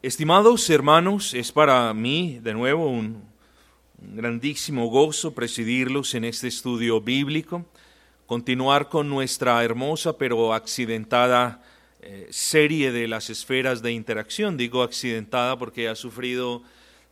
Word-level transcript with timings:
Estimados 0.00 0.70
hermanos, 0.70 1.34
es 1.34 1.50
para 1.50 1.92
mí 1.92 2.38
de 2.40 2.54
nuevo 2.54 2.88
un, 2.88 3.24
grandísimo 3.98 4.86
gozo 4.86 5.34
presidirlos 5.34 6.14
en 6.14 6.24
este 6.24 6.46
estudio 6.46 7.00
bíblico, 7.00 7.66
continuar 8.28 8.90
con 8.90 9.08
nuestra 9.08 9.64
hermosa 9.64 10.16
pero 10.16 10.54
accidentada 10.54 11.64
eh, 12.00 12.28
serie 12.30 12.92
de 12.92 13.08
las 13.08 13.28
esferas 13.28 13.82
de 13.82 13.90
interacción. 13.90 14.56
Digo 14.56 14.84
accidentada 14.84 15.58
porque 15.58 15.88
ha 15.88 15.96
sufrido 15.96 16.62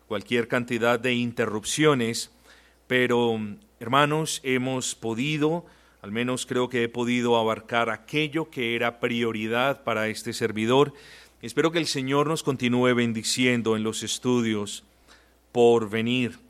cualquier 0.07 0.47
cantidad 0.47 1.01
de 1.01 1.13
interrupciones, 1.13 2.31
pero 2.87 3.37
hermanos, 3.81 4.41
hemos 4.45 4.95
podido, 4.95 5.67
al 6.03 6.13
menos 6.13 6.47
creo 6.47 6.69
que 6.69 6.85
he 6.85 6.89
podido 6.89 7.37
abarcar 7.37 7.91
aquello 7.91 8.49
que 8.49 8.77
era 8.77 9.01
prioridad 9.01 9.83
para 9.83 10.07
este 10.07 10.33
servidor 10.33 10.95
Espero 11.47 11.71
que 11.71 11.79
el 11.79 11.87
Señor 11.87 12.27
nos 12.27 12.43
continúe 12.43 12.93
bendiciendo 12.93 13.77
en 13.77 13.85
los 13.85 14.03
estudios 14.03 14.83
por 15.53 15.89
venir. 15.89 16.41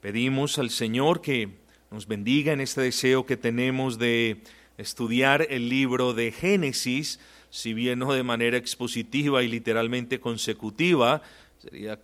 Pedimos 0.00 0.58
al 0.58 0.70
Señor 0.70 1.20
que 1.20 1.50
nos 1.90 2.06
bendiga 2.06 2.54
en 2.54 2.62
este 2.62 2.80
deseo 2.80 3.26
que 3.26 3.36
tenemos 3.36 3.98
de 3.98 4.40
estudiar 4.78 5.46
el 5.50 5.68
libro 5.68 6.14
de 6.14 6.32
Génesis, 6.32 7.20
si 7.50 7.74
bien 7.74 7.98
no 7.98 8.14
de 8.14 8.22
manera 8.22 8.56
expositiva 8.56 9.42
y 9.42 9.48
literalmente 9.48 10.18
consecutiva, 10.18 11.20
sería 11.58 12.00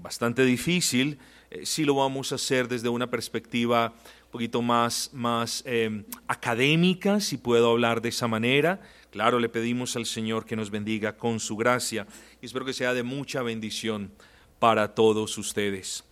bastante 0.00 0.44
difícil, 0.44 1.18
eh, 1.50 1.66
si 1.66 1.84
lo 1.84 1.96
vamos 1.96 2.30
a 2.30 2.36
hacer 2.36 2.68
desde 2.68 2.88
una 2.88 3.10
perspectiva 3.10 3.92
un 4.26 4.30
poquito 4.30 4.62
más, 4.62 5.10
más 5.12 5.64
eh, 5.66 6.04
académica, 6.28 7.18
si 7.18 7.38
puedo 7.38 7.72
hablar 7.72 8.02
de 8.02 8.10
esa 8.10 8.28
manera, 8.28 8.80
Claro, 9.10 9.38
le 9.38 9.48
pedimos 9.48 9.96
al 9.96 10.04
Señor 10.04 10.44
que 10.44 10.54
nos 10.54 10.70
bendiga 10.70 11.16
con 11.16 11.40
su 11.40 11.56
gracia 11.56 12.06
y 12.42 12.46
espero 12.46 12.66
que 12.66 12.74
sea 12.74 12.92
de 12.92 13.02
mucha 13.02 13.42
bendición 13.42 14.12
para 14.58 14.94
todos 14.94 15.38
ustedes. 15.38 16.04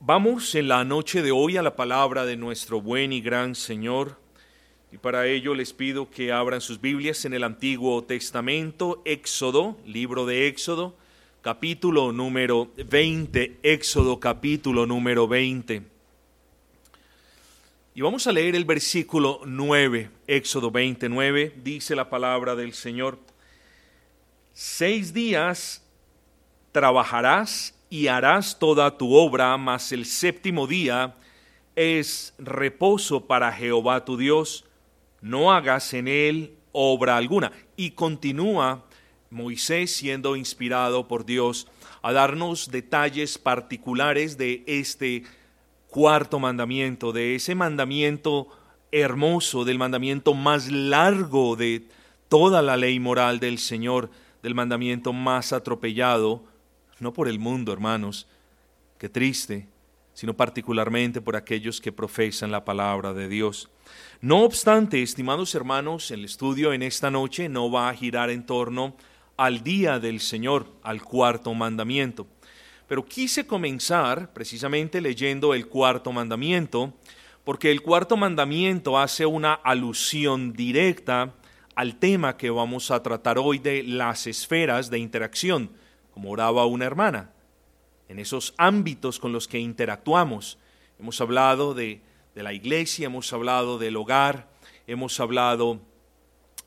Vamos 0.00 0.54
en 0.54 0.68
la 0.68 0.82
noche 0.84 1.20
de 1.20 1.30
hoy 1.30 1.58
a 1.58 1.62
la 1.62 1.76
palabra 1.76 2.24
de 2.24 2.38
nuestro 2.38 2.80
buen 2.80 3.12
y 3.12 3.20
gran 3.20 3.54
Señor 3.54 4.18
y 4.90 4.96
para 4.96 5.26
ello 5.26 5.54
les 5.54 5.74
pido 5.74 6.10
que 6.10 6.32
abran 6.32 6.62
sus 6.62 6.80
Biblias 6.80 7.26
en 7.26 7.34
el 7.34 7.44
Antiguo 7.44 8.02
Testamento, 8.02 9.02
Éxodo, 9.04 9.76
libro 9.86 10.24
de 10.24 10.48
Éxodo, 10.48 10.96
capítulo 11.42 12.12
número 12.12 12.70
20, 12.76 13.58
Éxodo 13.62 14.18
capítulo 14.20 14.86
número 14.86 15.28
20. 15.28 15.91
Y 17.94 18.00
vamos 18.00 18.26
a 18.26 18.32
leer 18.32 18.56
el 18.56 18.64
versículo 18.64 19.42
9, 19.44 20.08
Éxodo 20.26 20.70
29, 20.70 21.56
dice 21.62 21.94
la 21.94 22.08
palabra 22.08 22.54
del 22.54 22.72
Señor. 22.72 23.18
Seis 24.54 25.12
días 25.12 25.84
trabajarás 26.72 27.74
y 27.90 28.06
harás 28.06 28.58
toda 28.58 28.96
tu 28.96 29.14
obra, 29.14 29.58
mas 29.58 29.92
el 29.92 30.06
séptimo 30.06 30.66
día 30.66 31.16
es 31.76 32.32
reposo 32.38 33.26
para 33.26 33.52
Jehová 33.52 34.06
tu 34.06 34.16
Dios. 34.16 34.64
No 35.20 35.52
hagas 35.52 35.92
en 35.92 36.08
él 36.08 36.56
obra 36.72 37.18
alguna. 37.18 37.52
Y 37.76 37.90
continúa 37.90 38.86
Moisés 39.28 39.94
siendo 39.94 40.34
inspirado 40.36 41.08
por 41.08 41.26
Dios 41.26 41.68
a 42.00 42.10
darnos 42.14 42.70
detalles 42.70 43.36
particulares 43.36 44.38
de 44.38 44.64
este 44.66 45.24
cuarto 45.92 46.40
mandamiento, 46.40 47.12
de 47.12 47.34
ese 47.34 47.54
mandamiento 47.54 48.48
hermoso, 48.90 49.66
del 49.66 49.76
mandamiento 49.76 50.32
más 50.32 50.72
largo 50.72 51.54
de 51.54 51.86
toda 52.30 52.62
la 52.62 52.78
ley 52.78 52.98
moral 52.98 53.40
del 53.40 53.58
Señor, 53.58 54.08
del 54.42 54.54
mandamiento 54.54 55.12
más 55.12 55.52
atropellado, 55.52 56.44
no 56.98 57.12
por 57.12 57.28
el 57.28 57.38
mundo, 57.38 57.74
hermanos, 57.74 58.26
qué 58.96 59.10
triste, 59.10 59.68
sino 60.14 60.32
particularmente 60.32 61.20
por 61.20 61.36
aquellos 61.36 61.78
que 61.78 61.92
profesan 61.92 62.50
la 62.50 62.64
palabra 62.64 63.12
de 63.12 63.28
Dios. 63.28 63.68
No 64.22 64.44
obstante, 64.44 65.02
estimados 65.02 65.54
hermanos, 65.54 66.10
el 66.10 66.24
estudio 66.24 66.72
en 66.72 66.82
esta 66.82 67.10
noche 67.10 67.50
no 67.50 67.70
va 67.70 67.90
a 67.90 67.94
girar 67.94 68.30
en 68.30 68.46
torno 68.46 68.96
al 69.36 69.62
día 69.62 69.98
del 69.98 70.20
Señor, 70.20 70.68
al 70.82 71.02
cuarto 71.02 71.52
mandamiento. 71.52 72.26
Pero 72.92 73.06
quise 73.06 73.46
comenzar 73.46 74.34
precisamente 74.34 75.00
leyendo 75.00 75.54
el 75.54 75.66
cuarto 75.66 76.12
mandamiento, 76.12 76.92
porque 77.42 77.70
el 77.70 77.80
cuarto 77.80 78.18
mandamiento 78.18 78.98
hace 78.98 79.24
una 79.24 79.54
alusión 79.54 80.52
directa 80.52 81.32
al 81.74 81.98
tema 81.98 82.36
que 82.36 82.50
vamos 82.50 82.90
a 82.90 83.02
tratar 83.02 83.38
hoy 83.38 83.58
de 83.58 83.82
las 83.82 84.26
esferas 84.26 84.90
de 84.90 84.98
interacción, 84.98 85.70
como 86.12 86.32
oraba 86.32 86.66
una 86.66 86.84
hermana, 86.84 87.30
en 88.10 88.18
esos 88.18 88.52
ámbitos 88.58 89.18
con 89.18 89.32
los 89.32 89.48
que 89.48 89.58
interactuamos. 89.58 90.58
Hemos 91.00 91.18
hablado 91.22 91.72
de, 91.72 92.02
de 92.34 92.42
la 92.42 92.52
iglesia, 92.52 93.06
hemos 93.06 93.32
hablado 93.32 93.78
del 93.78 93.96
hogar, 93.96 94.50
hemos 94.86 95.18
hablado 95.18 95.80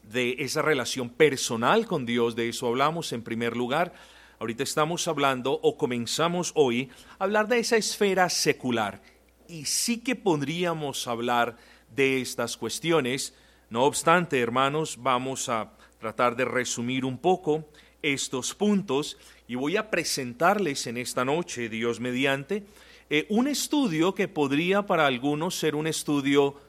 de 0.02 0.38
esa 0.40 0.64
relación 0.64 1.08
personal 1.08 1.86
con 1.86 2.08
Dios, 2.08 2.36
de 2.36 2.50
eso 2.50 2.68
hablamos 2.68 3.14
en 3.14 3.22
primer 3.22 3.56
lugar, 3.56 3.94
Ahorita 4.38 4.64
estamos 4.64 5.08
hablando 5.08 5.54
o 5.64 5.78
comenzamos 5.78 6.52
hoy 6.56 6.90
a 7.20 7.24
hablar 7.24 7.48
de 7.48 7.60
esa 7.60 7.78
esfera 7.78 8.30
secular 8.30 9.02
y 9.48 9.64
sí 9.64 10.00
que 10.00 10.16
podríamos 10.16 11.08
hablar 11.08 11.56
de 11.96 12.20
estas 12.20 12.58
cuestiones. 12.58 13.34
No 13.70 13.84
obstante, 13.84 14.42
hermanos, 14.42 14.98
vamos 15.00 15.48
a 15.48 15.72
tratar 16.00 16.36
de 16.36 16.44
resumir 16.44 17.06
un 17.06 17.18
poco 17.18 17.64
estos 18.02 18.54
puntos 18.54 19.18
y 19.48 19.56
voy 19.56 19.78
a 19.78 19.90
presentarles 19.90 20.86
en 20.88 20.98
esta 20.98 21.24
noche, 21.24 21.70
Dios 21.70 22.02
mediante, 22.02 22.66
eh, 23.10 23.28
un 23.30 23.48
estudio 23.48 24.14
que 24.14 24.28
podría 24.28 24.86
para 24.86 25.08
algunos 25.08 25.56
ser 25.56 25.76
un 25.76 25.88
estudio 25.88 26.60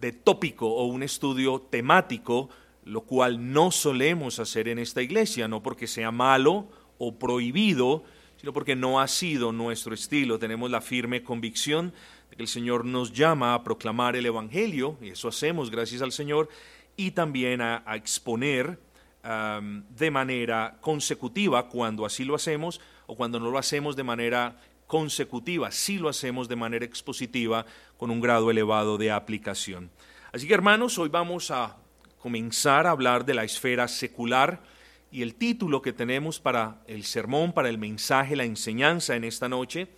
de 0.00 0.10
tópico 0.10 0.66
o 0.66 0.86
un 0.86 1.04
estudio 1.04 1.60
temático, 1.70 2.48
lo 2.84 3.02
cual 3.02 3.52
no 3.52 3.70
solemos 3.70 4.40
hacer 4.40 4.66
en 4.66 4.80
esta 4.80 5.02
iglesia, 5.02 5.46
no 5.46 5.62
porque 5.62 5.86
sea 5.86 6.10
malo 6.10 6.81
o 7.04 7.18
prohibido, 7.18 8.04
sino 8.36 8.52
porque 8.52 8.76
no 8.76 9.00
ha 9.00 9.08
sido 9.08 9.50
nuestro 9.50 9.92
estilo. 9.92 10.38
Tenemos 10.38 10.70
la 10.70 10.80
firme 10.80 11.24
convicción 11.24 11.92
de 12.30 12.36
que 12.36 12.42
el 12.42 12.48
Señor 12.48 12.84
nos 12.84 13.12
llama 13.12 13.54
a 13.54 13.64
proclamar 13.64 14.14
el 14.14 14.24
Evangelio, 14.24 14.96
y 15.02 15.08
eso 15.08 15.26
hacemos 15.26 15.68
gracias 15.68 16.00
al 16.00 16.12
Señor, 16.12 16.48
y 16.96 17.10
también 17.10 17.60
a, 17.60 17.82
exponer 17.96 18.78
de 19.24 20.10
manera 20.12 20.78
consecutiva 20.80 21.68
cuando 21.68 22.06
así 22.06 22.24
lo 22.24 22.36
hacemos 22.36 22.80
o 23.06 23.16
cuando 23.16 23.40
no 23.40 23.50
lo 23.50 23.58
hacemos 23.58 23.96
de 23.96 24.04
manera 24.04 24.56
consecutiva, 24.86 25.72
si 25.72 25.98
lo 25.98 26.08
hacemos 26.08 26.48
de 26.48 26.56
manera 26.56 26.84
expositiva 26.84 27.66
con 27.96 28.12
un 28.12 28.20
grado 28.20 28.48
elevado 28.48 28.96
de 28.96 29.10
aplicación. 29.10 29.90
Así 30.32 30.46
que 30.46 30.54
hermanos, 30.54 30.98
hoy 30.98 31.08
vamos 31.08 31.50
a 31.50 31.76
comenzar 32.20 32.86
a 32.86 32.90
hablar 32.90 33.24
de 33.24 33.34
la 33.34 33.42
esfera 33.42 33.88
secular 33.88 34.71
y 35.12 35.20
el 35.20 35.34
título 35.34 35.82
que 35.82 35.92
tenemos 35.92 36.40
para 36.40 36.82
el 36.86 37.04
sermón, 37.04 37.52
para 37.52 37.68
el 37.68 37.76
mensaje, 37.76 38.34
la 38.34 38.44
enseñanza 38.44 39.14
en 39.14 39.24
esta 39.24 39.46
noche 39.46 39.88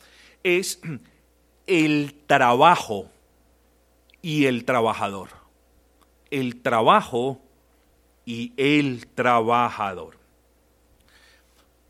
es 0.42 0.80
el 1.68 2.14
trabajo 2.26 3.08
y 4.20 4.46
el 4.46 4.64
trabajador. 4.64 5.28
El 6.32 6.60
trabajo 6.62 7.40
y 8.26 8.52
el 8.56 9.06
trabajador. 9.06 10.18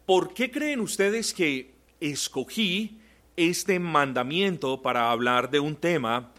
¿Por 0.04 0.34
qué 0.34 0.50
creen 0.50 0.80
ustedes 0.80 1.32
que 1.32 1.72
escogí 2.00 3.00
este 3.36 3.78
mandamiento 3.78 4.82
para 4.82 5.10
hablar 5.10 5.50
de 5.50 5.60
un 5.60 5.76
tema 5.76 6.30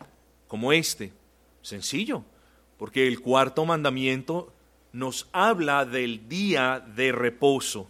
como 0.48 0.72
este? 0.72 1.12
Sencillo, 1.64 2.24
porque 2.78 3.08
el 3.08 3.22
cuarto 3.22 3.66
mandamiento 3.66 4.55
nos 4.96 5.28
habla 5.34 5.84
del 5.84 6.30
día 6.30 6.80
de 6.96 7.12
reposo, 7.12 7.90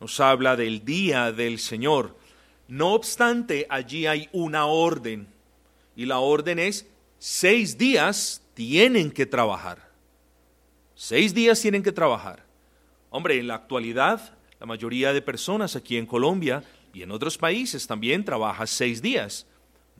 nos 0.00 0.18
habla 0.18 0.56
del 0.56 0.84
día 0.84 1.30
del 1.30 1.60
Señor. 1.60 2.16
No 2.66 2.94
obstante, 2.94 3.68
allí 3.70 4.08
hay 4.08 4.28
una 4.32 4.66
orden, 4.66 5.28
y 5.94 6.06
la 6.06 6.18
orden 6.18 6.58
es 6.58 6.88
seis 7.20 7.78
días 7.78 8.42
tienen 8.54 9.12
que 9.12 9.26
trabajar. 9.26 9.90
Seis 10.96 11.32
días 11.32 11.60
tienen 11.60 11.84
que 11.84 11.92
trabajar. 11.92 12.44
Hombre, 13.10 13.38
en 13.38 13.46
la 13.46 13.54
actualidad, 13.54 14.36
la 14.58 14.66
mayoría 14.66 15.12
de 15.12 15.22
personas 15.22 15.76
aquí 15.76 15.96
en 15.98 16.06
Colombia 16.06 16.64
y 16.92 17.02
en 17.02 17.12
otros 17.12 17.38
países 17.38 17.86
también 17.86 18.24
trabajan 18.24 18.66
seis 18.66 19.00
días. 19.00 19.46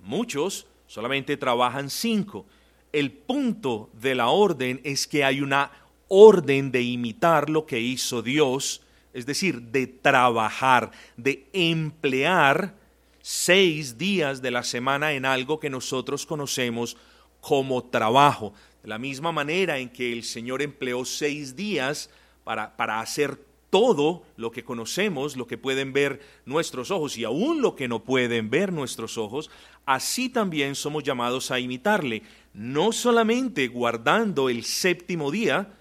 Muchos 0.03 0.67
solamente 0.89 1.37
trabajan 1.37 1.91
cinco. 1.91 2.45
El 2.93 3.13
punto 3.13 3.89
de 3.93 4.17
la 4.17 4.31
orden 4.31 4.81
es 4.83 5.07
que 5.07 5.23
hay 5.23 5.43
una 5.43 5.71
orden 6.11 6.73
de 6.73 6.83
imitar 6.83 7.49
lo 7.49 7.67
que 7.67 7.81
hizo 7.81 8.21
Dios, 8.21 8.83
es 9.15 9.27
decir, 9.27 9.63
de 9.63 9.87
trabajar, 9.87 10.91
de 11.17 11.49
emplear 11.53 12.75
seis 13.23 13.97
días 13.97 14.43
de 14.43 14.51
la 14.51 14.65
semana 14.65 15.13
en 15.13 15.25
algo 15.25 15.61
que 15.61 15.71
nosotros 15.71 16.27
conocemos 16.27 16.97
como 17.41 17.85
trabajo. 17.85 18.53
De 18.83 18.89
la 18.89 18.99
misma 18.99 19.31
manera 19.31 19.79
en 19.79 19.89
que 19.89 20.13
el 20.13 20.25
Señor 20.25 20.63
empleó 20.63 21.05
seis 21.05 21.55
días 21.55 22.11
para, 22.43 22.77
para 22.77 23.01
hacer 23.01 23.39
todo 23.71 24.25
lo 24.37 24.51
que 24.51 24.65
conocemos, 24.65 25.37
lo 25.37 25.47
que 25.47 25.59
pueden 25.59 25.93
ver 25.93 26.21
nuestros 26.45 26.91
ojos 26.91 27.17
y 27.19 27.25
aún 27.25 27.63
lo 27.63 27.77
que 27.77 27.87
no 27.87 28.03
pueden 28.03 28.51
ver 28.51 28.73
nuestros 28.73 29.17
ojos, 29.17 29.49
así 29.87 30.29
también 30.29 30.75
somos 30.75 31.05
llamados 31.05 31.53
a 31.53 31.61
imitarle, 31.61 32.25
no 32.53 32.91
solamente 32.91 33.69
guardando 33.69 34.49
el 34.49 34.65
séptimo 34.65 35.31
día, 35.31 35.77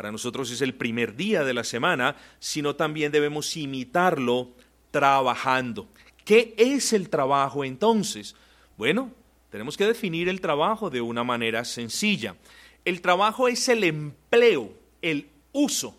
para 0.00 0.12
nosotros 0.12 0.50
es 0.50 0.62
el 0.62 0.72
primer 0.72 1.14
día 1.14 1.44
de 1.44 1.52
la 1.52 1.62
semana, 1.62 2.16
sino 2.38 2.74
también 2.74 3.12
debemos 3.12 3.54
imitarlo 3.58 4.48
trabajando. 4.90 5.90
¿Qué 6.24 6.54
es 6.56 6.94
el 6.94 7.10
trabajo 7.10 7.66
entonces? 7.66 8.34
Bueno, 8.78 9.12
tenemos 9.50 9.76
que 9.76 9.84
definir 9.84 10.30
el 10.30 10.40
trabajo 10.40 10.88
de 10.88 11.02
una 11.02 11.22
manera 11.22 11.66
sencilla. 11.66 12.34
El 12.82 13.02
trabajo 13.02 13.46
es 13.46 13.68
el 13.68 13.84
empleo, 13.84 14.72
el 15.02 15.28
uso 15.52 15.94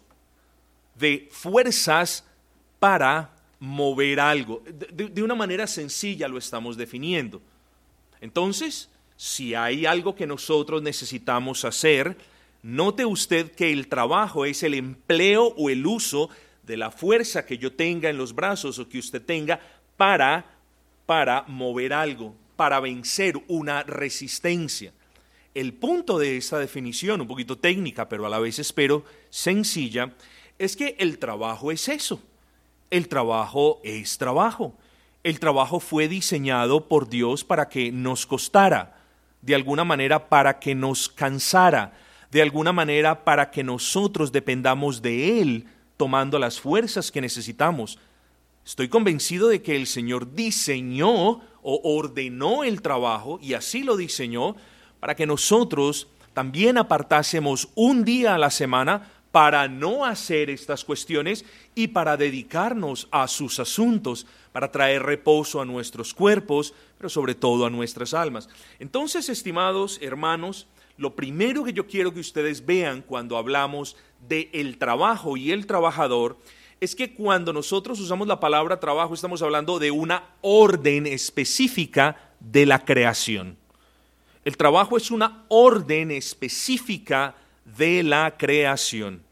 de 0.96 1.30
fuerzas 1.30 2.26
para 2.80 3.36
mover 3.60 4.20
algo. 4.20 4.64
De, 4.66 5.22
una 5.22 5.36
manera 5.36 5.68
sencilla 5.68 6.28
lo 6.28 6.40
estamos 6.40 6.76
definiendo. 6.76 7.40
Entonces, 8.20 8.90
si 9.16 9.54
hay 9.54 9.86
algo 9.86 10.16
que 10.16 10.26
nosotros 10.26 10.82
necesitamos 10.82 11.66
hacer, 11.66 12.18
note 12.64 13.06
usted 13.06 13.52
que 13.52 13.72
el 13.72 13.88
trabajo 13.88 14.46
es 14.46 14.64
el 14.64 14.74
empleo 14.74 15.54
o 15.58 15.70
el 15.70 15.86
uso 15.86 16.30
de 16.64 16.78
la 16.78 16.92
fuerza 16.92 17.46
que 17.46 17.58
yo 17.58 17.74
tenga 17.74 18.10
en 18.10 18.18
los 18.18 18.34
brazos 18.34 18.80
o 18.80 18.88
que 18.88 19.00
usted 19.00 19.22
tenga 19.22 19.60
para, 19.98 20.46
para 21.06 21.44
mover 21.48 21.94
algo, 21.94 22.36
para 22.56 22.80
vencer 22.80 23.36
una 23.48 23.84
resistencia. 23.84 24.94
El 25.54 25.74
punto 25.74 26.18
de 26.18 26.38
esta 26.38 26.60
definición, 26.60 27.20
un 27.22 27.28
poquito 27.28 27.58
técnica, 27.58 28.08
pero 28.08 28.26
a 28.26 28.30
la 28.30 28.40
vez 28.40 28.60
espero 28.60 29.04
sencilla, 29.30 30.14
es 30.58 30.78
que 30.78 30.96
el 31.00 31.18
trabajo 31.18 31.72
es 31.72 31.90
eso. 31.90 32.22
El 32.90 33.08
trabajo 33.08 33.82
es 33.84 34.18
trabajo. 34.18 34.76
El 35.24 35.40
trabajo 35.40 35.80
fue 35.80 36.08
diseñado 36.08 36.88
por 36.88 37.10
Dios 37.10 37.44
para 37.44 37.68
que 37.68 37.92
nos 37.92 38.26
costara, 38.26 38.98
de 39.42 39.56
alguna 39.56 39.84
manera 39.84 40.30
para 40.30 40.60
que 40.60 40.74
nos 40.74 41.10
cansara, 41.10 41.94
de 42.32 42.42
alguna 42.42 42.72
manera 42.72 43.24
para 43.24 43.52
que 43.52 43.64
nosotros 43.64 44.32
dependamos 44.32 45.02
de 45.02 45.42
Él, 45.42 45.68
tomando 45.98 46.40
las 46.40 46.60
fuerzas 46.60 47.12
que 47.12 47.22
necesitamos. 47.22 48.00
Estoy 48.66 48.88
convencido 48.88 49.50
de 49.50 49.62
que 49.62 49.76
el 49.76 49.86
Señor 49.86 50.34
diseñó 50.34 51.42
o 51.62 51.82
ordenó 51.84 52.64
el 52.64 52.82
trabajo, 52.82 53.38
y 53.42 53.54
así 53.54 53.84
lo 53.84 53.98
diseñó, 53.98 54.56
para 55.00 55.16
que 55.16 55.28
nosotros 55.28 56.08
también 56.34 56.78
apartásemos 56.78 57.70
un 57.76 58.06
día 58.06 58.36
a 58.36 58.38
la 58.38 58.50
semana 58.50 59.12
para 59.32 59.68
no 59.68 60.06
hacer 60.06 60.50
estas 60.50 60.84
cuestiones 60.84 61.46
y 61.76 61.88
para 61.88 62.18
dedicarnos 62.18 63.08
a 63.12 63.28
sus 63.28 63.60
asuntos, 63.60 64.26
para 64.52 64.72
traer 64.72 65.04
reposo 65.04 65.62
a 65.62 65.66
nuestros 65.66 66.14
cuerpos, 66.14 66.74
pero 66.98 67.10
sobre 67.10 67.36
todo 67.36 67.66
a 67.66 67.70
nuestras 67.70 68.14
almas. 68.14 68.50
Entonces, 68.80 69.30
estimados 69.30 70.00
hermanos, 70.02 70.68
lo 71.02 71.16
primero 71.16 71.64
que 71.64 71.74
yo 71.74 71.88
quiero 71.88 72.14
que 72.14 72.20
ustedes 72.20 72.64
vean 72.64 73.02
cuando 73.02 73.36
hablamos 73.36 73.98
de 74.30 74.52
el 74.54 74.78
trabajo 74.78 75.36
y 75.36 75.52
el 75.52 75.66
trabajador 75.66 76.38
es 76.80 76.96
que 76.96 77.16
cuando 77.16 77.52
nosotros 77.52 78.00
usamos 78.00 78.28
la 78.28 78.40
palabra 78.40 78.80
trabajo 78.80 79.16
estamos 79.16 79.42
hablando 79.42 79.80
de 79.80 79.90
una 79.90 80.24
orden 80.42 81.08
específica 81.08 82.34
de 82.40 82.68
la 82.68 82.86
creación. 82.86 83.58
El 84.46 84.56
trabajo 84.58 84.96
es 84.96 85.10
una 85.10 85.44
orden 85.48 86.12
específica 86.12 87.34
de 87.66 88.04
la 88.04 88.38
creación. 88.38 89.24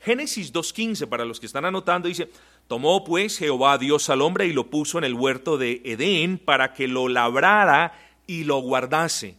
Génesis 0.00 0.52
2.15, 0.52 1.06
para 1.06 1.24
los 1.24 1.38
que 1.38 1.46
están 1.46 1.64
anotando, 1.64 2.08
dice, 2.08 2.28
tomó 2.66 3.04
pues 3.04 3.38
Jehová 3.38 3.78
Dios 3.78 4.10
al 4.10 4.22
hombre 4.22 4.48
y 4.48 4.52
lo 4.52 4.70
puso 4.70 4.98
en 4.98 5.04
el 5.04 5.14
huerto 5.14 5.56
de 5.56 5.82
Edén 5.84 6.36
para 6.36 6.74
que 6.74 6.88
lo 6.88 7.06
labrara 7.06 7.92
y 8.26 8.42
lo 8.42 8.58
guardase. 8.58 9.36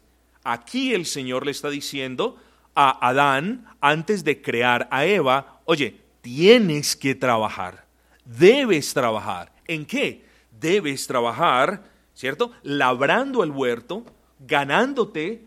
Aquí 0.49 0.93
el 0.93 1.05
Señor 1.05 1.43
le 1.43 1.51
está 1.51 1.69
diciendo 1.69 2.37
a 2.73 3.05
Adán, 3.05 3.65
antes 3.81 4.23
de 4.23 4.41
crear 4.41 4.87
a 4.91 5.05
Eva, 5.05 5.59
oye, 5.65 5.99
tienes 6.21 6.95
que 6.95 7.15
trabajar, 7.15 7.85
debes 8.23 8.93
trabajar. 8.93 9.51
¿En 9.67 9.85
qué? 9.85 10.23
Debes 10.57 11.05
trabajar, 11.05 11.83
¿cierto? 12.13 12.53
Labrando 12.63 13.43
el 13.43 13.51
huerto, 13.51 14.05
ganándote 14.39 15.43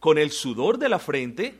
con 0.00 0.16
el 0.16 0.30
sudor 0.30 0.78
de 0.78 0.88
la 0.88 0.98
frente. 0.98 1.54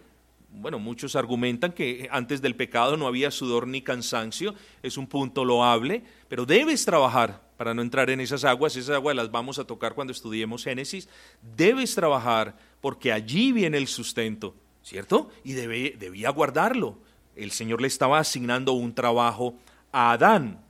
Bueno, 0.49 0.79
muchos 0.79 1.15
argumentan 1.15 1.73
que 1.73 2.09
antes 2.11 2.41
del 2.41 2.57
pecado 2.57 2.97
no 2.97 3.07
había 3.07 3.31
sudor 3.31 3.67
ni 3.67 3.83
cansancio, 3.83 4.55
es 4.83 4.97
un 4.97 5.07
punto 5.07 5.45
loable, 5.45 6.05
pero 6.29 6.47
debes 6.47 6.87
trabajar 6.87 7.43
para 7.59 7.75
no 7.75 7.83
entrar 7.83 8.09
en 8.09 8.21
esas 8.21 8.45
aguas, 8.45 8.77
esas 8.77 8.95
aguas 8.97 9.15
las 9.15 9.31
vamos 9.31 9.59
a 9.59 9.65
tocar 9.65 9.95
cuando 9.95 10.13
estudiemos 10.13 10.65
Génesis, 10.65 11.07
debes 11.55 11.95
trabajar 11.95 12.57
porque 12.81 13.13
allí 13.13 13.53
viene 13.53 13.79
el 13.79 13.89
sustento, 13.89 14.55
¿cierto? 14.83 15.31
Y 15.45 15.53
debía 15.53 16.31
guardarlo. 16.31 16.99
El 17.37 17.51
Señor 17.51 17.81
le 17.81 17.89
estaba 17.89 18.19
asignando 18.19 18.73
un 18.73 18.95
trabajo 18.95 19.55
a 19.93 20.13
Adán. 20.13 20.61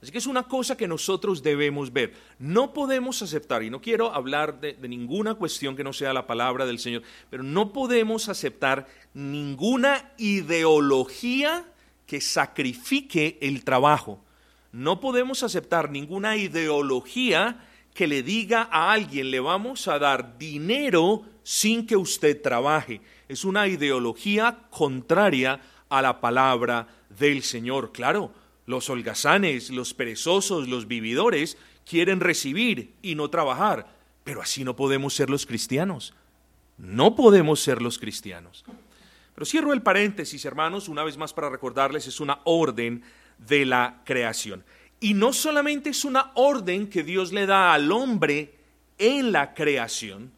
Así 0.00 0.12
que 0.12 0.18
es 0.18 0.26
una 0.26 0.44
cosa 0.44 0.76
que 0.76 0.86
nosotros 0.86 1.42
debemos 1.42 1.92
ver. 1.92 2.14
No 2.38 2.72
podemos 2.72 3.20
aceptar, 3.22 3.62
y 3.64 3.70
no 3.70 3.80
quiero 3.80 4.14
hablar 4.14 4.60
de, 4.60 4.76
ninguna 4.88 5.34
cuestión 5.34 5.74
que 5.74 5.82
no 5.82 5.92
sea 5.92 6.12
la 6.12 6.26
palabra 6.26 6.66
del 6.66 6.78
Señor, 6.78 7.02
pero 7.30 7.42
no 7.42 7.72
podemos 7.72 8.28
aceptar 8.28 8.86
ninguna 9.12 10.12
ideología 10.16 11.66
que 12.06 12.20
sacrifique 12.20 13.38
el 13.40 13.64
trabajo. 13.64 14.20
No 14.70 15.00
podemos 15.00 15.42
aceptar 15.42 15.90
ninguna 15.90 16.36
ideología 16.36 17.66
que 17.98 18.06
le 18.06 18.22
diga 18.22 18.68
a 18.70 18.92
alguien, 18.92 19.32
le 19.32 19.40
vamos 19.40 19.88
a 19.88 19.98
dar 19.98 20.38
dinero 20.38 21.24
sin 21.42 21.84
que 21.84 21.96
usted 21.96 22.40
trabaje. 22.40 23.00
Es 23.28 23.44
una 23.44 23.66
ideología 23.66 24.56
contraria 24.70 25.60
a 25.88 26.00
la 26.00 26.20
palabra 26.20 26.86
del 27.18 27.42
Señor. 27.42 27.90
Claro, 27.90 28.30
los 28.66 28.88
holgazanes, 28.88 29.70
los 29.70 29.94
perezosos, 29.94 30.68
los 30.68 30.86
vividores 30.86 31.58
quieren 31.84 32.20
recibir 32.20 32.94
y 33.02 33.16
no 33.16 33.30
trabajar, 33.30 33.92
pero 34.22 34.42
así 34.42 34.62
no 34.62 34.76
podemos 34.76 35.12
ser 35.12 35.28
los 35.28 35.44
cristianos. 35.44 36.14
No 36.76 37.16
podemos 37.16 37.58
ser 37.58 37.82
los 37.82 37.98
cristianos. 37.98 38.64
Pero 39.34 39.44
cierro 39.44 39.72
el 39.72 39.82
paréntesis, 39.82 40.44
hermanos, 40.44 40.88
una 40.88 41.02
vez 41.02 41.16
más 41.16 41.32
para 41.32 41.50
recordarles, 41.50 42.06
es 42.06 42.20
una 42.20 42.38
orden 42.44 43.02
de 43.38 43.66
la 43.66 44.02
creación. 44.04 44.64
Y 45.00 45.14
no 45.14 45.32
solamente 45.32 45.90
es 45.90 46.04
una 46.04 46.32
orden 46.34 46.88
que 46.88 47.02
Dios 47.02 47.32
le 47.32 47.46
da 47.46 47.72
al 47.72 47.92
hombre 47.92 48.54
en 48.98 49.32
la 49.32 49.54
creación, 49.54 50.32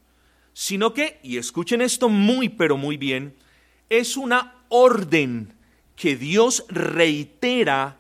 sino 0.53 0.93
que, 0.93 1.19
y 1.23 1.39
escuchen 1.39 1.81
esto 1.81 2.09
muy 2.09 2.49
pero 2.49 2.77
muy 2.77 2.97
bien, 2.97 3.35
es 3.89 4.17
una 4.17 4.55
orden 4.69 5.55
que 5.97 6.17
Dios 6.17 6.65
reitera 6.69 7.99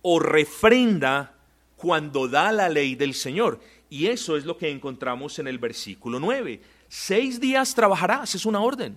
o 0.00 0.18
refrenda 0.18 1.34
cuando 1.76 2.28
da 2.28 2.52
la 2.52 2.68
ley 2.68 2.94
del 2.94 3.14
Señor. 3.14 3.60
Y 3.90 4.06
eso 4.06 4.36
es 4.36 4.44
lo 4.44 4.56
que 4.56 4.70
encontramos 4.70 5.38
en 5.38 5.48
el 5.48 5.58
versículo 5.58 6.18
9. 6.18 6.60
Seis 6.88 7.40
días 7.40 7.74
trabajarás, 7.74 8.34
es 8.34 8.46
una 8.46 8.60
orden. 8.60 8.96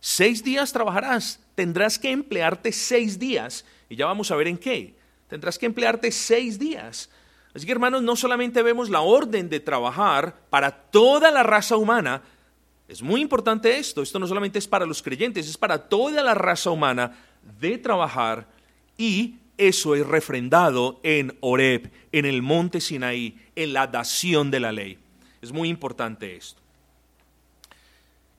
Seis 0.00 0.42
días 0.42 0.72
trabajarás, 0.72 1.40
tendrás 1.54 1.98
que 1.98 2.10
emplearte 2.10 2.72
seis 2.72 3.18
días, 3.18 3.64
y 3.88 3.96
ya 3.96 4.06
vamos 4.06 4.30
a 4.30 4.36
ver 4.36 4.48
en 4.48 4.58
qué. 4.58 4.94
Tendrás 5.32 5.58
que 5.58 5.64
emplearte 5.64 6.12
seis 6.12 6.58
días. 6.58 7.08
Así 7.54 7.64
que 7.64 7.72
hermanos, 7.72 8.02
no 8.02 8.16
solamente 8.16 8.62
vemos 8.62 8.90
la 8.90 9.00
orden 9.00 9.48
de 9.48 9.60
trabajar 9.60 10.36
para 10.50 10.70
toda 10.70 11.30
la 11.30 11.42
raza 11.42 11.78
humana, 11.78 12.20
es 12.86 13.00
muy 13.00 13.22
importante 13.22 13.78
esto, 13.78 14.02
esto 14.02 14.18
no 14.18 14.26
solamente 14.26 14.58
es 14.58 14.68
para 14.68 14.84
los 14.84 15.00
creyentes, 15.00 15.48
es 15.48 15.56
para 15.56 15.88
toda 15.88 16.22
la 16.22 16.34
raza 16.34 16.68
humana 16.68 17.16
de 17.58 17.78
trabajar 17.78 18.46
y 18.98 19.36
eso 19.56 19.94
es 19.94 20.06
refrendado 20.06 21.00
en 21.02 21.34
Oreb, 21.40 21.90
en 22.12 22.26
el 22.26 22.42
monte 22.42 22.82
Sinaí, 22.82 23.40
en 23.56 23.72
la 23.72 23.86
dación 23.86 24.50
de 24.50 24.60
la 24.60 24.70
ley. 24.70 24.98
Es 25.40 25.50
muy 25.50 25.70
importante 25.70 26.36
esto. 26.36 26.60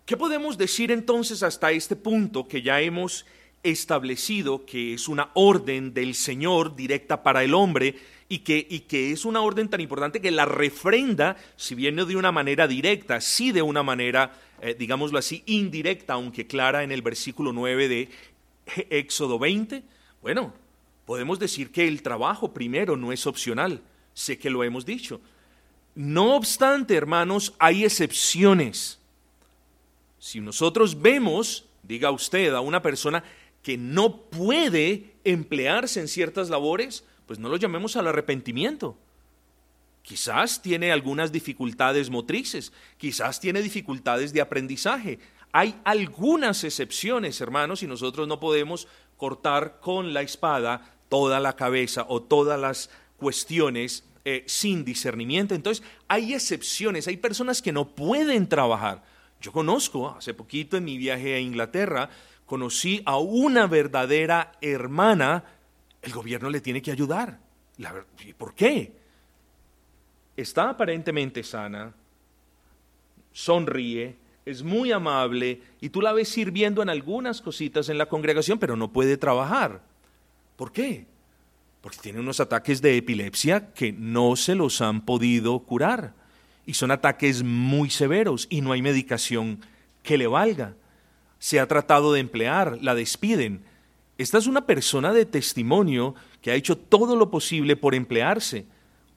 ¿Qué 0.05 0.15
podemos 0.15 0.59
decir 0.59 0.91
entonces 0.91 1.41
hasta 1.41 1.71
este 1.71 1.95
punto 1.95 2.47
que 2.47 2.62
ya 2.62 2.81
hemos 2.81 3.25
establecido 3.63 4.65
que 4.65 4.93
es 4.93 5.08
una 5.08 5.29
orden 5.34 5.93
del 5.93 6.15
Señor 6.15 6.75
directa 6.75 7.24
para 7.24 7.43
el 7.43 7.53
hombre 7.53 7.96
y 8.29 8.39
que, 8.39 8.65
y 8.70 8.82
que 8.82 9.12
es 9.12 9.25
una 9.25 9.41
orden 9.41 9.70
tan 9.70 9.82
importante 9.82 10.22
que 10.22 10.32
la 10.32 10.46
refrenda, 10.46 11.38
si 11.55 11.75
bien 11.75 11.96
no 11.96 12.05
de 12.05 12.15
una 12.15 12.32
manera 12.32 12.67
directa, 12.67 13.22
sí 13.22 13.51
de 13.51 13.62
una 13.62 13.84
manera, 13.84 14.34
eh, 14.62 14.75
digámoslo 14.77 15.20
así, 15.20 15.43
indirecta, 15.46 16.13
aunque 16.13 16.48
clara 16.48 16.84
en 16.84 16.91
el 16.91 17.01
versículo 17.01 17.53
9 17.53 17.88
de 17.88 18.10
Éxodo 18.89 19.39
20? 19.39 19.84
Bueno, 20.22 20.53
podemos 21.05 21.39
decir 21.39 21.72
que 21.72 21.88
el 21.88 22.01
trabajo 22.01 22.53
primero 22.53 22.98
no 22.98 23.12
es 23.12 23.27
opcional. 23.27 23.82
Sé 24.13 24.38
que 24.38 24.50
lo 24.50 24.63
hemos 24.63 24.86
dicho. 24.86 25.22
No 25.96 26.36
obstante, 26.36 26.96
hermanos, 26.96 27.53
hay 27.60 27.84
excepciones. 27.84 29.00
Si 30.17 30.39
nosotros 30.39 31.00
vemos, 31.00 31.65
diga 31.84 32.10
usted, 32.10 32.53
a 32.53 32.62
una 32.62 32.82
persona 32.82 33.24
que 33.63 33.77
no 33.77 34.17
puede 34.17 35.15
emplearse 35.24 36.01
en 36.01 36.08
ciertas 36.08 36.50
labores, 36.50 37.05
pues 37.25 37.39
no 37.39 37.50
lo 37.50 37.58
llamemos 37.58 37.96
al 37.96 38.08
arrepentimiento. 38.08 38.98
Quizás 40.03 40.62
tiene 40.62 40.91
algunas 40.91 41.32
dificultades 41.32 42.10
motrices, 42.10 42.74
quizás 42.98 43.39
tiene 43.39 43.62
dificultades 43.62 44.34
de 44.34 44.41
aprendizaje. 44.41 45.17
Hay 45.53 45.75
algunas 45.86 46.63
excepciones, 46.65 47.39
hermanos, 47.39 47.84
y 47.84 47.88
nosotros 47.88 48.27
no 48.27 48.39
podemos 48.39 48.88
cortar 49.15 49.79
con 49.79 50.13
la 50.13 50.22
espada 50.22 50.93
toda 51.08 51.39
la 51.39 51.55
cabeza 51.55 52.05
o 52.10 52.22
todas 52.22 52.60
las 52.60 52.89
cuestiones 53.15 54.03
eh, 54.25 54.43
sin 54.46 54.84
discernimiento. 54.84 55.55
Entonces, 55.55 55.86
hay 56.10 56.34
excepciones, 56.34 57.08
hay 57.08 57.17
personas 57.17 57.62
que 57.62 57.72
no 57.72 57.96
pueden 57.96 58.50
trabajar. 58.50 59.03
Yo 59.39 59.51
conozco, 59.51 60.10
hace 60.10 60.34
poquito 60.34 60.75
en 60.75 60.86
mi 60.86 60.98
viaje 60.98 61.36
a 61.36 61.39
Inglaterra, 61.39 62.10
conocí 62.45 63.01
a 63.05 63.17
una 63.17 63.67
verdadera 63.67 64.53
hermana, 64.62 65.43
el 66.01 66.12
gobierno 66.12 66.50
le 66.50 66.62
tiene 66.62 66.81
que 66.81 66.91
ayudar. 66.91 67.39
¿Por 68.38 68.53
qué? 68.53 68.93
Está 70.35 70.69
aparentemente 70.69 71.43
sana, 71.43 71.93
sonríe, 73.31 74.15
es 74.45 74.63
muy 74.63 74.91
amable 74.91 75.62
y 75.79 75.89
tú 75.89 76.01
la 76.01 76.12
ves 76.12 76.29
sirviendo 76.29 76.81
en 76.81 76.89
algunas 76.89 77.41
cositas 77.41 77.89
en 77.89 77.97
la 77.97 78.07
congregación, 78.07 78.59
pero 78.59 78.75
no 78.75 78.91
puede 78.91 79.17
trabajar. 79.17 79.81
¿Por 80.55 80.71
qué? 80.71 81.05
Porque 81.81 81.97
tiene 82.00 82.19
unos 82.19 82.39
ataques 82.39 82.81
de 82.81 82.97
epilepsia 82.97 83.73
que 83.73 83.91
no 83.91 84.35
se 84.35 84.55
los 84.55 84.81
han 84.81 85.01
podido 85.01 85.59
curar. 85.59 86.13
Y 86.65 86.75
son 86.75 86.91
ataques 86.91 87.43
muy 87.43 87.89
severos 87.89 88.47
y 88.50 88.62
no 88.62 88.71
hay 88.71 88.81
medicación 88.81 89.59
que 90.01 90.17
le 90.17 90.27
valga 90.27 90.75
se 91.43 91.59
ha 91.59 91.67
tratado 91.67 92.13
de 92.13 92.21
emplear, 92.21 92.77
la 92.81 92.95
despiden. 92.95 93.65
Esta 94.17 94.38
es 94.38 94.47
una 94.47 94.65
persona 94.65 95.12
de 95.12 95.25
testimonio 95.25 96.15
que 96.41 96.51
ha 96.51 96.55
hecho 96.55 96.77
todo 96.77 97.17
lo 97.17 97.31
posible 97.31 97.75
por 97.75 97.95
emplearse. 97.95 98.65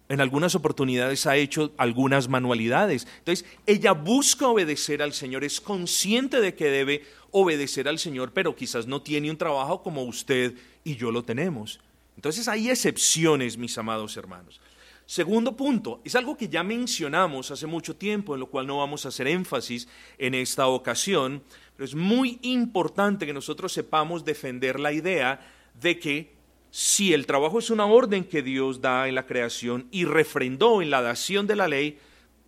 En 0.08 0.20
algunas 0.20 0.56
oportunidades 0.56 1.24
ha 1.26 1.36
hecho 1.36 1.72
algunas 1.76 2.28
manualidades. 2.28 3.06
Entonces, 3.18 3.46
ella 3.64 3.92
busca 3.92 4.48
obedecer 4.48 5.02
al 5.02 5.12
Señor, 5.12 5.44
es 5.44 5.60
consciente 5.60 6.40
de 6.40 6.56
que 6.56 6.68
debe 6.68 7.04
obedecer 7.30 7.86
al 7.86 8.00
Señor, 8.00 8.32
pero 8.32 8.56
quizás 8.56 8.88
no 8.88 9.02
tiene 9.02 9.30
un 9.30 9.36
trabajo 9.36 9.84
como 9.84 10.02
usted 10.02 10.56
y 10.82 10.96
yo 10.96 11.12
lo 11.12 11.22
tenemos. 11.22 11.78
Entonces, 12.16 12.48
hay 12.48 12.70
excepciones, 12.70 13.56
mis 13.56 13.78
amados 13.78 14.16
hermanos. 14.16 14.60
Segundo 15.06 15.56
punto, 15.56 16.00
es 16.04 16.16
algo 16.16 16.36
que 16.36 16.48
ya 16.48 16.64
mencionamos 16.64 17.52
hace 17.52 17.68
mucho 17.68 17.94
tiempo, 17.94 18.34
en 18.34 18.40
lo 18.40 18.48
cual 18.48 18.66
no 18.66 18.78
vamos 18.78 19.06
a 19.06 19.10
hacer 19.10 19.28
énfasis 19.28 19.86
en 20.18 20.34
esta 20.34 20.66
ocasión, 20.66 21.44
pero 21.76 21.84
es 21.84 21.94
muy 21.94 22.38
importante 22.42 23.26
que 23.26 23.34
nosotros 23.34 23.72
sepamos 23.72 24.24
defender 24.24 24.80
la 24.80 24.92
idea 24.92 25.40
de 25.80 25.98
que 25.98 26.34
si 26.70 27.12
el 27.12 27.26
trabajo 27.26 27.58
es 27.58 27.70
una 27.70 27.86
orden 27.86 28.24
que 28.24 28.42
Dios 28.42 28.80
da 28.80 29.08
en 29.08 29.14
la 29.14 29.26
creación 29.26 29.86
y 29.90 30.04
refrendó 30.04 30.82
en 30.82 30.90
la 30.90 31.02
dación 31.02 31.46
de 31.46 31.56
la 31.56 31.68
ley, 31.68 31.98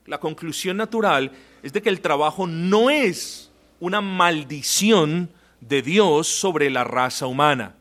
la 0.06 0.18
conclusión 0.18 0.76
natural 0.76 1.32
es 1.62 1.72
de 1.72 1.82
que 1.82 1.90
el 1.90 2.00
trabajo 2.00 2.46
no 2.46 2.90
es 2.90 3.50
una 3.80 4.00
maldición 4.00 5.30
de 5.60 5.82
Dios 5.82 6.26
sobre 6.26 6.70
la 6.70 6.84
raza 6.84 7.26
humana. 7.26 7.74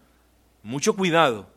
Mucho 0.63 0.95
cuidado. 0.95 1.49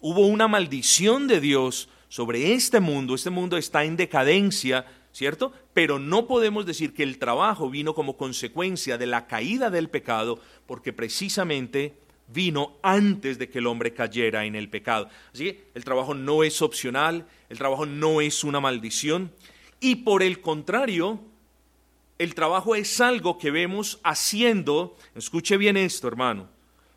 Hubo 0.00 0.26
una 0.26 0.46
maldición 0.46 1.26
de 1.26 1.40
Dios 1.40 1.88
sobre 2.08 2.52
este 2.52 2.80
mundo. 2.80 3.14
Este 3.14 3.30
mundo 3.30 3.56
está 3.56 3.84
en 3.84 3.96
decadencia 3.96 4.84
¿cierto? 5.18 5.52
Pero 5.74 5.98
no 5.98 6.28
podemos 6.28 6.64
decir 6.64 6.94
que 6.94 7.02
el 7.02 7.18
trabajo 7.18 7.68
vino 7.68 7.92
como 7.92 8.16
consecuencia 8.16 8.98
de 8.98 9.06
la 9.06 9.26
caída 9.26 9.68
del 9.68 9.88
pecado, 9.88 10.38
porque 10.64 10.92
precisamente 10.92 11.94
vino 12.28 12.76
antes 12.82 13.36
de 13.36 13.48
que 13.48 13.58
el 13.58 13.66
hombre 13.66 13.92
cayera 13.92 14.44
en 14.44 14.54
el 14.54 14.68
pecado. 14.68 15.08
Así 15.34 15.46
que 15.46 15.64
el 15.74 15.82
trabajo 15.82 16.14
no 16.14 16.44
es 16.44 16.62
opcional, 16.62 17.26
el 17.48 17.58
trabajo 17.58 17.84
no 17.84 18.20
es 18.20 18.44
una 18.44 18.60
maldición, 18.60 19.32
y 19.80 19.96
por 19.96 20.22
el 20.22 20.40
contrario, 20.40 21.18
el 22.18 22.36
trabajo 22.36 22.76
es 22.76 23.00
algo 23.00 23.38
que 23.38 23.50
vemos 23.50 23.98
haciendo, 24.04 24.96
escuche 25.16 25.56
bien 25.56 25.76
esto, 25.76 26.06
hermano, 26.06 26.48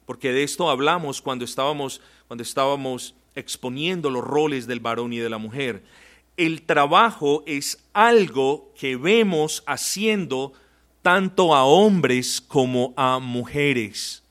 porque 0.05 0.31
de 0.31 0.43
esto 0.43 0.69
hablamos 0.69 1.23
cuando 1.23 1.43
estábamos, 1.43 2.01
cuando 2.27 2.43
estábamos 2.43 3.15
exponiendo 3.33 4.11
los 4.11 4.23
roles 4.23 4.67
del 4.67 4.79
varón 4.79 5.11
y 5.11 5.17
de 5.17 5.29
la 5.31 5.39
mujer 5.39 5.81
el 6.45 6.63
trabajo 6.63 7.43
es 7.45 7.87
algo 7.93 8.73
que 8.75 8.95
vemos 8.95 9.63
haciendo 9.67 10.53
tanto 11.03 11.53
a 11.53 11.65
hombres 11.65 12.41
como 12.41 12.95
a 12.97 13.19
mujeres. 13.19 14.23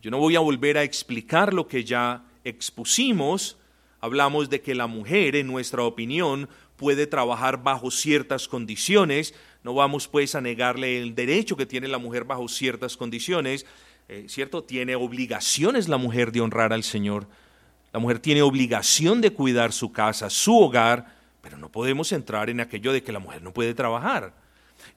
Yo 0.00 0.12
no 0.12 0.18
voy 0.18 0.36
a 0.36 0.40
volver 0.40 0.78
a 0.78 0.84
explicar 0.84 1.52
lo 1.52 1.66
que 1.66 1.82
ya 1.82 2.24
expusimos. 2.44 3.56
Hablamos 4.00 4.50
de 4.50 4.60
que 4.60 4.76
la 4.76 4.86
mujer, 4.86 5.34
en 5.34 5.48
nuestra 5.48 5.82
opinión, 5.82 6.48
puede 6.76 7.08
trabajar 7.08 7.60
bajo 7.60 7.90
ciertas 7.90 8.46
condiciones. 8.46 9.34
No 9.64 9.74
vamos 9.74 10.06
pues 10.06 10.36
a 10.36 10.40
negarle 10.40 11.02
el 11.02 11.16
derecho 11.16 11.56
que 11.56 11.66
tiene 11.66 11.88
la 11.88 11.98
mujer 11.98 12.22
bajo 12.22 12.46
ciertas 12.46 12.96
condiciones. 12.96 13.66
Eh, 14.08 14.26
¿Cierto? 14.28 14.62
Tiene 14.62 14.94
obligaciones 14.94 15.88
la 15.88 15.96
mujer 15.96 16.30
de 16.30 16.40
honrar 16.40 16.72
al 16.72 16.84
Señor 16.84 17.26
la 17.96 18.00
mujer 18.00 18.18
tiene 18.18 18.42
obligación 18.42 19.22
de 19.22 19.32
cuidar 19.32 19.72
su 19.72 19.90
casa, 19.90 20.28
su 20.28 20.54
hogar, 20.54 21.15
pero 21.46 21.58
no 21.58 21.68
podemos 21.68 22.10
entrar 22.10 22.50
en 22.50 22.58
aquello 22.58 22.92
de 22.92 23.04
que 23.04 23.12
la 23.12 23.20
mujer 23.20 23.40
no 23.40 23.52
puede 23.52 23.72
trabajar. 23.72 24.32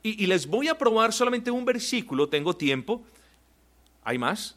Y, 0.02 0.26
les 0.26 0.48
voy 0.48 0.66
a 0.66 0.76
probar 0.76 1.12
solamente 1.12 1.48
un 1.48 1.64
versículo, 1.64 2.28
tengo 2.28 2.56
tiempo, 2.56 3.04
hay 4.02 4.18
más, 4.18 4.56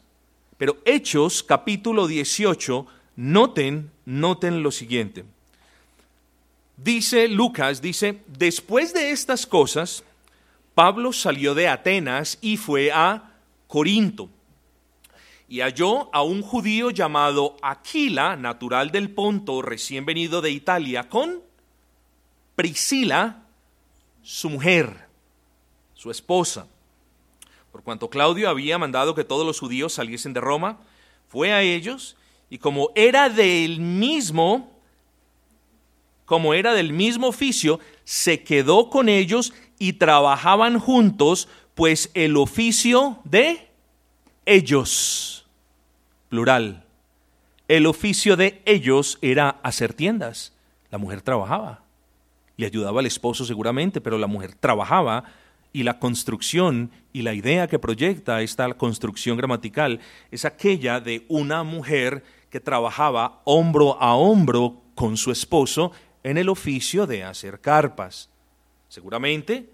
pero 0.58 0.76
Hechos 0.84 1.44
capítulo 1.44 2.08
18, 2.08 2.84
noten, 3.14 3.92
noten 4.06 4.64
lo 4.64 4.72
siguiente. 4.72 5.24
Dice 6.76 7.28
Lucas, 7.28 7.80
dice, 7.80 8.22
después 8.26 8.92
de 8.92 9.12
estas 9.12 9.46
cosas, 9.46 10.02
Pablo 10.74 11.12
salió 11.12 11.54
de 11.54 11.68
Atenas 11.68 12.38
y 12.40 12.56
fue 12.56 12.90
a 12.90 13.34
Corinto 13.68 14.28
y 15.48 15.60
halló 15.60 16.12
a 16.12 16.24
un 16.24 16.42
judío 16.42 16.90
llamado 16.90 17.56
Aquila, 17.62 18.34
natural 18.34 18.90
del 18.90 19.12
Ponto, 19.12 19.62
recién 19.62 20.04
venido 20.04 20.42
de 20.42 20.50
Italia, 20.50 21.08
con 21.08 21.53
Priscila, 22.54 23.42
su 24.22 24.50
mujer, 24.50 25.08
su 25.94 26.10
esposa. 26.10 26.66
Por 27.72 27.82
cuanto 27.82 28.08
Claudio 28.08 28.48
había 28.48 28.78
mandado 28.78 29.14
que 29.14 29.24
todos 29.24 29.46
los 29.46 29.58
judíos 29.58 29.92
saliesen 29.92 30.32
de 30.32 30.40
Roma, 30.40 30.78
fue 31.28 31.52
a 31.52 31.62
ellos 31.62 32.16
y 32.48 32.58
como 32.58 32.90
era 32.94 33.28
del 33.28 33.80
mismo, 33.80 34.70
como 36.24 36.54
era 36.54 36.72
del 36.72 36.92
mismo 36.92 37.28
oficio, 37.28 37.80
se 38.04 38.42
quedó 38.44 38.90
con 38.90 39.08
ellos 39.08 39.52
y 39.78 39.94
trabajaban 39.94 40.78
juntos, 40.78 41.48
pues 41.74 42.10
el 42.14 42.36
oficio 42.36 43.18
de 43.24 43.68
ellos, 44.46 45.46
plural. 46.28 46.84
El 47.66 47.86
oficio 47.86 48.36
de 48.36 48.62
ellos 48.66 49.18
era 49.22 49.58
hacer 49.62 49.94
tiendas. 49.94 50.52
La 50.90 50.98
mujer 50.98 51.22
trabajaba. 51.22 51.83
Le 52.56 52.66
ayudaba 52.66 53.00
al 53.00 53.06
esposo 53.06 53.44
seguramente, 53.44 54.00
pero 54.00 54.18
la 54.18 54.26
mujer 54.26 54.54
trabajaba 54.54 55.24
y 55.72 55.82
la 55.82 55.98
construcción 55.98 56.90
y 57.12 57.22
la 57.22 57.34
idea 57.34 57.66
que 57.66 57.80
proyecta 57.80 58.42
esta 58.42 58.72
construcción 58.74 59.36
gramatical 59.36 60.00
es 60.30 60.44
aquella 60.44 61.00
de 61.00 61.24
una 61.28 61.64
mujer 61.64 62.22
que 62.48 62.60
trabajaba 62.60 63.40
hombro 63.44 64.00
a 64.00 64.14
hombro 64.14 64.80
con 64.94 65.16
su 65.16 65.32
esposo 65.32 65.90
en 66.22 66.38
el 66.38 66.48
oficio 66.48 67.06
de 67.06 67.24
hacer 67.24 67.60
carpas. 67.60 68.30
Seguramente 68.88 69.68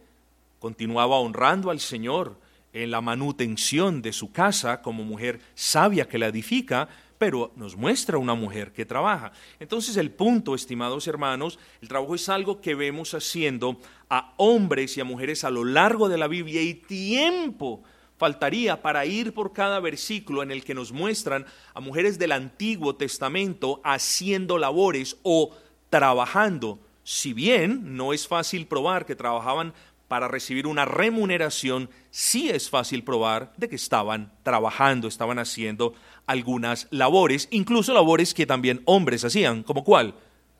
continuaba 0.58 1.18
honrando 1.18 1.70
al 1.70 1.80
Señor 1.80 2.38
en 2.72 2.90
la 2.90 3.02
manutención 3.02 4.00
de 4.00 4.12
su 4.12 4.32
casa 4.32 4.80
como 4.80 5.04
mujer 5.04 5.40
sabia 5.54 6.08
que 6.08 6.18
la 6.18 6.28
edifica, 6.28 6.88
pero 7.20 7.52
nos 7.54 7.76
muestra 7.76 8.16
una 8.16 8.32
mujer 8.32 8.72
que 8.72 8.86
trabaja. 8.86 9.32
Entonces 9.58 9.98
el 9.98 10.10
punto, 10.10 10.54
estimados 10.54 11.06
hermanos, 11.06 11.58
el 11.82 11.88
trabajo 11.88 12.14
es 12.14 12.30
algo 12.30 12.62
que 12.62 12.74
vemos 12.74 13.12
haciendo 13.12 13.78
a 14.08 14.32
hombres 14.38 14.96
y 14.96 15.02
a 15.02 15.04
mujeres 15.04 15.44
a 15.44 15.50
lo 15.50 15.66
largo 15.66 16.08
de 16.08 16.16
la 16.16 16.28
Biblia 16.28 16.62
y 16.62 16.72
tiempo 16.72 17.82
faltaría 18.16 18.80
para 18.80 19.04
ir 19.04 19.34
por 19.34 19.52
cada 19.52 19.80
versículo 19.80 20.42
en 20.42 20.50
el 20.50 20.64
que 20.64 20.72
nos 20.72 20.92
muestran 20.92 21.44
a 21.74 21.80
mujeres 21.80 22.18
del 22.18 22.32
Antiguo 22.32 22.96
Testamento 22.96 23.82
haciendo 23.84 24.56
labores 24.56 25.18
o 25.22 25.54
trabajando. 25.90 26.78
Si 27.04 27.34
bien 27.34 27.96
no 27.98 28.14
es 28.14 28.26
fácil 28.26 28.66
probar 28.66 29.04
que 29.04 29.14
trabajaban 29.14 29.74
para 30.10 30.26
recibir 30.26 30.66
una 30.66 30.86
remuneración, 30.86 31.88
sí 32.10 32.50
es 32.50 32.68
fácil 32.68 33.04
probar 33.04 33.52
de 33.56 33.68
que 33.68 33.76
estaban 33.76 34.32
trabajando, 34.42 35.06
estaban 35.06 35.38
haciendo 35.38 35.94
algunas 36.26 36.88
labores, 36.90 37.46
incluso 37.52 37.94
labores 37.94 38.34
que 38.34 38.44
también 38.44 38.82
hombres 38.86 39.24
hacían, 39.24 39.62
como 39.62 39.84
cuál, 39.84 40.16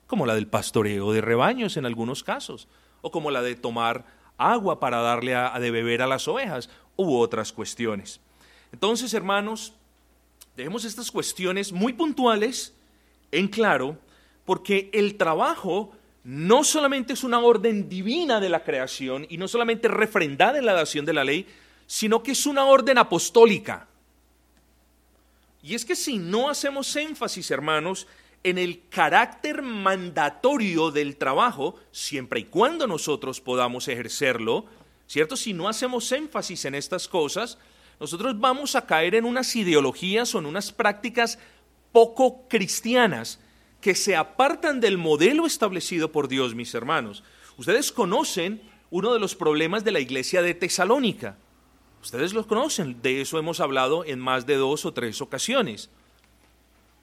como 0.07 0.25
la 0.25 0.35
del 0.35 0.47
pastoreo 0.47 1.11
de 1.11 1.19
rebaños 1.19 1.75
en 1.75 1.85
algunos 1.85 2.23
casos, 2.23 2.69
o 3.01 3.11
como 3.11 3.29
la 3.29 3.41
de 3.41 3.55
tomar 3.55 4.05
agua 4.37 4.79
para 4.79 5.01
darle 5.01 5.35
a, 5.35 5.59
de 5.59 5.69
beber 5.69 6.01
a 6.01 6.07
las 6.07 6.29
ovejas, 6.29 6.69
u 6.95 7.17
otras 7.17 7.51
cuestiones. 7.51 8.21
Entonces, 8.71 9.13
hermanos, 9.13 9.73
dejemos 10.55 10.85
estas 10.85 11.11
cuestiones 11.11 11.73
muy 11.73 11.91
puntuales 11.91 12.73
en 13.33 13.49
claro, 13.49 13.97
porque 14.45 14.89
el 14.93 15.17
trabajo 15.17 15.91
no 16.23 16.63
solamente 16.63 17.13
es 17.13 17.23
una 17.23 17.39
orden 17.39 17.89
divina 17.89 18.39
de 18.39 18.49
la 18.49 18.63
creación 18.63 19.25
y 19.29 19.37
no 19.37 19.47
solamente 19.47 19.87
refrendada 19.87 20.59
en 20.59 20.65
la 20.65 20.73
dación 20.73 21.05
de 21.05 21.13
la 21.13 21.23
ley, 21.23 21.47
sino 21.87 22.21
que 22.21 22.31
es 22.31 22.45
una 22.45 22.65
orden 22.65 22.97
apostólica. 22.97 23.87
Y 25.63 25.75
es 25.75 25.85
que 25.85 25.95
si 25.95 26.17
no 26.17 26.49
hacemos 26.49 26.95
énfasis, 26.95 27.51
hermanos, 27.51 28.07
en 28.43 28.57
el 28.57 28.87
carácter 28.89 29.61
mandatorio 29.61 30.91
del 30.91 31.17
trabajo, 31.17 31.79
siempre 31.91 32.41
y 32.41 32.45
cuando 32.45 32.87
nosotros 32.87 33.41
podamos 33.41 33.87
ejercerlo, 33.87 34.65
¿cierto? 35.07 35.35
Si 35.35 35.53
no 35.53 35.69
hacemos 35.69 36.11
énfasis 36.11 36.65
en 36.65 36.75
estas 36.75 37.07
cosas, 37.07 37.57
nosotros 37.99 38.39
vamos 38.39 38.75
a 38.75 38.85
caer 38.87 39.13
en 39.15 39.25
unas 39.25 39.55
ideologías 39.55 40.33
o 40.33 40.39
en 40.39 40.47
unas 40.47 40.71
prácticas 40.71 41.37
poco 41.91 42.47
cristianas 42.47 43.39
que 43.81 43.95
se 43.95 44.15
apartan 44.15 44.79
del 44.79 44.97
modelo 44.97 45.45
establecido 45.45 46.11
por 46.11 46.27
Dios, 46.27 46.55
mis 46.55 46.73
hermanos. 46.73 47.23
Ustedes 47.57 47.91
conocen 47.91 48.61
uno 48.91 49.13
de 49.13 49.19
los 49.19 49.35
problemas 49.35 49.83
de 49.83 49.91
la 49.91 49.99
iglesia 49.99 50.41
de 50.41 50.53
Tesalónica. 50.53 51.37
Ustedes 52.01 52.33
lo 52.33 52.47
conocen, 52.47 53.01
de 53.01 53.21
eso 53.21 53.37
hemos 53.39 53.59
hablado 53.59 54.05
en 54.05 54.19
más 54.19 54.45
de 54.45 54.55
dos 54.55 54.85
o 54.85 54.93
tres 54.93 55.21
ocasiones. 55.21 55.89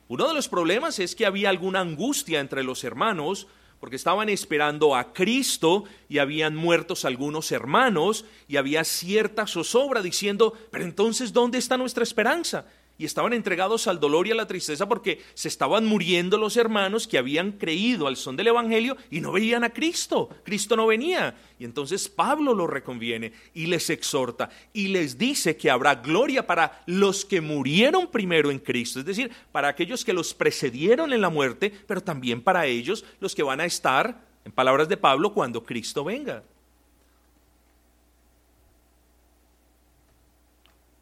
Uno 0.09 0.27
de 0.27 0.35
los 0.35 0.49
problemas 0.49 0.99
es 0.99 1.15
que 1.15 1.27
había 1.27 1.51
alguna 1.51 1.81
angustia 1.81 2.41
entre 2.41 2.65
los 2.65 2.83
hermanos 2.85 3.47
porque 3.81 3.97
estaban 3.97 4.29
esperando 4.29 4.97
a 4.97 5.13
Cristo 5.13 5.85
y 6.09 6.19
habían 6.19 6.57
muertos 6.57 7.05
algunos 7.05 7.53
hermanos 7.53 8.25
y 8.49 8.57
había 8.57 8.85
cierta 8.85 9.47
zozobra 9.47 10.03
diciendo, 10.03 10.53
pero 10.71 10.85
entonces 10.85 11.33
¿dónde 11.33 11.59
está 11.59 11.77
nuestra 11.77 12.03
esperanza? 12.03 12.67
Y 12.99 13.05
estaban 13.05 13.33
entregados 13.33 13.87
al 13.87 14.01
dolor 14.01 14.27
y 14.27 14.33
a 14.33 14.35
la 14.35 14.49
tristeza 14.49 14.89
porque 14.89 15.23
se 15.35 15.47
estaban 15.47 15.87
muriendo 15.87 16.37
los 16.37 16.57
hermanos 16.57 17.07
que 17.07 17.17
habían 17.17 17.53
creído 17.53 18.09
al 18.09 18.17
son 18.17 18.37
del 18.37 18.49
Evangelio 18.49 18.97
y 19.09 19.21
no 19.21 19.31
veían 19.31 19.63
a 19.63 19.71
Cristo. 19.71 20.29
Cristo 20.43 20.75
no 20.75 20.89
venía. 20.89 21.37
Y 21.61 21.65
entonces 21.65 22.09
Pablo 22.09 22.55
los 22.55 22.69
reconviene 22.69 23.33
y 23.55 23.67
les 23.67 23.89
exhorta 23.89 24.51
y 24.73 24.89
les 24.89 25.17
dice 25.17 25.57
que 25.57 25.71
habrá 25.71 25.95
gloria 25.95 26.45
para 26.45 26.83
los 26.87 27.25
que 27.25 27.41
murieron 27.41 28.09
primero 28.09 28.51
en 28.51 28.59
Cristo, 28.59 28.99
es 28.99 29.07
decir, 29.07 29.31
para 29.53 29.69
aquellos 29.69 30.05
que 30.05 30.13
los 30.13 30.35
precedieron 30.35 31.13
en 31.13 31.21
la 31.21 31.31
muerte, 31.31 31.73
pero 31.87 32.03
también 32.03 32.43
para 32.43 32.67
ellos 32.67 33.05
los 33.21 33.35
que 33.35 33.45
van 33.45 33.61
a 33.61 33.65
estar, 33.65 34.27
en 34.45 34.53
palabras 34.53 34.89
de 34.89 34.97
Pablo, 34.97 35.33
cuando 35.33 35.63
Cristo 35.63 36.03
venga. 36.03 36.43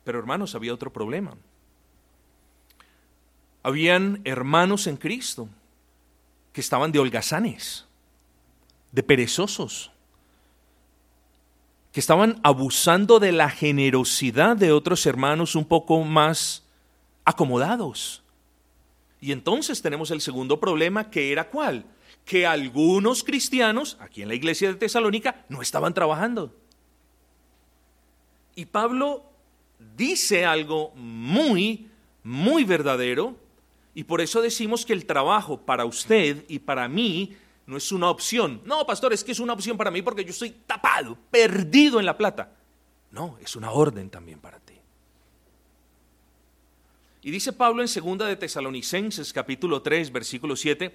Pero 0.05 0.19
hermanos, 0.19 0.55
había 0.55 0.75
otro 0.75 0.93
problema. 0.93 1.37
Habían 3.67 4.21
hermanos 4.23 4.87
en 4.87 4.97
Cristo 4.97 5.49
que 6.53 6.61
estaban 6.61 6.93
de 6.93 7.01
holgazanes, 7.01 7.85
de 8.93 9.03
perezosos, 9.03 9.91
que 11.91 11.99
estaban 11.99 12.39
abusando 12.45 13.19
de 13.19 13.33
la 13.33 13.51
generosidad 13.51 14.57
de 14.57 14.71
otros 14.71 15.05
hermanos 15.05 15.57
un 15.57 15.65
poco 15.65 16.05
más 16.05 16.63
acomodados. 17.25 18.23
Y 19.21 19.33
entonces 19.33 19.83
tenemos 19.83 20.13
el 20.13 20.21
segundo 20.21 20.61
problema, 20.61 21.11
que 21.11 21.33
era 21.33 21.51
cuál? 21.51 21.87
Que 22.25 22.47
algunos 22.47 23.25
cristianos, 23.25 23.97
aquí 23.99 24.23
en 24.23 24.29
la 24.29 24.37
iglesia 24.37 24.69
de 24.69 24.77
Tesalónica, 24.77 25.45
no 25.49 25.61
estaban 25.61 25.93
trabajando. 25.93 26.55
Y 28.55 28.67
Pablo 28.67 29.25
dice 29.97 30.45
algo 30.45 30.93
muy, 30.95 31.89
muy 32.23 32.63
verdadero, 32.63 33.45
y 33.97 34.05
por 34.05 34.21
eso 34.21 34.43
decimos 34.43 34.85
que 34.85 34.93
el 34.93 35.07
trabajo 35.07 35.63
para 35.63 35.87
usted 35.87 36.45
y 36.49 36.59
para 36.59 36.87
mí 36.87 37.35
no 37.65 37.79
es 37.79 37.91
una 37.93 38.11
opción. 38.11 38.61
No, 38.67 38.87
pastor, 38.87 39.15
es 39.15 39.25
que 39.25 39.33
es 39.33 39.41
una 39.41 39.55
opción 39.55 39.79
para 39.79 39.91
mí 39.91 40.03
porque 40.03 40.23
yo 40.23 40.33
estoy 40.33 40.51
tapado, 40.51 41.17
perdido 41.31 41.99
en 41.99 42.05
la 42.05 42.19
plata. 42.19 42.53
No, 43.11 43.39
es 43.41 43.57
una 43.57 43.71
orden 43.71 44.11
también 44.11 44.39
para 44.39 44.61
ti. 44.61 44.75
Y 47.23 47.31
dice 47.31 47.55
Pablo 47.55 47.81
en 47.81 47.89
segunda 47.89 48.27
de 48.27 48.37
Tesalonicenses 48.37 49.33
capítulo 49.33 49.81
3 49.81 50.13
versículo 50.13 50.57
7, 50.57 50.95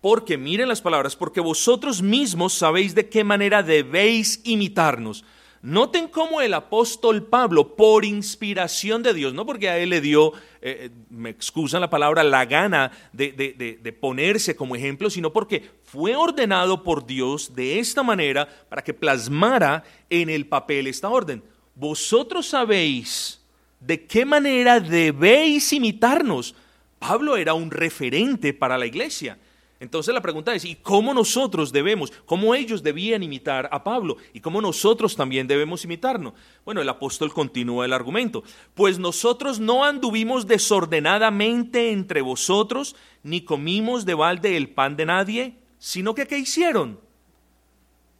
porque 0.00 0.36
miren 0.36 0.66
las 0.66 0.82
palabras, 0.82 1.14
porque 1.14 1.38
vosotros 1.38 2.02
mismos 2.02 2.54
sabéis 2.54 2.96
de 2.96 3.08
qué 3.08 3.22
manera 3.22 3.62
debéis 3.62 4.40
imitarnos 4.42 5.24
Noten 5.62 6.08
cómo 6.08 6.40
el 6.40 6.54
apóstol 6.54 7.24
Pablo, 7.24 7.76
por 7.76 8.06
inspiración 8.06 9.02
de 9.02 9.12
Dios, 9.12 9.34
no 9.34 9.44
porque 9.44 9.68
a 9.68 9.76
él 9.76 9.90
le 9.90 10.00
dio, 10.00 10.32
eh, 10.62 10.86
eh, 10.86 10.90
me 11.10 11.28
excusan 11.28 11.82
la 11.82 11.90
palabra, 11.90 12.22
la 12.22 12.46
gana 12.46 12.90
de, 13.12 13.32
de 13.32 13.92
ponerse 13.92 14.56
como 14.56 14.74
ejemplo, 14.74 15.10
sino 15.10 15.32
porque 15.34 15.68
fue 15.84 16.16
ordenado 16.16 16.82
por 16.82 17.04
Dios 17.04 17.54
de 17.54 17.78
esta 17.78 18.02
manera 18.02 18.48
para 18.70 18.82
que 18.82 18.94
plasmara 18.94 19.84
en 20.08 20.30
el 20.30 20.46
papel 20.46 20.86
esta 20.86 21.10
orden. 21.10 21.42
Vosotros 21.74 22.46
sabéis 22.46 23.40
de 23.80 24.06
qué 24.06 24.24
manera 24.24 24.80
debéis 24.80 25.72
imitarnos. 25.74 26.54
Pablo 26.98 27.36
era 27.36 27.52
un 27.52 27.70
referente 27.70 28.54
para 28.54 28.78
la 28.78 28.86
iglesia. 28.86 29.38
Entonces 29.80 30.12
la 30.12 30.20
pregunta 30.20 30.54
es, 30.54 30.66
¿y 30.66 30.76
cómo 30.76 31.14
nosotros 31.14 31.72
debemos, 31.72 32.12
cómo 32.26 32.54
ellos 32.54 32.82
debían 32.82 33.22
imitar 33.22 33.66
a 33.72 33.82
Pablo 33.82 34.18
y 34.34 34.40
cómo 34.40 34.60
nosotros 34.60 35.16
también 35.16 35.46
debemos 35.46 35.86
imitarnos? 35.86 36.34
Bueno, 36.66 36.82
el 36.82 36.88
apóstol 36.90 37.32
continúa 37.32 37.86
el 37.86 37.94
argumento, 37.94 38.44
pues 38.74 38.98
nosotros 38.98 39.58
no 39.58 39.86
anduvimos 39.86 40.46
desordenadamente 40.46 41.92
entre 41.92 42.20
vosotros, 42.20 42.94
ni 43.22 43.40
comimos 43.40 44.04
de 44.04 44.12
balde 44.12 44.58
el 44.58 44.68
pan 44.68 44.96
de 44.96 45.06
nadie, 45.06 45.56
sino 45.78 46.14
que 46.14 46.26
¿qué 46.26 46.38
hicieron? 46.38 47.00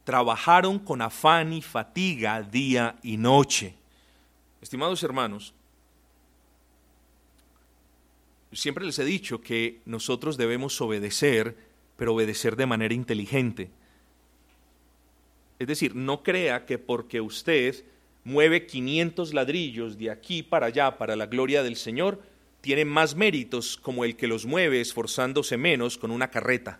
Trabajaron 0.03 0.79
con 0.79 1.03
afán 1.03 1.53
y 1.53 1.61
fatiga 1.61 2.41
día 2.41 2.95
y 3.03 3.17
noche. 3.17 3.75
Estimados 4.61 5.03
hermanos, 5.03 5.53
siempre 8.51 8.85
les 8.85 8.99
he 8.99 9.05
dicho 9.05 9.41
que 9.41 9.81
nosotros 9.85 10.37
debemos 10.37 10.79
obedecer, 10.81 11.55
pero 11.95 12.13
obedecer 12.13 12.55
de 12.55 12.65
manera 12.65 12.93
inteligente. 12.93 13.69
Es 15.59 15.67
decir, 15.67 15.95
no 15.95 16.23
crea 16.23 16.65
que 16.65 16.77
porque 16.77 17.21
usted 17.21 17.83
mueve 18.23 18.65
500 18.65 19.33
ladrillos 19.33 19.97
de 19.97 20.11
aquí 20.11 20.43
para 20.43 20.67
allá 20.67 20.97
para 20.97 21.15
la 21.15 21.27
gloria 21.27 21.63
del 21.63 21.75
Señor, 21.75 22.21
tiene 22.61 22.85
más 22.85 23.15
méritos 23.15 23.77
como 23.77 24.05
el 24.05 24.15
que 24.15 24.27
los 24.27 24.45
mueve 24.45 24.81
esforzándose 24.81 25.57
menos 25.57 25.97
con 25.97 26.11
una 26.11 26.29
carreta. 26.29 26.79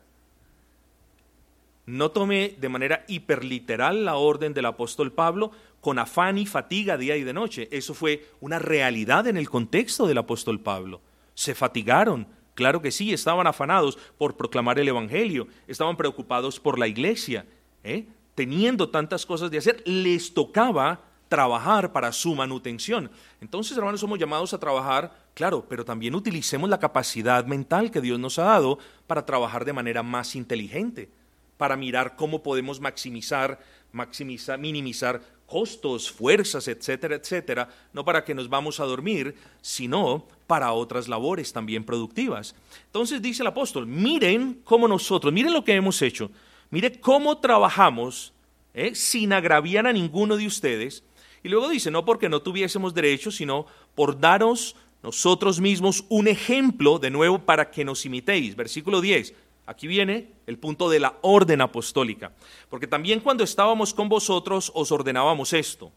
No 1.87 2.11
tome 2.11 2.55
de 2.59 2.69
manera 2.69 3.05
hiperliteral 3.07 4.05
la 4.05 4.15
orden 4.15 4.53
del 4.53 4.65
apóstol 4.65 5.11
Pablo 5.11 5.51
con 5.79 5.97
afán 5.97 6.37
y 6.37 6.45
fatiga 6.45 6.97
día 6.97 7.17
y 7.17 7.23
de 7.23 7.33
noche. 7.33 7.67
Eso 7.71 7.95
fue 7.95 8.27
una 8.39 8.59
realidad 8.59 9.25
en 9.27 9.35
el 9.35 9.49
contexto 9.49 10.05
del 10.05 10.19
apóstol 10.19 10.59
Pablo 10.59 11.01
se 11.41 11.55
fatigaron, 11.55 12.27
claro 12.53 12.83
que 12.83 12.91
sí, 12.91 13.11
estaban 13.11 13.47
afanados 13.47 13.97
por 14.19 14.37
proclamar 14.37 14.77
el 14.77 14.87
Evangelio, 14.87 15.47
estaban 15.67 15.97
preocupados 15.97 16.59
por 16.59 16.77
la 16.77 16.87
iglesia, 16.87 17.47
¿eh? 17.83 18.05
teniendo 18.35 18.89
tantas 18.89 19.25
cosas 19.25 19.49
de 19.49 19.57
hacer, 19.57 19.81
les 19.87 20.35
tocaba 20.35 21.01
trabajar 21.29 21.91
para 21.91 22.11
su 22.11 22.35
manutención. 22.35 23.09
Entonces, 23.39 23.75
hermanos, 23.75 24.01
somos 24.01 24.19
llamados 24.19 24.53
a 24.53 24.59
trabajar, 24.59 25.17
claro, 25.33 25.65
pero 25.67 25.83
también 25.83 26.13
utilicemos 26.13 26.69
la 26.69 26.79
capacidad 26.79 27.43
mental 27.45 27.89
que 27.89 28.01
Dios 28.01 28.19
nos 28.19 28.37
ha 28.37 28.43
dado 28.43 28.77
para 29.07 29.25
trabajar 29.25 29.65
de 29.65 29.73
manera 29.73 30.03
más 30.03 30.35
inteligente, 30.35 31.09
para 31.57 31.75
mirar 31.75 32.15
cómo 32.15 32.43
podemos 32.43 32.79
maximizar, 32.79 33.59
maximizar, 33.91 34.59
minimizar 34.59 35.21
costos, 35.47 36.09
fuerzas, 36.11 36.67
etcétera, 36.67 37.15
etcétera, 37.15 37.67
no 37.93 38.05
para 38.05 38.23
que 38.23 38.35
nos 38.35 38.47
vamos 38.47 38.79
a 38.79 38.85
dormir, 38.85 39.35
sino 39.59 40.27
para 40.51 40.73
otras 40.73 41.07
labores 41.07 41.53
también 41.53 41.85
productivas. 41.85 42.55
Entonces 42.87 43.21
dice 43.21 43.41
el 43.41 43.47
apóstol, 43.47 43.87
miren 43.87 44.59
cómo 44.65 44.85
nosotros, 44.85 45.31
miren 45.31 45.53
lo 45.53 45.63
que 45.63 45.73
hemos 45.73 46.01
hecho, 46.01 46.29
miren 46.71 46.97
cómo 46.99 47.37
trabajamos 47.37 48.33
¿eh? 48.73 48.93
sin 48.93 49.31
agraviar 49.31 49.87
a 49.87 49.93
ninguno 49.93 50.35
de 50.35 50.45
ustedes. 50.45 51.05
Y 51.41 51.47
luego 51.47 51.69
dice, 51.69 51.89
no 51.89 52.03
porque 52.03 52.27
no 52.27 52.41
tuviésemos 52.41 52.93
derecho, 52.93 53.31
sino 53.31 53.65
por 53.95 54.19
daros 54.19 54.75
nosotros 55.01 55.61
mismos 55.61 56.03
un 56.09 56.27
ejemplo 56.27 56.99
de 56.99 57.11
nuevo 57.11 57.39
para 57.39 57.71
que 57.71 57.85
nos 57.85 58.05
imitéis. 58.05 58.57
Versículo 58.57 58.99
10. 58.99 59.33
Aquí 59.67 59.87
viene 59.87 60.33
el 60.47 60.57
punto 60.57 60.89
de 60.89 60.99
la 60.99 61.15
orden 61.21 61.61
apostólica, 61.61 62.33
porque 62.69 62.87
también 62.87 63.21
cuando 63.21 63.45
estábamos 63.45 63.93
con 63.93 64.09
vosotros 64.09 64.69
os 64.75 64.91
ordenábamos 64.91 65.53
esto. 65.53 65.93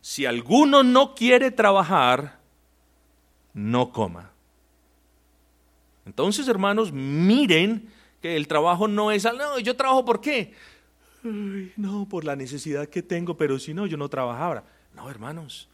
Si 0.00 0.24
alguno 0.24 0.84
no 0.84 1.16
quiere 1.16 1.50
trabajar, 1.50 2.41
no 3.54 3.92
coma. 3.92 4.30
Entonces, 6.04 6.48
hermanos, 6.48 6.92
miren 6.92 7.88
que 8.20 8.36
el 8.36 8.48
trabajo 8.48 8.88
no 8.88 9.10
es, 9.10 9.24
no, 9.24 9.58
yo 9.58 9.76
trabajo 9.76 10.04
por 10.04 10.20
qué? 10.20 10.54
no, 11.76 12.08
por 12.08 12.24
la 12.24 12.34
necesidad 12.34 12.88
que 12.88 13.02
tengo, 13.02 13.36
pero 13.36 13.58
si 13.58 13.74
no, 13.74 13.86
yo 13.86 13.96
no 13.96 14.08
trabajaba. 14.08 14.64
No, 14.94 15.08
hermanos, 15.08 15.68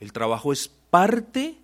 el 0.00 0.12
trabajo 0.12 0.52
es 0.52 0.68
parte 0.90 1.58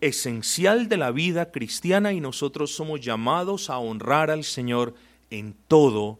esencial 0.00 0.88
de 0.88 0.96
la 0.96 1.10
vida 1.10 1.50
cristiana 1.50 2.12
y 2.12 2.20
nosotros 2.20 2.74
somos 2.74 3.00
llamados 3.00 3.68
a 3.68 3.78
honrar 3.78 4.30
al 4.30 4.44
Señor 4.44 4.94
en 5.30 5.54
todo 5.68 6.18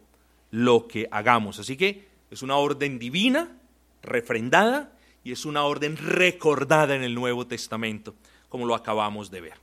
lo 0.51 0.87
que 0.87 1.09
hagamos. 1.11 1.59
Así 1.59 1.77
que 1.77 2.09
es 2.31 2.43
una 2.43 2.57
orden 2.57 2.99
divina, 2.99 3.57
refrendada, 4.03 4.93
y 5.25 5.33
es 5.33 5.45
una 5.45 5.65
orden 5.65 5.97
recordada 5.97 6.95
en 6.95 7.03
el 7.03 7.15
Nuevo 7.15 7.47
Testamento, 7.47 8.15
como 8.49 8.67
lo 8.67 8.75
acabamos 8.75 9.31
de 9.31 9.41
ver. 9.41 9.55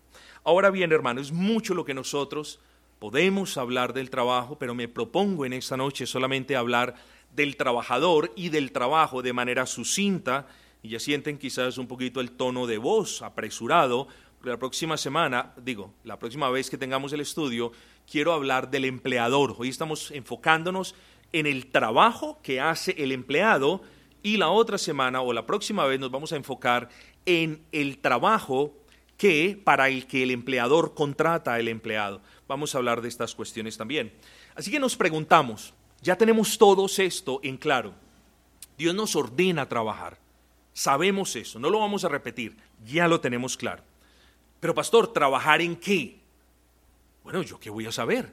Ahora 0.44 0.70
bien, 0.70 0.92
hermano, 0.92 1.20
es 1.20 1.32
mucho 1.32 1.74
lo 1.74 1.84
que 1.86 1.94
nosotros 1.94 2.60
podemos 3.00 3.58
hablar 3.58 3.94
del 3.94 4.10
trabajo, 4.10 4.58
pero 4.58 4.74
me 4.74 4.88
propongo 4.88 5.46
en 5.46 5.54
esta 5.54 5.78
noche 5.78 6.06
solamente 6.06 6.56
hablar 6.56 6.96
del 7.36 7.58
trabajador 7.58 8.32
y 8.36 8.50
del 8.50 8.72
trabajo 8.72 9.22
de 9.22 9.34
manera 9.34 9.66
sucinta, 9.66 10.48
y 10.82 10.90
ya 10.90 11.00
sienten 11.00 11.38
quizás 11.38 11.78
un 11.78 11.88
poquito 11.88 12.22
el 12.22 12.32
tono 12.32 12.66
de 12.66 12.78
voz 12.78 13.22
apresurado, 13.22 14.08
porque 14.38 14.52
la 14.52 14.58
próxima 14.58 14.98
semana, 14.98 15.54
digo, 15.58 15.94
la 16.04 16.18
próxima 16.18 16.50
vez 16.50 16.70
que 16.70 16.78
tengamos 16.78 17.12
el 17.14 17.22
estudio, 17.22 17.72
quiero 18.10 18.32
hablar 18.32 18.70
del 18.70 18.86
empleador. 18.86 19.56
Hoy 19.58 19.70
estamos 19.70 20.12
enfocándonos 20.12 20.96
en 21.34 21.46
el 21.46 21.68
trabajo 21.68 22.40
que 22.42 22.62
hace 22.62 22.96
el 22.98 23.12
empleado 23.12 23.82
y 24.28 24.36
la 24.36 24.50
otra 24.50 24.78
semana 24.78 25.22
o 25.22 25.32
la 25.32 25.46
próxima 25.46 25.86
vez 25.86 26.02
nos 26.02 26.12
vamos 26.12 26.34
a 26.34 26.36
enfocar 26.36 26.90
en 27.26 27.64
el 27.72 28.00
trabajo 28.00 28.74
que 29.16 29.58
para 29.64 29.88
el 29.88 30.06
que 30.06 30.24
el 30.24 30.32
empleador 30.32 30.94
contrata 30.94 31.54
al 31.54 31.70
empleado. 31.70 32.20
Vamos 32.46 32.76
a 32.76 32.80
hablar 32.80 33.02
de 33.02 33.08
estas 33.08 33.34
cuestiones 33.34 33.78
también. 33.78 34.12
Así 34.54 34.70
que 34.70 34.82
nos 34.82 34.98
preguntamos, 34.98 35.74
ya 36.02 36.18
tenemos 36.18 36.58
todos 36.58 37.00
esto 37.00 37.40
en 37.42 37.56
claro. 37.56 37.94
Dios 38.78 38.94
nos 38.94 39.16
ordena 39.16 39.70
trabajar. 39.70 40.18
Sabemos 40.74 41.34
eso, 41.38 41.58
no 41.58 41.70
lo 41.70 41.80
vamos 41.80 42.04
a 42.04 42.10
repetir, 42.10 42.58
ya 42.86 43.08
lo 43.08 43.22
tenemos 43.22 43.56
claro. 43.56 43.82
Pero 44.60 44.76
pastor, 44.76 45.14
¿trabajar 45.14 45.62
en 45.62 45.78
qué? 45.78 46.20
Bueno, 47.24 47.44
yo 47.44 47.62
qué 47.62 47.70
voy 47.70 47.86
a 47.86 47.94
saber. 47.94 48.30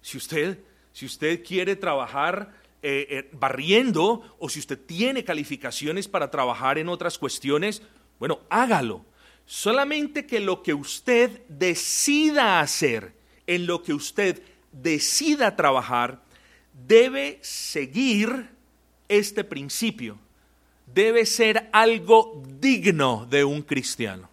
Si 0.00 0.16
usted, 0.16 0.60
si 0.92 1.06
usted 1.06 1.44
quiere 1.44 1.74
trabajar 1.74 2.54
eh, 2.82 3.06
eh, 3.10 3.30
barriendo 3.32 4.36
o 4.38 4.48
si 4.48 4.60
usted 4.60 4.78
tiene 4.78 5.24
calificaciones 5.24 6.06
para 6.06 6.30
trabajar 6.30 6.78
en 6.78 6.88
otras 6.88 7.18
cuestiones, 7.18 7.82
bueno, 8.18 8.40
hágalo. 8.50 9.04
Solamente 9.46 10.26
que 10.26 10.40
lo 10.40 10.62
que 10.62 10.74
usted 10.74 11.42
decida 11.48 12.60
hacer, 12.60 13.14
en 13.46 13.66
lo 13.66 13.82
que 13.82 13.94
usted 13.94 14.42
decida 14.72 15.56
trabajar, 15.56 16.22
debe 16.86 17.38
seguir 17.42 18.50
este 19.08 19.44
principio. 19.44 20.18
Debe 20.86 21.26
ser 21.26 21.68
algo 21.72 22.42
digno 22.60 23.26
de 23.28 23.44
un 23.44 23.62
cristiano. 23.62 24.30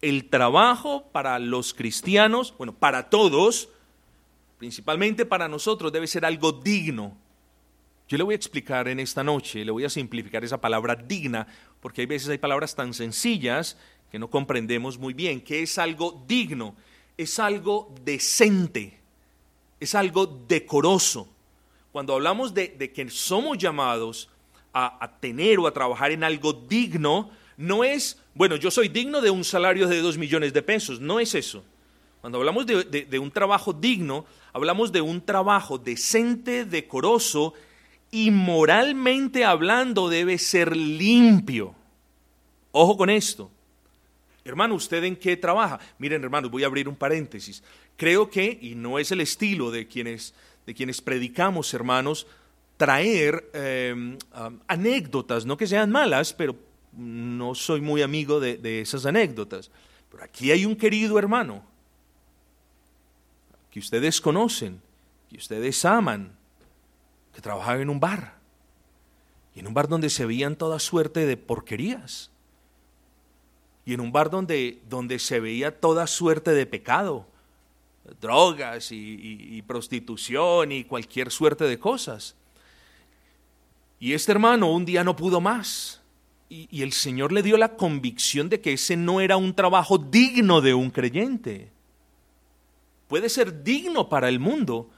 El 0.00 0.28
trabajo 0.28 1.08
para 1.12 1.38
los 1.38 1.74
cristianos, 1.74 2.54
bueno, 2.56 2.74
para 2.74 3.10
todos, 3.10 3.68
principalmente 4.58 5.26
para 5.26 5.48
nosotros, 5.48 5.92
debe 5.92 6.06
ser 6.06 6.24
algo 6.24 6.52
digno. 6.52 7.16
Yo 8.08 8.16
le 8.16 8.22
voy 8.22 8.34
a 8.34 8.36
explicar 8.36 8.86
en 8.86 9.00
esta 9.00 9.24
noche, 9.24 9.64
le 9.64 9.72
voy 9.72 9.84
a 9.84 9.90
simplificar 9.90 10.44
esa 10.44 10.60
palabra 10.60 10.94
digna, 10.94 11.46
porque 11.80 12.02
hay 12.02 12.06
veces 12.06 12.28
hay 12.28 12.38
palabras 12.38 12.76
tan 12.76 12.94
sencillas 12.94 13.76
que 14.12 14.18
no 14.20 14.30
comprendemos 14.30 14.96
muy 14.96 15.12
bien, 15.12 15.40
que 15.40 15.62
es 15.62 15.76
algo 15.76 16.22
digno, 16.28 16.76
es 17.16 17.40
algo 17.40 17.92
decente, 18.04 19.00
es 19.80 19.96
algo 19.96 20.26
decoroso. 20.46 21.28
Cuando 21.90 22.14
hablamos 22.14 22.54
de, 22.54 22.76
que 22.94 23.10
somos 23.10 23.58
llamados 23.58 24.28
a, 24.72 25.18
tener 25.18 25.58
o 25.58 25.66
a 25.66 25.72
trabajar 25.72 26.12
en 26.12 26.22
algo 26.22 26.52
digno, 26.52 27.30
no 27.56 27.82
es, 27.82 28.22
bueno, 28.34 28.54
yo 28.54 28.70
soy 28.70 28.86
digno 28.86 29.20
de 29.20 29.30
un 29.30 29.42
salario 29.42 29.88
de 29.88 30.00
dos 30.00 30.16
millones 30.16 30.52
de 30.52 30.62
pesos, 30.62 31.00
no 31.00 31.18
es 31.18 31.34
eso. 31.34 31.64
Cuando 32.20 32.38
hablamos 32.38 32.66
de, 32.66 32.84
de 32.84 33.18
un 33.18 33.32
trabajo 33.32 33.72
digno, 33.72 34.26
hablamos 34.52 34.92
de 34.92 35.00
un 35.00 35.20
trabajo 35.20 35.78
decente, 35.78 36.64
decoroso 36.64 37.54
y 38.16 38.30
moralmente 38.30 39.44
hablando 39.44 40.08
debe 40.08 40.38
ser 40.38 40.74
limpio. 40.74 41.74
Ojo 42.72 42.96
con 42.96 43.10
esto. 43.10 43.50
Hermano, 44.42 44.74
¿usted 44.74 45.04
en 45.04 45.16
qué 45.16 45.36
trabaja? 45.36 45.78
Miren, 45.98 46.24
hermanos, 46.24 46.50
voy 46.50 46.62
a 46.62 46.66
abrir 46.66 46.88
un 46.88 46.96
paréntesis. 46.96 47.62
Creo 47.96 48.30
que, 48.30 48.58
y 48.62 48.74
no 48.74 48.98
es 48.98 49.12
el 49.12 49.20
estilo 49.20 49.70
de 49.70 49.86
quienes 49.86 50.34
de 50.66 50.74
quienes 50.74 51.00
predicamos, 51.00 51.72
hermanos, 51.74 52.26
traer 52.76 53.50
em, 53.52 54.18
anécdotas, 54.66 55.46
no 55.46 55.56
que 55.56 55.66
sean 55.66 55.90
malas, 55.90 56.32
pero 56.32 56.56
no 56.92 57.54
soy 57.54 57.80
muy 57.80 58.02
amigo 58.02 58.40
de, 58.40 58.56
de 58.56 58.80
esas 58.80 59.06
anécdotas. 59.06 59.70
Pero 60.10 60.24
aquí 60.24 60.50
hay 60.50 60.66
un 60.66 60.74
querido 60.74 61.18
hermano 61.18 61.62
que 63.70 63.78
ustedes 63.78 64.20
conocen, 64.20 64.80
que 65.30 65.36
ustedes 65.36 65.84
aman, 65.84 66.35
que 67.36 67.42
trabajaba 67.42 67.82
en 67.82 67.90
un 67.90 68.00
bar. 68.00 68.38
Y 69.54 69.60
en 69.60 69.66
un 69.66 69.74
bar 69.74 69.88
donde 69.88 70.08
se 70.08 70.24
veían 70.24 70.56
toda 70.56 70.78
suerte 70.78 71.26
de 71.26 71.36
porquerías. 71.36 72.30
Y 73.84 73.92
en 73.92 74.00
un 74.00 74.10
bar 74.10 74.30
donde, 74.30 74.80
donde 74.88 75.18
se 75.18 75.38
veía 75.38 75.78
toda 75.78 76.06
suerte 76.06 76.52
de 76.52 76.64
pecado 76.64 77.26
drogas 78.20 78.88
y, 78.90 79.60
prostitución 79.66 80.72
y 80.72 80.84
cualquier 80.84 81.30
suerte 81.30 81.64
de 81.64 81.78
cosas. 81.78 82.36
Y 84.00 84.14
este 84.14 84.32
hermano 84.32 84.72
un 84.72 84.86
día 84.86 85.04
no 85.04 85.14
pudo 85.14 85.38
más. 85.42 86.00
Y, 86.48 86.68
y, 86.70 86.82
el 86.82 86.92
Señor 86.92 87.32
le 87.32 87.42
dio 87.42 87.58
la 87.58 87.76
convicción 87.76 88.48
de 88.48 88.62
que 88.62 88.72
ese 88.72 88.96
no 88.96 89.20
era 89.20 89.36
un 89.36 89.52
trabajo 89.52 89.98
digno 89.98 90.62
de 90.62 90.72
un 90.72 90.90
creyente. 90.90 91.70
Puede 93.08 93.28
ser 93.28 93.62
digno 93.62 94.08
para 94.08 94.30
el 94.30 94.38
mundo, 94.38 94.88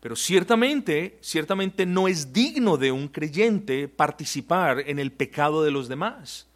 pero 0.00 0.14
ciertamente, 0.14 1.18
ciertamente 1.20 1.84
no 1.84 2.06
es 2.06 2.32
digno 2.32 2.76
de 2.76 2.92
un 2.92 3.08
creyente 3.08 3.88
participar 3.88 4.80
en 4.86 4.98
el 4.98 5.10
pecado 5.10 5.64
de 5.64 5.70
los 5.70 5.88
demás. 5.88 6.46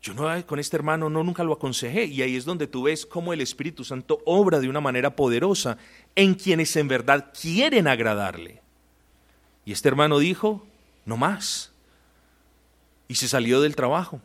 Yo 0.00 0.14
no, 0.14 0.46
con 0.46 0.58
este 0.58 0.76
hermano 0.76 1.10
no 1.10 1.22
nunca 1.22 1.44
lo 1.44 1.52
aconsejé 1.52 2.04
y 2.04 2.22
ahí 2.22 2.36
es 2.36 2.44
donde 2.44 2.66
tú 2.66 2.84
ves 2.84 3.04
cómo 3.04 3.32
el 3.32 3.40
Espíritu 3.40 3.84
Santo 3.84 4.20
obra 4.24 4.60
de 4.60 4.68
una 4.68 4.80
manera 4.80 5.16
poderosa 5.16 5.78
en 6.14 6.34
quienes 6.34 6.74
en 6.76 6.88
verdad 6.88 7.32
quieren 7.38 7.88
agradarle. 7.88 8.62
Y 9.64 9.72
este 9.72 9.88
hermano 9.88 10.18
dijo, 10.18 10.64
no 11.04 11.16
más. 11.16 11.72
Y 13.08 13.16
se 13.16 13.28
salió 13.28 13.60
del 13.60 13.76
trabajo 13.76 14.20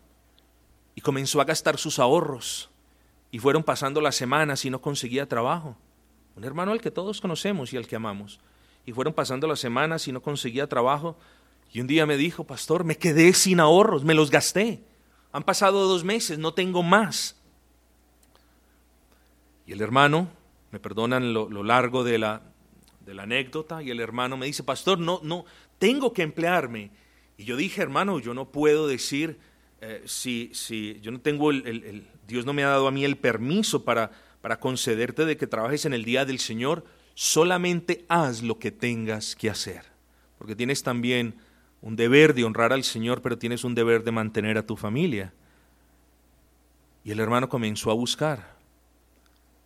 y 0.96 1.02
comenzó 1.02 1.42
a 1.42 1.46
gastar 1.46 1.78
sus 1.78 2.00
ahorros. 2.00 2.70
Y 3.32 3.40
fueron 3.40 3.64
pasando 3.64 4.02
las 4.02 4.16
semanas 4.16 4.64
y 4.66 4.70
no 4.70 4.82
conseguía 4.82 5.28
trabajo. 5.28 5.76
Un 6.36 6.44
hermano 6.44 6.72
al 6.72 6.82
que 6.82 6.92
todos 6.92 7.22
conocemos 7.22 7.74
y 7.74 7.78
al 7.78 7.88
que 7.88 7.96
amamos. 7.96 8.40
Y 8.86 8.94
fueron 8.94 9.14
pasando 9.14 9.48
las 9.48 9.60
semanas 9.60 10.08
y 10.08 10.12
no 10.12 10.22
conseguía 10.22 10.68
trabajo. 10.68 11.18
Y 11.72 11.82
un 11.82 11.88
día 11.88 12.06
me 12.06 12.18
dijo, 12.18 12.44
pastor, 12.44 12.84
me 12.84 12.98
quedé 12.98 13.34
sin 13.34 13.60
ahorros, 13.60 14.04
me 14.04 14.14
los 14.14 14.32
gasté. 14.32 14.84
Han 15.32 15.44
pasado 15.44 15.88
dos 15.88 16.04
meses, 16.04 16.38
no 16.38 16.54
tengo 16.54 16.84
más. 16.84 17.40
Y 19.66 19.74
el 19.74 19.82
hermano, 19.82 20.28
me 20.72 20.80
perdonan 20.80 21.34
lo, 21.34 21.64
largo 21.64 22.04
de 22.04 22.18
la, 22.18 22.42
de 23.02 23.14
la, 23.14 23.24
anécdota, 23.24 23.82
y 23.82 23.92
el 23.92 24.00
hermano 24.00 24.36
me 24.36 24.46
dice, 24.46 24.64
pastor, 24.64 25.00
no, 25.00 25.22
no, 25.24 25.46
tengo 25.78 26.12
que 26.12 26.24
emplearme. 26.24 26.92
Y 27.38 27.46
yo 27.46 27.56
dije, 27.56 27.82
hermano, 27.82 28.20
yo 28.20 28.34
no 28.34 28.52
puedo 28.52 28.88
decir 28.88 29.40
eh, 29.80 30.04
si, 30.06 30.52
si 30.54 31.00
yo 31.02 31.12
no 31.12 31.22
tengo 31.22 31.52
el, 31.52 31.66
el, 31.66 32.08
Dios 32.28 32.46
no 32.46 32.54
me 32.54 32.64
ha 32.64 32.70
dado 32.70 32.88
a 32.88 32.92
mí 32.92 33.06
el 33.06 33.18
permiso 33.18 33.84
para, 33.84 34.12
para 34.42 34.60
concederte 34.60 35.26
de 35.26 35.38
que 35.38 35.48
trabajes 35.48 35.86
en 35.86 35.94
el 35.94 36.04
día 36.04 36.26
del 36.26 36.40
Señor, 36.40 36.84
solamente 37.14 38.06
haz 38.10 38.42
lo 38.42 38.60
que 38.60 38.72
tengas 38.72 39.36
que 39.36 39.50
hacer, 39.50 39.84
porque 40.38 40.56
tienes 40.56 40.84
también 40.84 41.36
un 41.82 41.96
deber 41.96 42.34
de 42.34 42.44
honrar 42.44 42.74
al 42.74 42.84
Señor, 42.84 43.22
pero 43.22 43.38
tienes 43.38 43.64
un 43.64 43.76
deber 43.76 44.04
de 44.04 44.12
mantener 44.12 44.58
a 44.58 44.66
tu 44.66 44.76
familia. 44.78 45.34
Y 47.04 47.12
el 47.12 47.20
hermano 47.20 47.50
comenzó 47.50 47.90
a 47.90 47.96
buscar. 47.96 48.56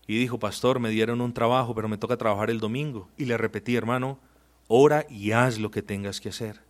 Y 0.07 0.17
dijo, 0.17 0.39
pastor, 0.39 0.79
me 0.79 0.89
dieron 0.89 1.19
un 1.19 1.33
trabajo, 1.33 1.75
pero 1.75 1.89
me 1.89 1.97
toca 1.97 2.15
trabajar 2.15 2.49
el 2.49 2.59
domingo. 2.59 3.09
Y 3.17 3.25
le 3.25 3.37
repetí, 3.37 3.75
hermano, 3.75 4.19
ora 4.67 5.05
y 5.09 5.31
haz 5.31 5.59
lo 5.59 5.71
que 5.71 5.81
tengas 5.81 6.21
que 6.21 6.29
hacer. 6.29 6.61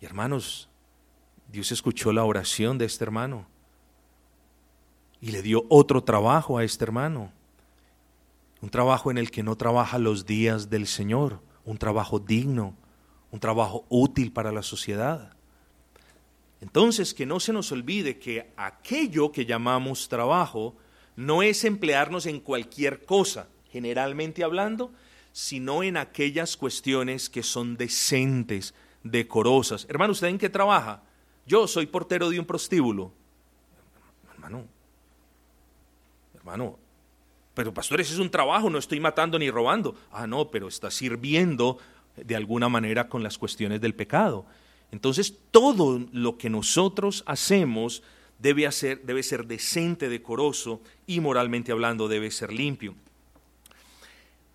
Y 0.00 0.06
hermanos, 0.06 0.68
Dios 1.48 1.70
escuchó 1.70 2.12
la 2.12 2.24
oración 2.24 2.78
de 2.78 2.86
este 2.86 3.04
hermano. 3.04 3.46
Y 5.20 5.32
le 5.32 5.42
dio 5.42 5.64
otro 5.68 6.04
trabajo 6.04 6.58
a 6.58 6.64
este 6.64 6.84
hermano. 6.84 7.32
Un 8.60 8.70
trabajo 8.70 9.10
en 9.10 9.18
el 9.18 9.30
que 9.30 9.42
no 9.42 9.56
trabaja 9.56 9.98
los 9.98 10.26
días 10.26 10.70
del 10.70 10.86
Señor. 10.86 11.40
Un 11.64 11.78
trabajo 11.78 12.18
digno 12.18 12.74
un 13.30 13.40
trabajo 13.40 13.84
útil 13.88 14.32
para 14.32 14.52
la 14.52 14.62
sociedad. 14.62 15.32
Entonces, 16.60 17.14
que 17.14 17.26
no 17.26 17.40
se 17.40 17.52
nos 17.52 17.70
olvide 17.72 18.18
que 18.18 18.50
aquello 18.56 19.30
que 19.30 19.46
llamamos 19.46 20.08
trabajo 20.08 20.76
no 21.14 21.42
es 21.42 21.64
emplearnos 21.64 22.26
en 22.26 22.40
cualquier 22.40 23.04
cosa, 23.04 23.48
generalmente 23.70 24.42
hablando, 24.42 24.92
sino 25.32 25.82
en 25.82 25.96
aquellas 25.96 26.56
cuestiones 26.56 27.28
que 27.28 27.42
son 27.42 27.76
decentes, 27.76 28.74
decorosas. 29.04 29.86
Hermano, 29.88 30.12
¿usted 30.12 30.28
en 30.28 30.38
qué 30.38 30.48
trabaja? 30.48 31.02
Yo 31.46 31.68
soy 31.68 31.86
portero 31.86 32.30
de 32.30 32.40
un 32.40 32.46
prostíbulo. 32.46 33.12
Hermano, 34.34 34.64
hermano, 36.48 36.78
pero 37.54 37.74
pastores, 37.74 38.10
es 38.10 38.18
un 38.18 38.30
trabajo, 38.30 38.70
no 38.70 38.78
estoy 38.78 39.00
matando 39.00 39.38
ni 39.38 39.50
robando. 39.50 39.94
Ah, 40.12 40.26
no, 40.26 40.50
pero 40.50 40.68
está 40.68 40.90
sirviendo 40.90 41.78
de 42.16 42.36
alguna 42.36 42.68
manera 42.68 43.08
con 43.08 43.22
las 43.22 43.36
cuestiones 43.36 43.80
del 43.80 43.94
pecado. 43.94 44.46
Entonces, 44.90 45.34
todo 45.50 46.06
lo 46.12 46.38
que 46.38 46.48
nosotros 46.48 47.22
hacemos 47.26 48.02
debe, 48.38 48.66
hacer, 48.66 49.02
debe 49.02 49.22
ser 49.22 49.46
decente, 49.46 50.08
decoroso 50.08 50.80
y 51.06 51.20
moralmente 51.20 51.72
hablando 51.72 52.08
debe 52.08 52.30
ser 52.30 52.52
limpio. 52.52 52.94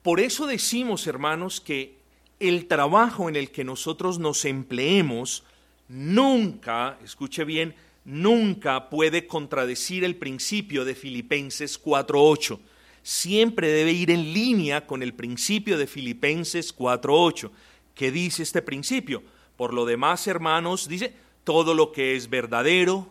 Por 0.02 0.20
eso 0.20 0.48
decimos, 0.48 1.06
hermanos, 1.06 1.62
que 1.62 1.98
el 2.40 2.68
trabajo 2.68 3.30
en 3.30 3.36
el 3.36 3.52
que 3.52 3.64
nosotros 3.64 4.18
nos 4.18 4.46
empleemos 4.46 5.44
nunca, 5.88 6.98
escuche 7.04 7.44
bien, 7.44 7.76
nunca 8.06 8.90
puede 8.90 9.28
contradecir 9.28 10.04
el 10.04 10.16
principio 10.16 10.86
de 10.86 10.96
Filipenses 10.96 11.82
4.8. 11.82 12.60
Siempre 13.02 13.68
debe 13.68 13.92
ir 13.92 14.12
en 14.12 14.34
línea 14.34 14.88
con 14.88 15.04
el 15.04 15.14
principio 15.14 15.78
de 15.78 15.88
Filipenses 15.88 16.76
4.8. 16.76 17.52
¿Qué 17.96 18.12
dice 18.12 18.44
este 18.44 18.62
principio? 18.62 19.24
Por 19.58 19.74
lo 19.74 19.86
demás, 19.86 20.28
hermanos, 20.28 20.88
dice, 20.88 21.14
todo 21.44 21.74
lo 21.74 21.92
que 21.92 22.16
es 22.16 22.30
verdadero, 22.30 23.08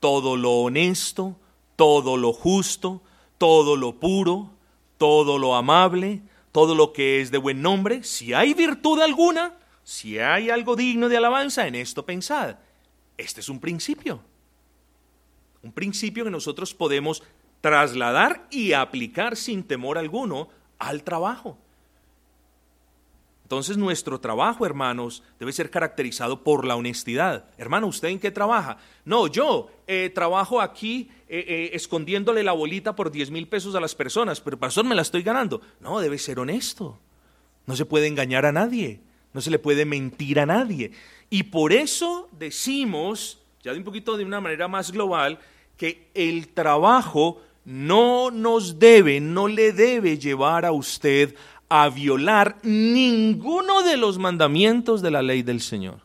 todo 0.00 0.36
lo 0.36 0.52
honesto, 0.52 1.36
todo 1.76 2.16
lo 2.16 2.32
justo, 2.32 3.02
todo 3.38 3.76
lo 3.76 3.98
puro, 3.98 4.50
todo 4.98 5.38
lo 5.38 5.54
amable, 5.54 6.22
todo 6.52 6.74
lo 6.74 6.92
que 6.92 7.20
es 7.20 7.30
de 7.30 7.38
buen 7.38 7.62
nombre, 7.62 8.04
si 8.04 8.32
hay 8.32 8.54
virtud 8.54 9.00
alguna, 9.00 9.54
si 9.82 10.18
hay 10.18 10.50
algo 10.50 10.76
digno 10.76 11.08
de 11.08 11.16
alabanza, 11.16 11.66
en 11.66 11.74
esto 11.74 12.06
pensad. 12.06 12.56
Este 13.16 13.40
es 13.40 13.48
un 13.48 13.58
principio. 13.58 14.22
Un 15.62 15.72
principio 15.72 16.24
que 16.24 16.30
nosotros 16.30 16.74
podemos 16.74 17.22
trasladar 17.60 18.46
y 18.50 18.72
aplicar 18.72 19.36
sin 19.36 19.62
temor 19.62 19.98
alguno 19.98 20.48
al 20.78 21.02
trabajo. 21.04 21.56
Entonces 23.52 23.76
nuestro 23.76 24.18
trabajo, 24.18 24.64
hermanos, 24.64 25.22
debe 25.38 25.52
ser 25.52 25.68
caracterizado 25.68 26.42
por 26.42 26.64
la 26.64 26.74
honestidad. 26.74 27.44
Hermano, 27.58 27.86
¿usted 27.86 28.08
en 28.08 28.18
qué 28.18 28.30
trabaja? 28.30 28.78
No, 29.04 29.26
yo 29.26 29.70
eh, 29.86 30.10
trabajo 30.14 30.58
aquí 30.58 31.10
eh, 31.28 31.44
eh, 31.46 31.70
escondiéndole 31.74 32.42
la 32.42 32.52
bolita 32.52 32.96
por 32.96 33.10
10 33.10 33.30
mil 33.30 33.46
pesos 33.46 33.74
a 33.74 33.80
las 33.80 33.94
personas, 33.94 34.40
pero 34.40 34.58
pastor, 34.58 34.86
me 34.86 34.94
la 34.94 35.02
estoy 35.02 35.22
ganando. 35.22 35.60
No, 35.80 36.00
debe 36.00 36.16
ser 36.16 36.38
honesto. 36.38 36.98
No 37.66 37.76
se 37.76 37.84
puede 37.84 38.06
engañar 38.06 38.46
a 38.46 38.52
nadie, 38.52 39.00
no 39.34 39.42
se 39.42 39.50
le 39.50 39.58
puede 39.58 39.84
mentir 39.84 40.40
a 40.40 40.46
nadie. 40.46 40.92
Y 41.28 41.42
por 41.42 41.74
eso 41.74 42.30
decimos, 42.32 43.38
ya 43.62 43.72
de 43.72 43.78
un 43.78 43.84
poquito 43.84 44.16
de 44.16 44.24
una 44.24 44.40
manera 44.40 44.66
más 44.66 44.90
global, 44.90 45.38
que 45.76 46.08
el 46.14 46.48
trabajo 46.48 47.40
no 47.64 48.30
nos 48.30 48.78
debe, 48.78 49.20
no 49.20 49.48
le 49.48 49.72
debe 49.72 50.18
llevar 50.18 50.64
a 50.64 50.72
usted 50.72 51.34
a 51.68 51.88
violar 51.88 52.58
ninguno 52.62 53.82
de 53.82 53.96
los 53.96 54.18
mandamientos 54.18 55.00
de 55.00 55.10
la 55.10 55.22
ley 55.22 55.42
del 55.42 55.60
Señor. 55.60 56.00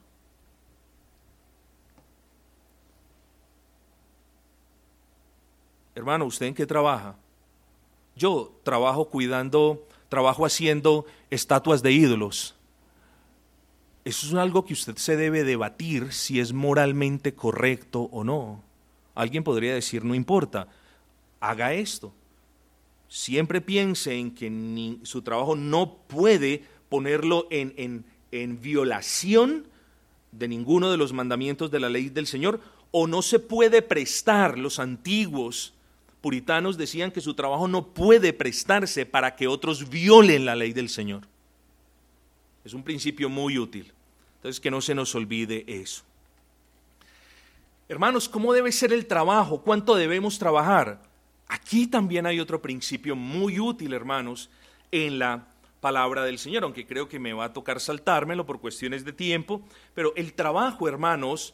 Hermano, 5.94 6.26
¿usted 6.26 6.46
en 6.46 6.54
qué 6.54 6.66
trabaja? 6.66 7.16
Yo 8.16 8.54
trabajo 8.64 9.10
cuidando, 9.10 9.86
trabajo 10.10 10.46
haciendo 10.46 11.06
estatuas 11.30 11.82
de 11.82 11.92
ídolos. 11.92 12.56
Eso 14.06 14.28
es 14.28 14.34
algo 14.36 14.64
que 14.64 14.74
usted 14.74 14.96
se 14.96 15.18
debe 15.18 15.44
debatir 15.44 16.14
si 16.14 16.40
es 16.40 16.54
moralmente 16.54 17.34
correcto 17.34 18.04
o 18.12 18.24
no. 18.24 18.64
Alguien 19.20 19.44
podría 19.44 19.74
decir, 19.74 20.06
no 20.06 20.16
importa, 20.16 20.68
haga 21.40 21.74
esto 21.74 22.14
siempre 23.08 23.62
piense 23.62 24.14
en 24.16 24.32
que 24.32 24.98
su 25.04 25.22
trabajo 25.22 25.56
no 25.56 25.98
puede 26.08 26.64
ponerlo 26.90 27.48
en, 27.50 28.06
en 28.32 28.62
violación 28.62 29.66
de 30.32 30.48
ninguno 30.48 30.92
de 30.92 30.98
los 30.98 31.14
mandamientos 31.14 31.72
de 31.72 31.80
la 31.80 31.90
ley 31.90 32.10
del 32.10 32.28
Señor, 32.28 32.60
o 32.92 33.08
no 33.08 33.22
se 33.22 33.40
puede 33.40 33.82
prestar, 33.82 34.58
los 34.58 34.80
antiguos 34.80 35.74
puritanos 36.22 36.78
decían 36.78 37.12
que 37.12 37.22
su 37.22 37.34
trabajo 37.34 37.68
no 37.68 37.88
puede 37.88 38.34
prestarse 38.34 39.06
para 39.06 39.36
que 39.36 39.48
otros 39.48 39.90
violen 39.90 40.46
la 40.46 40.56
ley 40.56 40.74
del 40.74 40.90
Señor. 40.90 41.24
Es 42.66 42.74
un 42.74 42.84
principio 42.84 43.30
muy 43.30 43.58
útil. 43.58 43.94
Entonces, 44.38 44.60
que 44.60 44.72
no 44.72 44.82
se 44.82 44.94
nos 44.94 45.16
olvide 45.16 45.64
eso. 45.68 46.04
Hermanos, 47.90 48.28
¿cómo 48.28 48.52
debe 48.52 48.74
ser 48.74 48.92
el 48.92 49.06
trabajo? 49.06 49.62
¿Cuánto 49.62 49.96
debemos 49.96 50.38
trabajar? 50.38 51.02
Aquí 51.48 51.88
también 51.88 52.26
hay 52.26 52.42
otro 52.42 52.62
principio 52.62 53.16
muy 53.16 53.62
útil, 53.62 53.94
hermanos, 53.94 54.50
en 54.92 55.20
la 55.20 55.48
palabra 55.80 56.26
del 56.26 56.38
Señor, 56.38 56.64
aunque 56.64 56.86
creo 56.86 57.08
que 57.08 57.18
me 57.18 57.32
va 57.32 57.46
a 57.46 57.54
tocar 57.54 57.80
saltármelo 57.80 58.46
por 58.46 58.60
cuestiones 58.60 59.06
de 59.06 59.14
tiempo, 59.14 59.62
pero 59.94 60.12
el 60.18 60.34
trabajo, 60.34 60.90
hermanos, 60.90 61.54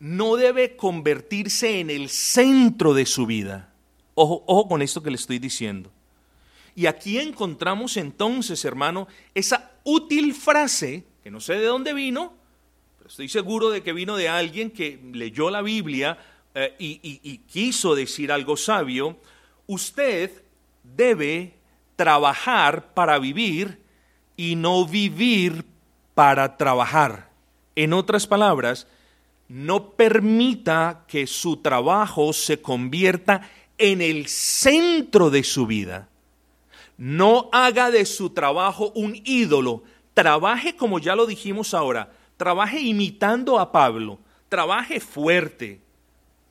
no 0.00 0.36
debe 0.36 0.74
convertirse 0.74 1.80
en 1.80 1.90
el 1.90 2.08
centro 2.08 2.94
de 2.94 3.04
su 3.04 3.26
vida. 3.26 3.70
Ojo, 4.14 4.42
ojo 4.46 4.68
con 4.68 4.80
esto 4.80 5.02
que 5.02 5.10
le 5.10 5.16
estoy 5.16 5.38
diciendo. 5.38 5.90
Y 6.74 6.86
aquí 6.86 7.18
encontramos 7.18 7.98
entonces, 7.98 8.64
hermano, 8.64 9.06
esa 9.34 9.72
útil 9.84 10.32
frase, 10.32 11.04
que 11.22 11.30
no 11.30 11.40
sé 11.40 11.54
de 11.54 11.66
dónde 11.66 11.92
vino, 11.92 12.32
estoy 13.06 13.28
seguro 13.28 13.70
de 13.70 13.82
que 13.82 13.92
vino 13.92 14.16
de 14.16 14.28
alguien 14.28 14.70
que 14.70 15.00
leyó 15.12 15.50
la 15.50 15.62
Biblia 15.62 16.18
eh, 16.54 16.74
y 16.78 17.38
quiso 17.38 17.94
decir 17.94 18.30
algo 18.32 18.56
sabio, 18.56 19.16
usted 19.66 20.30
debe 20.82 21.54
trabajar 21.96 22.94
para 22.94 23.18
vivir 23.18 23.80
y 24.36 24.56
no 24.56 24.86
vivir 24.86 25.64
para 26.14 26.56
trabajar. 26.56 27.30
En 27.76 27.92
otras 27.92 28.26
palabras, 28.26 28.86
no 29.48 29.90
permita 29.90 31.04
que 31.06 31.26
su 31.26 31.58
trabajo 31.58 32.32
se 32.32 32.60
convierta 32.60 33.48
en 33.78 34.00
el 34.00 34.28
centro 34.28 35.30
de 35.30 35.44
su 35.44 35.66
vida. 35.66 36.08
No 36.96 37.48
haga 37.52 37.90
de 37.90 38.06
su 38.06 38.30
trabajo 38.30 38.92
un 38.94 39.20
ídolo. 39.24 39.82
Trabaje 40.14 40.76
como 40.76 40.98
ya 40.98 41.16
lo 41.16 41.26
dijimos 41.26 41.74
ahora. 41.74 42.12
Trabaje 42.36 42.80
imitando 42.80 43.58
a 43.58 43.70
Pablo. 43.70 44.18
Trabaje 44.48 45.00
fuerte. 45.00 45.80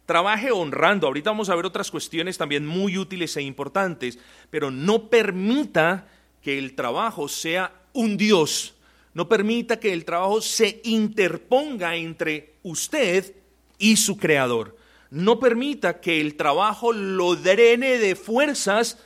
Trabaje 0.06 0.52
honrando. 0.52 1.08
Ahorita 1.08 1.32
vamos 1.32 1.50
a 1.50 1.56
ver 1.56 1.66
otras 1.66 1.92
cuestiones 1.92 2.38
también 2.38 2.66
muy 2.66 2.98
útiles 2.98 3.36
e 3.38 3.42
importantes, 3.42 4.20
pero 4.50 4.72
no 4.72 5.10
permita 5.10 6.08
que 6.42 6.60
el 6.60 6.76
trabajo 6.76 7.28
sea 7.28 7.74
un 7.94 8.18
Dios. 8.18 8.76
No 9.14 9.30
permita 9.30 9.80
que 9.80 9.94
el 9.94 10.06
trabajo 10.06 10.42
se 10.42 10.82
interponga 10.84 11.96
entre 11.96 12.56
usted 12.64 13.36
y 13.78 13.98
su 13.98 14.18
creador. 14.18 14.76
No 15.10 15.40
permita 15.40 16.02
que 16.02 16.20
el 16.20 16.36
trabajo 16.36 16.92
lo 16.92 17.36
drene 17.36 18.00
de 18.00 18.16
fuerzas 18.16 18.98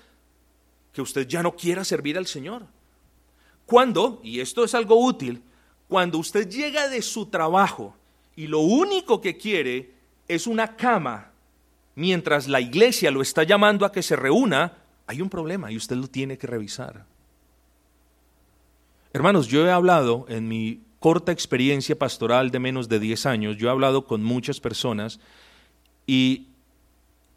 que 0.93 1.01
usted 1.01 1.27
ya 1.27 1.43
no 1.43 1.55
quiera 1.55 1.83
servir 1.83 2.17
al 2.17 2.25
Señor. 2.25 2.65
Cuando, 3.65 4.21
y 4.23 4.39
esto 4.39 4.63
es 4.63 4.73
algo 4.73 5.03
útil, 5.03 5.43
cuando 5.87 6.17
usted 6.17 6.49
llega 6.49 6.89
de 6.89 7.01
su 7.01 7.27
trabajo 7.27 7.95
y 8.35 8.47
lo 8.47 8.59
único 8.59 9.21
que 9.21 9.37
quiere 9.37 9.91
es 10.27 10.47
una 10.47 10.75
cama, 10.75 11.31
mientras 11.95 12.47
la 12.47 12.61
iglesia 12.61 13.11
lo 13.11 13.21
está 13.21 13.43
llamando 13.43 13.85
a 13.85 13.91
que 13.91 14.03
se 14.03 14.15
reúna, 14.15 14.73
hay 15.07 15.21
un 15.21 15.29
problema 15.29 15.71
y 15.71 15.77
usted 15.77 15.95
lo 15.95 16.07
tiene 16.07 16.37
que 16.37 16.47
revisar. 16.47 17.05
Hermanos, 19.13 19.47
yo 19.47 19.65
he 19.65 19.71
hablado 19.71 20.25
en 20.27 20.47
mi 20.47 20.81
corta 20.99 21.31
experiencia 21.31 21.97
pastoral 21.97 22.51
de 22.51 22.59
menos 22.59 22.89
de 22.89 22.99
10 22.99 23.25
años, 23.25 23.57
yo 23.57 23.67
he 23.67 23.71
hablado 23.71 24.05
con 24.05 24.23
muchas 24.23 24.59
personas 24.59 25.19
y 26.05 26.47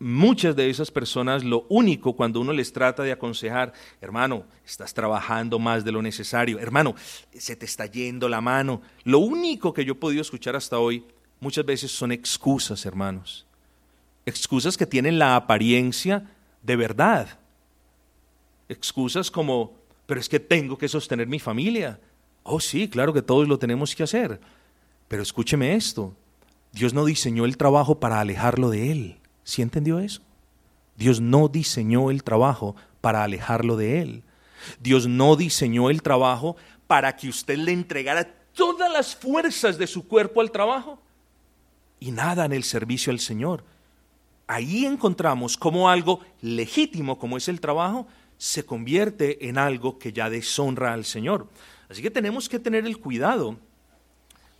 muchas 0.00 0.56
de 0.56 0.70
esas 0.70 0.90
personas 0.90 1.44
lo 1.44 1.66
único 1.68 2.16
cuando 2.16 2.40
uno 2.40 2.52
les 2.52 2.72
trata 2.72 3.02
de 3.02 3.12
aconsejar, 3.12 3.72
hermano, 4.00 4.44
estás 4.66 4.92
trabajando 4.94 5.58
más 5.58 5.84
de 5.84 5.92
lo 5.92 6.02
necesario, 6.02 6.58
hermano, 6.58 6.96
se 7.32 7.54
te 7.54 7.66
está 7.66 7.86
yendo 7.86 8.28
la 8.28 8.40
mano, 8.40 8.80
lo 9.04 9.18
único 9.18 9.72
que 9.72 9.84
yo 9.84 9.92
he 9.92 9.96
podido 9.96 10.22
escuchar 10.22 10.56
hasta 10.56 10.78
hoy 10.78 11.04
muchas 11.38 11.64
veces 11.64 11.92
son 11.92 12.12
excusas, 12.12 12.84
hermanos. 12.86 13.46
Excusas 14.24 14.76
que 14.76 14.86
tienen 14.86 15.18
la 15.18 15.36
apariencia 15.36 16.30
de 16.62 16.76
verdad. 16.76 17.38
Excusas 18.68 19.30
como, 19.30 19.74
pero 20.06 20.18
es 20.18 20.28
que 20.28 20.40
tengo 20.40 20.78
que 20.78 20.88
sostener 20.88 21.26
mi 21.26 21.38
familia. 21.38 22.00
Oh, 22.42 22.60
sí, 22.60 22.88
claro 22.88 23.12
que 23.12 23.22
todos 23.22 23.46
lo 23.46 23.58
tenemos 23.58 23.94
que 23.94 24.02
hacer. 24.02 24.40
Pero 25.08 25.22
escúcheme 25.22 25.74
esto. 25.74 26.14
Dios 26.72 26.94
no 26.94 27.04
diseñó 27.04 27.44
el 27.44 27.56
trabajo 27.56 28.00
para 28.00 28.20
alejarlo 28.20 28.70
de 28.70 28.92
Él. 28.92 29.19
¿Sí 29.50 29.62
entendió 29.62 29.98
eso? 29.98 30.22
Dios 30.96 31.20
no 31.20 31.48
diseñó 31.48 32.12
el 32.12 32.22
trabajo 32.22 32.76
para 33.00 33.24
alejarlo 33.24 33.76
de 33.76 34.00
Él. 34.00 34.22
Dios 34.78 35.08
no 35.08 35.34
diseñó 35.34 35.90
el 35.90 36.02
trabajo 36.02 36.54
para 36.86 37.16
que 37.16 37.28
usted 37.28 37.58
le 37.58 37.72
entregara 37.72 38.32
todas 38.54 38.92
las 38.92 39.16
fuerzas 39.16 39.76
de 39.76 39.88
su 39.88 40.06
cuerpo 40.06 40.40
al 40.40 40.52
trabajo 40.52 41.02
y 41.98 42.12
nada 42.12 42.44
en 42.44 42.52
el 42.52 42.62
servicio 42.62 43.10
al 43.12 43.18
Señor. 43.18 43.64
ahí 44.46 44.86
encontramos 44.86 45.56
cómo 45.56 45.90
algo 45.90 46.20
legítimo 46.42 47.18
como 47.18 47.36
es 47.36 47.48
el 47.48 47.60
trabajo 47.60 48.06
se 48.38 48.64
convierte 48.64 49.48
en 49.48 49.58
algo 49.58 49.98
que 49.98 50.12
ya 50.12 50.30
deshonra 50.30 50.92
al 50.92 51.04
Señor. 51.04 51.48
Así 51.88 52.02
que 52.02 52.10
tenemos 52.12 52.48
que 52.48 52.60
tener 52.60 52.86
el 52.86 52.98
cuidado 52.98 53.56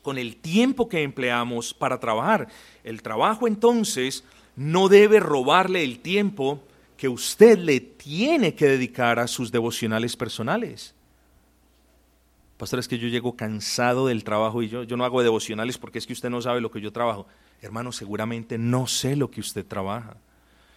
con 0.03 0.19
el 0.19 0.35
tiempo 0.35 0.89
que 0.89 1.05
empleamos 1.05 1.75
para 1.75 2.01
trabajar. 2.01 2.49
El 2.83 3.03
trabajo 3.03 3.47
entonces 3.47 4.25
no 4.61 4.91
debe 4.91 5.21
robarle 5.21 5.83
el 5.83 6.01
tiempo 6.01 6.63
que 6.99 7.09
usted 7.09 7.59
le 7.59 7.81
tiene 7.81 8.55
que 8.55 8.67
dedicar 8.67 9.19
a 9.19 9.27
sus 9.27 9.51
devocionales 9.51 10.19
personales. 10.19 10.95
Pastor, 12.59 12.79
es 12.79 12.87
que 12.87 12.99
yo 12.99 13.09
llego 13.09 13.37
cansado 13.37 14.09
del 14.09 14.23
trabajo 14.23 14.63
y 14.63 14.69
yo, 14.69 14.83
yo 14.83 14.99
no 14.99 15.07
hago 15.07 15.23
devocionales 15.23 15.79
porque 15.79 15.99
es 15.99 16.07
que 16.07 16.13
usted 16.13 16.29
no 16.29 16.43
sabe 16.43 16.61
lo 16.61 16.71
que 16.71 16.83
yo 16.83 16.93
trabajo. 16.93 17.27
Hermano, 17.63 17.91
seguramente 17.91 18.59
no 18.59 18.87
sé 18.87 19.17
lo 19.17 19.31
que 19.31 19.41
usted 19.41 19.65
trabaja. 19.65 20.19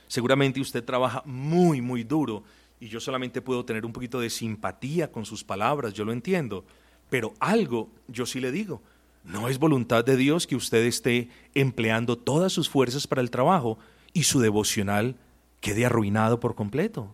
Seguramente 0.07 0.61
usted 0.61 0.81
trabaja 0.81 1.21
muy, 1.25 1.81
muy 1.81 2.05
duro 2.05 2.45
y 2.79 2.87
yo 2.87 3.01
solamente 3.01 3.41
puedo 3.41 3.65
tener 3.65 3.85
un 3.85 3.91
poquito 3.91 4.21
de 4.21 4.29
simpatía 4.29 5.11
con 5.11 5.25
sus 5.25 5.43
palabras, 5.43 5.93
yo 5.93 6.05
lo 6.05 6.13
entiendo. 6.13 6.63
Pero 7.09 7.33
algo 7.37 7.89
yo 8.07 8.25
sí 8.25 8.39
le 8.39 8.53
digo, 8.53 8.81
no 9.23 9.47
es 9.47 9.57
voluntad 9.57 10.03
de 10.03 10.17
Dios 10.17 10.47
que 10.47 10.55
usted 10.55 10.83
esté 10.83 11.29
empleando 11.53 12.17
todas 12.17 12.51
sus 12.51 12.69
fuerzas 12.69 13.07
para 13.07 13.21
el 13.21 13.31
trabajo 13.31 13.77
y 14.11 14.23
su 14.23 14.39
devocional 14.39 15.15
quede 15.61 15.85
arruinado 15.85 16.39
por 16.39 16.55
completo. 16.55 17.13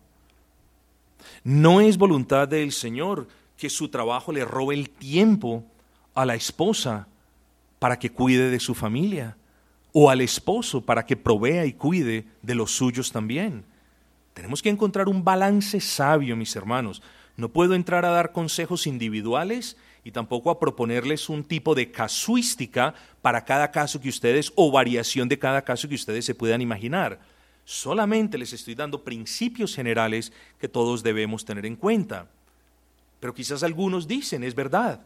No 1.43 1.81
es 1.81 1.97
voluntad 1.97 2.47
del 2.47 2.71
Señor 2.71 3.27
que 3.57 3.69
su 3.69 3.89
trabajo 3.89 4.31
le 4.31 4.43
robe 4.43 4.73
el 4.73 4.89
tiempo 4.89 5.63
a 6.15 6.25
la 6.25 6.35
esposa 6.35 7.07
para 7.77 7.99
que 7.99 8.11
cuide 8.11 8.49
de 8.49 8.59
su 8.59 8.73
familia 8.73 9.37
o 9.91 10.09
al 10.09 10.21
esposo 10.21 10.81
para 10.81 11.05
que 11.05 11.15
provea 11.15 11.65
y 11.65 11.73
cuide 11.73 12.25
de 12.41 12.55
los 12.55 12.71
suyos 12.71 13.11
también. 13.11 13.65
Tenemos 14.33 14.61
que 14.61 14.69
encontrar 14.69 15.09
un 15.09 15.23
balance 15.23 15.79
sabio, 15.79 16.35
mis 16.35 16.55
hermanos. 16.55 17.01
No 17.37 17.49
puedo 17.49 17.75
entrar 17.75 18.05
a 18.05 18.09
dar 18.09 18.31
consejos 18.31 18.87
individuales 18.87 19.77
y 20.03 20.11
tampoco 20.11 20.49
a 20.49 20.59
proponerles 20.59 21.29
un 21.29 21.43
tipo 21.43 21.75
de 21.75 21.91
casuística 21.91 22.93
para 23.21 23.45
cada 23.45 23.71
caso 23.71 23.99
que 23.99 24.09
ustedes 24.09 24.51
o 24.55 24.71
variación 24.71 25.27
de 25.27 25.39
cada 25.39 25.63
caso 25.63 25.87
que 25.87 25.95
ustedes 25.95 26.25
se 26.25 26.35
puedan 26.35 26.61
imaginar. 26.61 27.19
Solamente 27.65 28.37
les 28.37 28.53
estoy 28.53 28.75
dando 28.75 29.03
principios 29.03 29.75
generales 29.75 30.31
que 30.59 30.67
todos 30.67 31.03
debemos 31.03 31.45
tener 31.45 31.65
en 31.65 31.75
cuenta. 31.75 32.27
Pero 33.19 33.33
quizás 33.33 33.63
algunos 33.63 34.07
dicen, 34.07 34.43
es 34.43 34.55
verdad, 34.55 35.01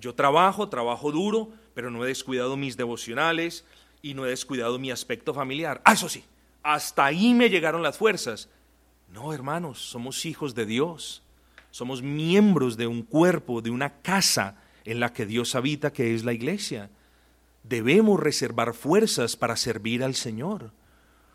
yo 0.00 0.14
trabajo, 0.14 0.68
trabajo 0.68 1.10
duro, 1.10 1.50
pero 1.74 1.90
no 1.90 2.04
he 2.04 2.08
descuidado 2.08 2.56
mis 2.56 2.76
devocionales, 2.76 3.64
y 4.04 4.12
no 4.12 4.26
he 4.26 4.28
descuidado 4.28 4.78
mi 4.78 4.90
aspecto 4.90 5.32
familiar. 5.32 5.80
Ah, 5.82 5.94
eso 5.94 6.10
sí, 6.10 6.22
hasta 6.62 7.06
ahí 7.06 7.32
me 7.32 7.48
llegaron 7.48 7.82
las 7.82 7.96
fuerzas. 7.96 8.50
No, 9.10 9.32
hermanos, 9.32 9.78
somos 9.78 10.26
hijos 10.26 10.54
de 10.54 10.66
Dios. 10.66 11.22
Somos 11.74 12.02
miembros 12.02 12.76
de 12.76 12.86
un 12.86 13.02
cuerpo, 13.02 13.60
de 13.60 13.70
una 13.70 13.94
casa 14.00 14.62
en 14.84 15.00
la 15.00 15.12
que 15.12 15.26
Dios 15.26 15.56
habita, 15.56 15.92
que 15.92 16.14
es 16.14 16.24
la 16.24 16.32
iglesia. 16.32 16.88
Debemos 17.64 18.20
reservar 18.20 18.74
fuerzas 18.74 19.34
para 19.34 19.56
servir 19.56 20.04
al 20.04 20.14
Señor. 20.14 20.70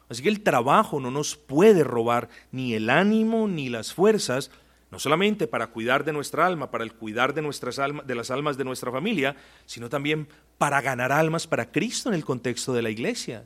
Así 0.08 0.24
que 0.24 0.30
el 0.30 0.40
trabajo 0.40 1.02
no 1.02 1.12
nos 1.12 1.36
puede 1.36 1.84
robar 1.84 2.30
ni 2.54 2.74
el 2.74 2.90
ánimo 2.90 3.50
ni 3.50 3.68
las 3.68 3.94
fuerzas, 3.94 4.50
no 4.92 4.98
solamente 4.98 5.46
para 5.46 5.68
cuidar 5.68 6.06
de 6.06 6.14
nuestra 6.14 6.46
alma, 6.46 6.72
para 6.72 6.86
el 6.86 6.94
cuidar 6.94 7.34
de, 7.34 7.42
nuestras 7.42 7.78
almas, 7.78 8.08
de 8.08 8.16
las 8.16 8.32
almas 8.32 8.56
de 8.56 8.64
nuestra 8.64 8.94
familia, 8.94 9.36
sino 9.66 9.90
también 9.90 10.30
para 10.58 10.80
ganar 10.80 11.12
almas 11.12 11.48
para 11.48 11.70
Cristo 11.70 12.08
en 12.08 12.16
el 12.16 12.24
contexto 12.24 12.72
de 12.72 12.82
la 12.82 12.92
iglesia. 12.92 13.46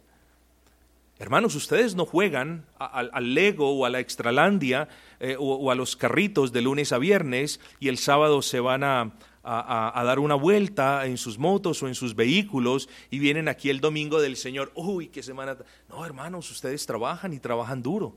Hermanos, 1.19 1.55
ustedes 1.55 1.95
no 1.95 2.05
juegan 2.05 2.65
al 2.77 3.33
Lego 3.33 3.69
o 3.69 3.85
a 3.85 3.89
la 3.89 3.99
Extralandia 3.99 4.89
eh, 5.19 5.35
o, 5.39 5.71
a 5.71 5.75
los 5.75 5.95
carritos 5.95 6.51
de 6.51 6.61
lunes 6.61 6.91
a 6.91 6.97
viernes 6.97 7.59
y 7.79 7.87
el 7.87 7.97
sábado 7.97 8.41
se 8.41 8.59
van 8.59 8.83
a, 8.83 9.13
a, 9.43 10.03
dar 10.03 10.19
una 10.19 10.35
vuelta 10.35 11.05
en 11.05 11.17
sus 11.17 11.37
motos 11.37 11.83
o 11.83 11.87
en 11.87 11.95
sus 11.95 12.15
vehículos 12.15 12.89
y 13.11 13.19
vienen 13.19 13.47
aquí 13.47 13.69
el 13.69 13.79
domingo 13.79 14.21
del 14.21 14.35
Señor. 14.35 14.71
Uy, 14.75 15.07
qué 15.07 15.21
semana. 15.21 15.57
No, 15.87 16.05
hermanos, 16.05 16.49
ustedes 16.49 16.85
trabajan 16.85 17.31
y 17.33 17.39
trabajan 17.39 17.83
duro. 17.83 18.15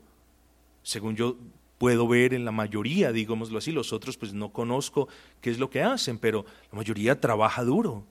Según 0.81 1.15
yo 1.15 1.37
puedo 1.77 2.07
ver 2.07 2.33
en 2.33 2.45
la 2.45 2.51
mayoría, 2.51 3.11
digámoslo 3.11 3.59
así, 3.59 3.71
los 3.71 3.93
otros 3.93 4.17
pues 4.17 4.33
no 4.33 4.51
conozco 4.51 5.07
qué 5.41 5.51
es 5.51 5.59
lo 5.59 5.69
que 5.69 5.83
hacen, 5.83 6.17
pero 6.17 6.45
la 6.71 6.77
mayoría 6.77 7.21
trabaja 7.21 7.63
duro 7.63 8.05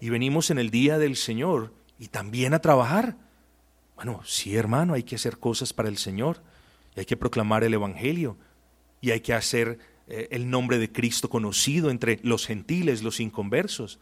y 0.00 0.08
venimos 0.10 0.50
en 0.50 0.58
el 0.58 0.70
día 0.70 0.98
del 0.98 1.16
Señor 1.16 1.72
y 1.98 2.08
también 2.08 2.54
a 2.54 2.60
trabajar. 2.60 3.16
Bueno, 3.98 4.20
sí, 4.24 4.54
hermano, 4.54 4.94
hay 4.94 5.02
que 5.02 5.16
hacer 5.16 5.38
cosas 5.38 5.72
para 5.72 5.88
el 5.88 5.98
Señor 5.98 6.40
y 6.94 7.00
hay 7.00 7.04
que 7.04 7.16
proclamar 7.16 7.64
el 7.64 7.74
Evangelio 7.74 8.36
y 9.00 9.10
hay 9.10 9.18
que 9.18 9.34
hacer 9.34 9.80
eh, 10.06 10.28
el 10.30 10.48
nombre 10.48 10.78
de 10.78 10.92
Cristo 10.92 11.28
conocido 11.28 11.90
entre 11.90 12.20
los 12.22 12.46
gentiles, 12.46 13.02
los 13.02 13.18
inconversos. 13.18 13.98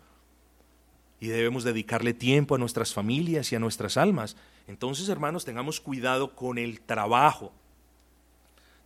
Y 1.18 1.28
debemos 1.28 1.64
dedicarle 1.64 2.12
tiempo 2.12 2.54
a 2.54 2.59
nuestras 2.59 2.92
familias 2.92 3.50
y 3.52 3.56
a 3.56 3.59
nuestras 3.59 3.96
almas. 3.96 4.37
Entonces, 4.68 5.09
hermanos, 5.09 5.46
tengamos 5.46 5.80
cuidado 5.80 6.35
con 6.35 6.59
el 6.59 6.82
trabajo. 6.82 7.54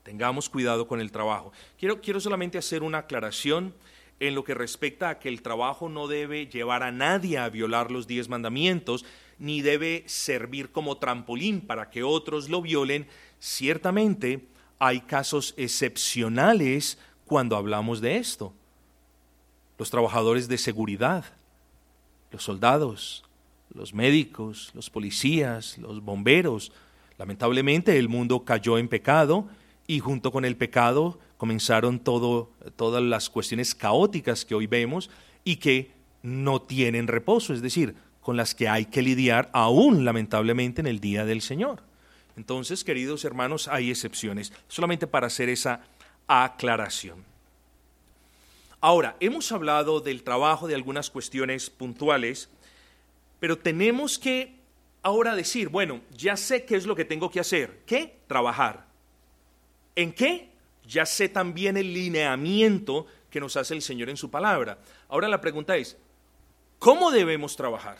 Tengamos 0.05 0.49
cuidado 0.49 0.87
con 0.87 1.01
el 1.01 1.11
trabajo. 1.11 1.51
Quiero, 1.77 2.01
quiero 2.01 2.20
solamente 2.20 2.57
hacer 2.57 2.85
una 2.85 2.99
aclaración 2.99 3.75
en 4.20 4.35
lo 4.35 4.44
que 4.44 4.54
respecta 4.54 5.09
a 5.09 5.18
que 5.18 5.28
el 5.28 5.42
trabajo 5.42 5.88
no 5.88 6.06
debe 6.06 6.46
llevar 6.46 6.83
a 6.83 6.92
nadie 6.92 7.38
a 7.38 7.48
violar 7.48 7.90
los 7.90 8.06
diez 8.06 8.28
mandamientos, 8.28 9.04
ni 9.38 9.62
debe 9.62 10.04
servir 10.06 10.70
como 10.70 10.98
trampolín 10.98 11.62
para 11.62 11.90
que 11.90 12.02
otros 12.02 12.50
lo 12.50 12.61
violen. 12.61 13.09
Ciertamente 13.38 14.46
hay 14.78 15.00
casos 15.00 15.54
excepcionales 15.56 16.98
cuando 17.24 17.56
hablamos 17.56 18.02
de 18.02 18.18
esto. 18.18 18.52
Los 19.78 19.90
trabajadores 19.90 20.46
de 20.48 20.59
seguridad, 20.59 21.24
los 22.30 22.44
soldados, 22.44 23.24
los 23.72 23.94
médicos, 23.94 24.70
los 24.74 24.90
policías, 24.90 25.78
los 25.78 26.02
bomberos. 26.02 26.72
Lamentablemente 27.16 27.98
el 27.98 28.11
mundo 28.11 28.44
cayó 28.44 28.76
en 28.76 28.88
pecado 28.88 29.48
y 29.90 29.98
junto 29.98 30.31
con 30.31 30.44
el 30.44 30.57
pecado 30.57 31.18
comenzaron 31.37 31.98
todo, 31.98 32.53
todas 32.76 33.03
las 33.03 33.29
cuestiones 33.29 33.74
caóticas 33.74 34.44
que 34.44 34.55
hoy 34.55 34.68
vemos 34.68 35.11
y 35.42 35.57
que 35.57 35.90
no 36.22 36.62
tienen 36.62 37.09
reposo, 37.09 37.53
es 37.55 37.61
decir, 37.61 37.96
con 38.20 38.37
las 38.37 38.55
que 38.55 38.68
hay 38.68 38.85
que 38.85 39.03
lidiar 39.03 39.50
aún 39.53 40.05
lamentablemente 40.05 40.81
en 40.81 40.87
el 40.87 41.00
día 41.00 41.24
del 41.24 41.42
Señor. 41.42 41.83
Entonces, 42.37 42.85
queridos 42.85 43.24
hermanos, 43.24 43.66
hay 43.66 43.90
excepciones, 43.90 44.53
solamente 44.68 45.09
para 45.09 45.26
hacer 45.26 45.48
esa 45.48 45.81
aclaración. 46.29 47.24
Ahora, 48.81 49.16
hemos 49.18 49.50
hablado 49.50 50.00
del 50.00 50.22
trabajo, 50.22 50.68
de 50.68 50.76
algunas 50.76 51.11
cuestiones 51.11 51.68
puntuales, 51.68 52.48
pero 53.40 53.59
tenemos 53.59 54.20
que 54.20 54.55
ahora 55.03 55.35
decir, 55.35 55.68
bueno, 55.68 56.00
ya 56.16 56.37
sé 56.37 56.64
qué 56.64 56.76
es 56.76 56.87
lo 56.87 56.94
que 56.94 57.05
tengo 57.05 57.29
que 57.29 57.40
hacer. 57.40 57.83
¿Qué? 57.87 58.20
Trabajar. 58.29 58.89
¿En 59.96 60.12
qué? 60.12 60.50
Ya 60.87 61.07
sé 61.07 61.29
también 61.29 61.76
el 61.76 61.92
lineamiento 61.92 63.07
que 63.31 63.40
nos 63.40 63.57
hace 63.57 63.74
el 63.74 63.83
Señor 63.83 64.11
en 64.11 64.16
su 64.16 64.31
palabra. 64.31 64.79
Ahora 65.09 65.29
la 65.29 65.40
pregunta 65.40 65.76
es, 65.76 65.96
¿cómo 66.79 67.11
debemos 67.11 67.57
trabajar? 67.57 67.98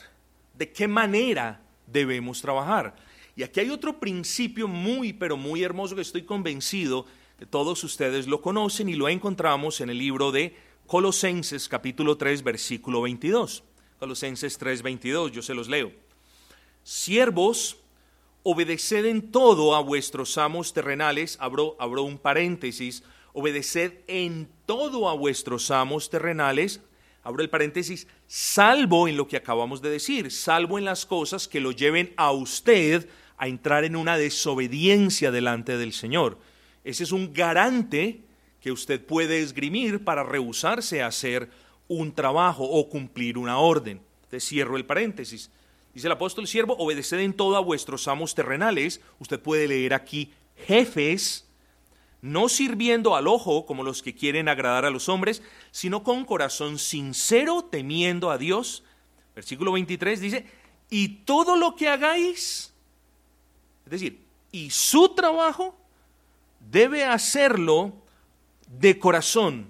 ¿De 0.55 0.71
qué 0.73 0.89
manera 0.89 1.61
debemos 1.87 2.43
trabajar? 2.43 2.97
Y 3.37 3.43
aquí 3.43 3.61
hay 3.61 3.71
otro 3.71 3.99
principio 4.01 4.69
muy, 4.69 5.13
pero 5.13 5.37
muy 5.37 5.63
hermoso 5.63 5.95
que 5.95 6.03
estoy 6.03 6.23
convencido 6.23 7.07
que 7.39 7.47
todos 7.47 7.83
ustedes 7.85 8.27
lo 8.27 8.43
conocen 8.43 8.91
y 8.91 8.95
lo 8.95 9.09
encontramos 9.09 9.81
en 9.81 9.89
el 9.89 9.97
libro 9.97 10.31
de 10.31 10.55
Colosenses 10.87 11.69
capítulo 11.69 12.19
3 12.19 12.43
versículo 12.43 13.01
22. 13.01 13.65
Colosenses 13.99 14.59
3 14.59 14.83
22, 14.83 15.33
yo 15.33 15.41
se 15.41 15.55
los 15.55 15.69
leo. 15.69 15.91
Siervos, 16.83 17.79
obedeced 18.43 19.05
en 19.05 19.31
todo 19.31 19.75
a 19.75 19.81
vuestros 19.81 20.39
amos 20.39 20.73
terrenales, 20.73 21.37
abro, 21.41 21.77
abro 21.79 22.03
un 22.03 22.19
paréntesis, 22.19 23.03
obedeced 23.33 23.93
en 24.07 24.49
todo 24.67 25.09
a 25.09 25.15
vuestros 25.15 25.71
amos 25.71 26.11
terrenales, 26.11 26.81
abro 27.23 27.43
el 27.43 27.51
paréntesis, 27.51 28.07
salvo 28.27 29.09
en 29.09 29.17
lo 29.17 29.29
que 29.29 29.37
acabamos 29.37 29.83
de 29.83 29.91
decir, 29.91 30.31
salvo 30.31 30.79
en 30.79 30.85
las 30.85 31.07
cosas 31.07 31.49
que 31.49 31.61
lo 31.61 31.73
lleven 31.73 32.13
a 32.17 32.33
usted 32.33 33.09
a 33.37 33.49
entrar 33.49 33.85
en 33.85 33.97
una 33.97 34.17
desobediencia 34.17 35.31
delante 35.31 35.77
del 35.77 35.93
Señor. 35.93 36.39
Ese 36.85 37.05
es 37.05 37.13
un 37.13 37.33
garante 37.33 38.23
que 38.61 38.73
usted 38.73 39.05
puede 39.05 39.41
esgrimir 39.41 40.05
para 40.05 40.23
rehusarse 40.23 41.03
a 41.03 41.07
hacer 41.07 41.51
un 41.89 42.13
trabajo 42.15 42.65
o 42.65 42.89
cumplir 42.89 43.39
una 43.39 43.59
orden. 43.59 44.01
Cierro 44.39 44.77
el 44.77 44.85
paréntesis. 44.85 45.51
Dice 45.95 46.07
el 46.07 46.13
apóstol 46.13 46.47
siervo, 46.47 46.77
obedeced 46.79 47.19
en 47.19 47.35
todo 47.35 47.57
a 47.57 47.61
vuestros 47.61 48.07
amos 48.09 48.35
terrenales. 48.35 49.01
Usted 49.19 49.41
puede 49.41 49.67
leer 49.67 49.93
aquí 49.95 50.33
jefes, 50.67 51.49
no 52.23 52.49
sirviendo 52.49 53.17
al 53.17 53.27
ojo 53.27 53.67
como 53.67 53.83
los 53.83 54.03
que 54.03 54.15
quieren 54.15 54.49
agradar 54.49 54.85
a 54.85 54.91
los 54.91 55.09
hombres, 55.09 55.43
sino 55.71 56.03
con 56.03 56.25
corazón 56.25 56.79
sincero, 56.79 57.69
temiendo 57.71 58.31
a 58.31 58.39
Dios. 58.39 58.85
Versículo 59.35 59.73
23 59.73 60.21
dice, 60.21 60.47
y 60.91 61.09
todo 61.25 61.57
lo 61.57 61.77
que 61.77 61.89
hagáis, 61.89 62.73
Es 63.85 63.91
decir, 63.91 64.21
y 64.53 64.71
su 64.71 65.09
trabajo 65.11 65.77
debe 66.71 67.05
hacerlo 67.05 67.93
de 68.69 68.99
corazón, 68.99 69.69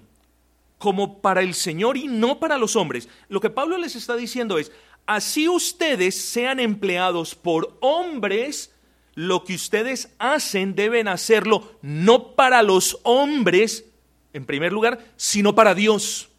como 0.77 1.21
para 1.21 1.41
el 1.41 1.53
Señor 1.53 1.95
y 1.95 2.07
no 2.07 2.39
para 2.39 2.57
los 2.57 2.75
hombres. 2.75 3.07
Lo 3.29 3.39
que 3.39 3.49
Pablo 3.49 3.77
les 3.77 3.95
está 3.95 4.15
diciendo 4.15 4.57
es, 4.57 4.71
así 5.05 5.47
ustedes 5.47 6.19
sean 6.19 6.59
empleados 6.59 7.35
por 7.35 7.77
hombres, 7.81 8.73
lo 9.15 9.43
que 9.43 9.55
ustedes 9.55 10.09
hacen 10.19 10.75
deben 10.75 11.07
hacerlo 11.07 11.77
no 11.81 12.35
para 12.35 12.63
los 12.63 12.99
hombres, 13.03 13.85
en 14.33 14.45
primer 14.45 14.71
lugar, 14.71 15.05
sino 15.17 15.53
para 15.53 15.75
Dios. 15.75 16.29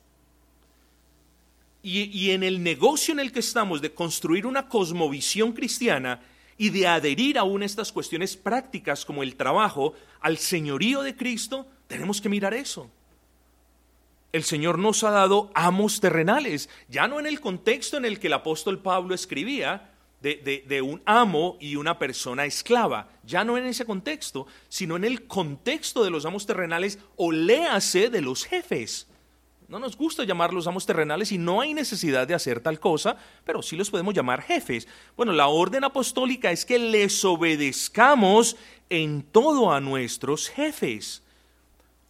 Y, 1.84 2.30
en 2.30 2.44
el 2.44 2.62
negocio 2.62 3.12
en 3.12 3.18
el 3.18 3.32
que 3.32 3.40
estamos 3.40 3.80
de 3.80 3.92
construir 3.92 4.46
una 4.46 4.68
cosmovisión 4.68 5.52
cristiana 5.52 6.20
y 6.56 6.70
de 6.70 6.86
adherir 6.86 7.38
aún 7.38 7.62
a 7.62 7.66
estas 7.66 7.90
cuestiones 7.90 8.36
prácticas 8.36 9.04
como 9.04 9.24
el 9.24 9.34
trabajo 9.34 9.94
al 10.20 10.38
señorío 10.38 11.02
de 11.02 11.16
Cristo, 11.16 11.66
tenemos 11.88 12.20
que 12.20 12.28
mirar 12.28 12.54
eso 12.54 12.88
el 14.32 14.44
Señor 14.44 14.78
nos 14.78 15.04
ha 15.04 15.10
dado 15.10 15.50
amos 15.54 16.00
terrenales, 16.00 16.70
ya 16.88 17.06
no 17.06 17.20
en 17.20 17.26
el 17.26 17.40
contexto 17.40 17.98
en 17.98 18.06
el 18.06 18.18
que 18.18 18.28
el 18.28 18.32
apóstol 18.32 18.80
Pablo 18.80 19.14
escribía 19.14 19.90
de, 20.22 20.82
un 20.82 21.02
amo 21.04 21.56
y 21.60 21.76
una 21.76 21.98
persona 21.98 22.46
esclava, 22.46 23.08
ya 23.24 23.44
no 23.44 23.58
en 23.58 23.66
ese 23.66 23.84
contexto, 23.84 24.46
sino 24.68 24.96
en 24.96 25.04
el 25.04 25.26
contexto 25.26 26.04
de 26.04 26.10
los 26.10 26.24
amos 26.24 26.46
terrenales 26.46 26.98
o 27.16 27.32
léase 27.32 28.08
de 28.08 28.20
los 28.20 28.44
jefes. 28.44 29.08
No 29.68 29.78
nos 29.78 29.96
gusta 29.96 30.24
llamarlos 30.24 30.66
amos 30.66 30.86
terrenales 30.86 31.32
y 31.32 31.38
no 31.38 31.60
hay 31.60 31.74
necesidad 31.74 32.26
de 32.26 32.34
hacer 32.34 32.60
tal 32.60 32.78
cosa, 32.78 33.16
pero 33.44 33.62
sí 33.62 33.74
los 33.74 33.90
podemos 33.90 34.14
llamar 34.14 34.42
jefes. 34.42 34.86
Bueno, 35.16 35.32
la 35.32 35.48
orden 35.48 35.82
apostólica 35.82 36.50
es 36.52 36.64
que 36.64 36.78
les 36.78 37.24
obedezcamos 37.24 38.56
en 38.90 39.22
todo 39.22 39.72
a 39.72 39.80
nuestros 39.80 40.48
jefes. 40.48 41.21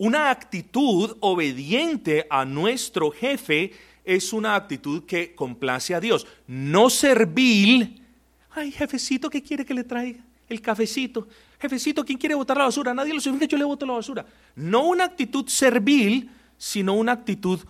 Una 0.03 0.31
actitud 0.31 1.17
obediente 1.21 2.27
a 2.29 2.45
nuestro 2.45 3.13
jefe 3.13 3.71
es 4.05 4.33
una 4.33 4.57
actitud 4.57 5.05
que 5.05 5.33
complace 5.33 5.95
a 5.95 6.01
Dios, 6.01 6.27
no 6.49 6.91
servil. 6.91 8.03
Ay, 8.51 8.73
jefecito, 8.73 9.31
¿qué 9.31 9.41
quiere 9.41 9.65
que 9.65 9.75
le 9.75 9.85
traiga? 9.85 10.19
El 10.49 10.61
cafecito. 10.61 11.29
Jefecito, 11.61 12.05
¿quién 12.05 12.19
quiere 12.19 12.35
botar 12.35 12.57
la 12.57 12.65
basura? 12.65 12.93
Nadie 12.93 13.15
lo 13.15 13.21
sabe, 13.21 13.47
yo 13.47 13.57
le 13.57 13.63
boto 13.63 13.87
la 13.87 13.93
basura. 13.93 14.27
No 14.57 14.87
una 14.87 15.05
actitud 15.05 15.47
servil, 15.47 16.29
sino 16.59 16.95
una 16.95 17.13
actitud 17.13 17.61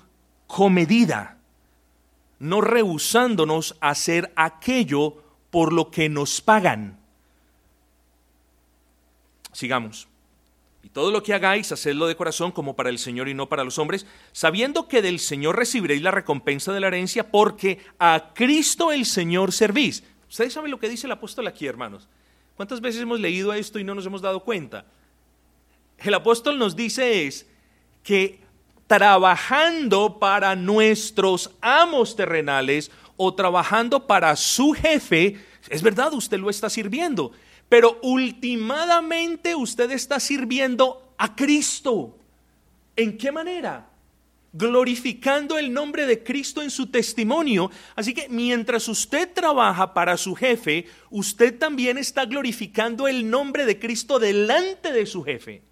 comedida, 0.47 1.37
no 2.39 2.63
rehusándonos 2.63 3.77
a 3.79 3.91
hacer 3.91 4.33
aquello 4.37 5.23
por 5.51 5.75
lo 5.75 5.91
que 5.91 6.09
nos 6.09 6.41
pagan. 6.41 6.99
Sigamos 9.53 10.09
todo 10.89 11.11
lo 11.11 11.23
que 11.23 11.33
hagáis, 11.33 11.71
hacedlo 11.73 12.07
de 12.07 12.17
corazón 12.17 12.53
como 12.53 12.75
para 12.75 12.91
el 12.91 12.99
Señor 12.99 13.29
y 13.29 13.35
no 13.35 13.49
para 13.49 13.65
los 13.65 13.79
hombres, 13.79 14.07
sabiendo 14.33 14.89
que 14.89 15.03
del 15.03 15.21
Señor 15.21 15.57
recibiréis 15.57 16.03
la 16.03 16.11
recompensa 16.11 16.73
de 16.73 16.81
la 16.81 16.89
herencia, 16.89 17.31
porque 17.31 17.79
a 17.99 18.33
Cristo 18.35 18.93
el 18.93 19.07
Señor 19.07 19.53
servís. 19.53 20.03
Ustedes 20.29 20.53
saben 20.53 20.71
lo 20.71 20.79
que 20.79 20.89
dice 20.89 21.07
el 21.07 21.13
apóstol 21.13 21.47
aquí, 21.47 21.67
hermanos. 21.67 22.09
¿Cuántas 22.57 22.81
veces 22.81 23.03
hemos 23.03 23.21
leído 23.21 23.53
esto 23.53 23.79
y 23.79 23.85
no 23.85 23.95
nos 23.95 24.07
hemos 24.07 24.23
dado 24.23 24.41
cuenta? 24.41 24.85
El 25.99 26.15
apóstol 26.15 26.59
nos 26.59 26.75
dice 26.75 27.27
es 27.27 27.47
que 28.03 28.41
trabajando 28.87 30.19
para 30.19 30.57
nuestros 30.57 31.51
amos 31.61 32.17
terrenales 32.17 32.91
o 33.17 33.33
trabajando 33.35 34.07
para 34.07 34.35
su 34.37 34.73
jefe, 34.73 35.39
es 35.71 35.83
verdad, 35.83 36.13
usted 36.13 36.39
lo 36.39 36.51
está 36.51 36.69
sirviendo, 36.69 37.33
pero 37.73 37.99
últimamente 38.03 39.55
usted 39.55 39.91
está 39.93 40.21
sirviendo 40.21 41.15
a 41.17 41.35
Cristo. 41.35 42.19
¿En 42.95 43.17
qué 43.17 43.33
manera? 43.33 43.89
glorificando 44.53 45.57
el 45.57 45.73
nombre 45.73 46.05
de 46.05 46.23
Cristo 46.23 46.61
en 46.61 46.71
su 46.71 46.89
testimonio. 46.89 47.71
Así 47.97 48.13
que 48.13 48.29
mientras 48.29 48.87
usted 48.89 49.33
trabaja 49.33 49.95
para 49.95 50.19
su 50.19 50.35
jefe, 50.35 50.85
usted 51.09 51.59
también 51.59 51.97
está 51.97 52.27
glorificando 52.27 53.09
el 53.09 53.31
nombre 53.31 53.65
de 53.65 53.79
Cristo 53.79 54.19
delante 54.19 54.93
de 54.93 55.07
su 55.07 55.23
jefe. 55.23 55.63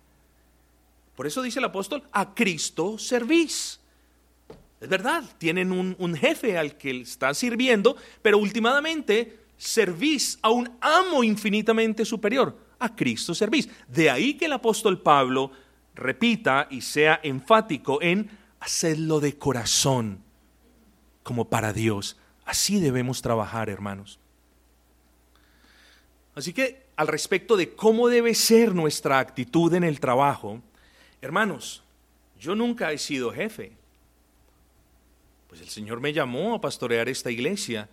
Por 1.15 1.27
eso 1.27 1.43
dice 1.43 1.59
el 1.59 1.67
apóstol, 1.67 2.03
a 2.13 2.35
Cristo 2.35 2.97
servís. 2.97 3.79
Es 4.81 4.89
verdad, 4.89 5.23
tienen 5.37 5.71
un, 5.71 5.95
un 5.99 6.17
jefe 6.17 6.57
al 6.57 6.79
que 6.79 7.03
está 7.03 7.35
sirviendo, 7.35 7.95
pero 8.23 8.39
últimamente 8.39 9.40
servís 9.61 10.39
a 10.41 10.49
un 10.49 10.71
amo 10.81 11.23
infinitamente 11.23 12.07
superior, 12.07 12.57
a 12.79 12.97
Cristo 12.97 13.35
servís. 13.35 13.69
De 13.89 14.09
ahí 14.09 14.33
que 14.35 14.47
el 14.47 14.55
apóstol 14.55 15.03
Pablo 15.03 15.53
repita 15.95 16.67
y 16.71 16.81
sea 16.81 17.21
enfático 17.23 18.01
en 18.01 18.31
hacerlo 18.59 19.21
de 19.21 19.37
corazón, 19.37 20.23
como 21.23 21.51
para 21.51 21.75
Dios. 21.75 22.17
Así 22.47 22.81
debemos 22.81 23.21
trabajar, 23.21 23.69
hermanos. 23.69 24.19
Así 26.35 26.55
que 26.55 26.87
al 26.97 27.09
respecto 27.09 27.55
de 27.55 27.75
cómo 27.75 28.09
debe 28.09 28.35
ser 28.35 28.75
nuestra 28.75 29.19
actitud 29.19 29.75
en 29.75 29.85
el 29.85 30.01
trabajo, 30.01 30.63
hermanos, 31.21 31.83
yo 32.39 32.55
nunca 32.55 32.93
he 32.93 32.99
sido 32.99 33.31
jefe. 33.31 33.73
Pues 35.49 35.61
el 35.61 35.69
Señor 35.69 36.01
me 36.01 36.15
llamó 36.15 36.55
a 36.55 36.61
pastorear 36.63 37.11
esta 37.11 37.31
iglesia 37.31 37.91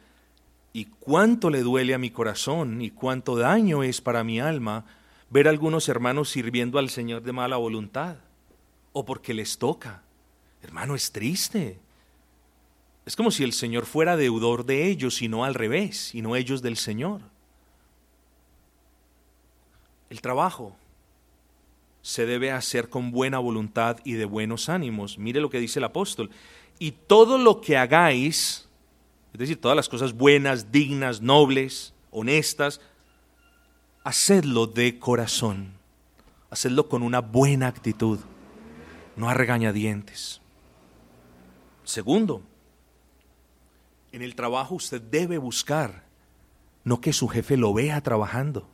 y 0.78 0.86
cuánto 0.86 1.50
le 1.50 1.64
duele 1.64 1.96
a 1.96 1.98
mi 1.98 2.12
corazón 2.12 2.84
y 2.84 2.92
cuánto 2.92 3.36
daño 3.36 3.82
es 3.82 4.00
para 4.00 4.24
mi 4.24 4.40
alma 4.40 4.86
ver 5.32 5.48
a 5.48 5.50
algunos 5.50 5.90
hermanos 5.90 6.30
sirviendo 6.30 6.78
al 6.78 6.92
Señor 6.92 7.24
de 7.24 7.32
mala 7.32 7.58
voluntad 7.58 8.18
o 8.94 9.04
porque 9.04 9.34
les 9.34 9.58
toca. 9.58 10.04
Hermano, 10.62 10.94
es 10.94 11.12
triste. 11.12 11.80
Es 13.08 13.16
como 13.16 13.32
si 13.32 13.44
el 13.44 13.54
Señor 13.54 13.88
fuera 13.88 14.18
deudor 14.18 14.66
de 14.68 14.86
ellos 14.86 15.24
y 15.24 15.28
no 15.28 15.46
al 15.46 15.56
revés, 15.56 16.14
y 16.14 16.22
no 16.22 16.36
ellos 16.36 16.62
del 16.62 16.78
Señor. 16.78 17.22
El 20.12 20.22
trabajo 20.22 20.76
se 22.04 22.28
debe 22.28 22.52
hacer 22.52 22.88
con 22.88 23.10
buena 23.10 23.40
voluntad 23.40 23.98
y 24.04 24.14
de 24.14 24.26
buenos 24.26 24.70
ánimos. 24.70 25.18
Mire 25.18 25.42
lo 25.42 25.50
que 25.50 25.60
dice 25.60 25.80
el 25.80 25.86
apóstol. 25.86 26.30
Y 26.78 26.92
todo 26.92 27.40
lo 27.40 27.62
que 27.62 27.78
hagáis, 27.78 28.67
es 29.34 29.40
decir, 29.40 29.60
todas 29.60 29.76
las 29.76 29.90
cosas 29.90 30.14
buenas, 30.14 30.72
dignas, 30.72 31.22
nobles, 31.22 31.94
honestas, 32.12 32.82
hacedlo 34.04 34.68
de 34.68 35.00
corazón, 35.00 35.74
hacedlo 36.50 36.90
con 36.90 37.04
una 37.04 37.20
buena 37.20 37.68
actitud, 37.68 38.20
no 39.16 39.30
a 39.30 39.34
regañadientes. 39.34 40.42
Segundo, 41.84 42.42
en 44.12 44.22
el 44.22 44.36
trabajo 44.36 44.76
usted 44.76 45.02
debe 45.02 45.38
buscar, 45.38 46.04
no 46.84 47.02
que 47.02 47.14
su 47.14 47.28
jefe 47.28 47.58
lo 47.58 47.74
vea 47.74 48.02
trabajando. 48.02 48.68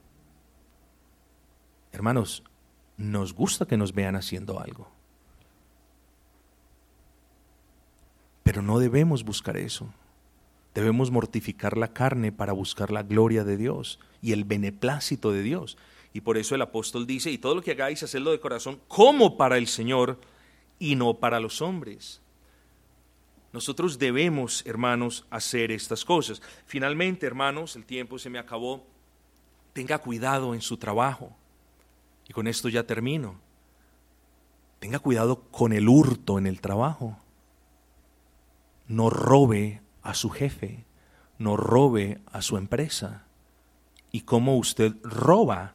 Hermanos, 1.91 2.43
nos 2.97 3.33
gusta 3.33 3.65
que 3.65 3.77
nos 3.77 3.93
vean 3.93 4.15
haciendo 4.15 4.59
algo. 4.59 4.89
Pero 8.43 8.61
no 8.61 8.79
debemos 8.79 9.23
buscar 9.23 9.57
eso. 9.57 9.91
Debemos 10.73 11.11
mortificar 11.11 11.77
la 11.77 11.93
carne 11.93 12.31
para 12.31 12.53
buscar 12.53 12.91
la 12.91 13.03
gloria 13.03 13.43
de 13.43 13.57
Dios 13.57 13.99
y 14.21 14.31
el 14.31 14.43
beneplácito 14.43 15.31
de 15.31 15.43
Dios. 15.43 15.77
Y 16.13 16.21
por 16.21 16.37
eso 16.37 16.55
el 16.55 16.61
apóstol 16.61 17.05
dice, 17.05 17.31
y 17.31 17.37
todo 17.37 17.55
lo 17.55 17.61
que 17.61 17.71
hagáis, 17.71 18.01
hacedlo 18.01 18.31
de 18.31 18.39
corazón 18.39 18.79
como 18.87 19.37
para 19.37 19.57
el 19.57 19.67
Señor 19.67 20.19
y 20.79 20.95
no 20.95 21.15
para 21.15 21.39
los 21.39 21.61
hombres. 21.61 22.21
Nosotros 23.51 23.99
debemos, 23.99 24.65
hermanos, 24.65 25.27
hacer 25.29 25.71
estas 25.71 26.03
cosas. 26.03 26.41
Finalmente, 26.65 27.27
hermanos, 27.27 27.75
el 27.75 27.85
tiempo 27.85 28.17
se 28.17 28.31
me 28.31 28.39
acabó. 28.39 28.83
Tenga 29.73 29.99
cuidado 29.99 30.55
en 30.55 30.61
su 30.61 30.77
trabajo. 30.77 31.35
Y 32.27 32.33
con 32.33 32.47
esto 32.47 32.67
ya 32.67 32.83
termino. 32.87 33.39
Tenga 34.79 34.97
cuidado 34.97 35.43
con 35.51 35.71
el 35.71 35.87
hurto 35.87 36.39
en 36.39 36.47
el 36.47 36.61
trabajo. 36.61 37.15
No 38.87 39.11
robe 39.11 39.82
a 40.03 40.13
su 40.13 40.29
jefe, 40.29 40.85
no 41.39 41.57
robe 41.57 42.19
a 42.31 42.41
su 42.41 42.57
empresa. 42.57 43.25
¿Y 44.11 44.21
cómo 44.21 44.57
usted 44.57 44.93
roba? 45.01 45.73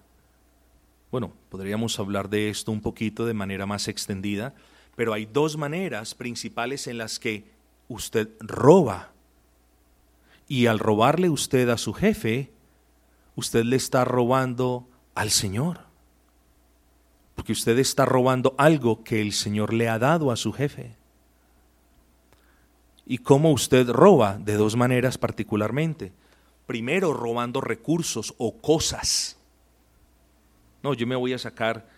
Bueno, 1.11 1.33
podríamos 1.49 1.99
hablar 1.99 2.29
de 2.29 2.51
esto 2.51 2.71
un 2.71 2.83
poquito 2.83 3.27
de 3.27 3.35
manera 3.35 3.67
más 3.67 3.89
extendida, 3.89 4.55
pero 4.95 5.15
hay 5.15 5.27
dos 5.27 5.57
maneras 5.57 6.15
principales 6.15 6.87
en 6.87 6.99
las 6.99 7.19
que 7.19 7.51
usted 7.89 8.29
roba. 8.41 9.13
Y 10.47 10.67
al 10.67 10.79
robarle 10.79 11.31
usted 11.31 11.69
a 11.71 11.79
su 11.79 11.95
jefe, 11.95 12.53
usted 13.35 13.65
le 13.65 13.77
está 13.77 14.05
robando 14.05 14.89
al 15.15 15.31
Señor. 15.31 15.81
Porque 17.35 17.53
usted 17.53 17.79
está 17.79 18.05
robando 18.05 18.55
algo 18.59 19.05
que 19.05 19.21
el 19.21 19.33
Señor 19.33 19.73
le 19.73 19.89
ha 19.89 19.99
dado 19.99 20.31
a 20.31 20.37
su 20.37 20.53
jefe 20.53 20.98
y 23.11 23.19
cómo 23.19 23.51
usted 23.53 23.89
roba 23.89 24.37
de 24.39 24.55
dos 24.55 24.77
maneras 24.77 25.17
particularmente. 25.17 26.13
Primero, 26.67 27.15
robando 27.15 27.63
recursos 27.63 28.35
o 28.37 28.59
cosas. 28.59 29.39
No, 30.83 30.93
yo 30.93 31.07
me 31.07 31.17
voy 31.17 31.33
a 31.33 31.39
sacar, 31.39 31.89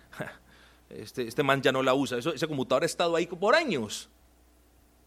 este, 0.89 1.27
este 1.27 1.43
man 1.43 1.61
ya 1.61 1.73
no 1.73 1.83
la 1.83 1.95
usa, 1.95 2.19
ese 2.19 2.47
computador 2.47 2.85
ha 2.85 2.87
estado 2.87 3.17
ahí 3.17 3.27
por 3.27 3.57
años. 3.57 4.09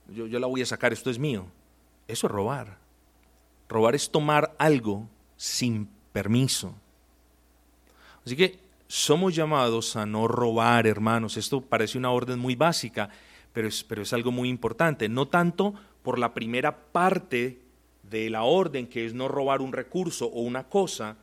Yo, 0.09 0.27
yo 0.27 0.39
la 0.39 0.47
voy 0.47 0.61
a 0.61 0.65
sacar, 0.65 0.91
esto 0.91 1.09
es 1.09 1.17
mío. 1.17 1.45
Eso 2.05 2.27
es 2.27 2.33
robar. 2.33 2.77
Robar 3.69 3.95
es 3.95 4.11
tomar 4.11 4.53
algo 4.59 5.07
sin 5.37 5.87
permiso. 6.11 6.75
Así 8.25 8.35
que 8.35 8.59
somos 8.87 9.33
llamados 9.33 9.95
a 9.95 10.05
no 10.05 10.27
robar, 10.27 10.85
hermanos. 10.85 11.37
Esto 11.37 11.61
parece 11.61 11.97
una 11.97 12.11
orden 12.11 12.39
muy 12.39 12.55
básica, 12.55 13.09
pero 13.53 13.69
es, 13.69 13.85
pero 13.85 14.01
es 14.01 14.11
algo 14.11 14.31
muy 14.31 14.49
importante. 14.49 15.07
No 15.07 15.29
tanto 15.29 15.73
por 16.03 16.19
la 16.19 16.33
primera 16.33 16.91
parte 16.91 17.59
de 18.03 18.29
la 18.29 18.43
orden, 18.43 18.87
que 18.87 19.05
es 19.05 19.13
no 19.13 19.27
robar 19.27 19.61
un 19.61 19.73
recurso 19.73 20.27
o 20.27 20.41
una 20.41 20.65
cosa, 20.65 21.17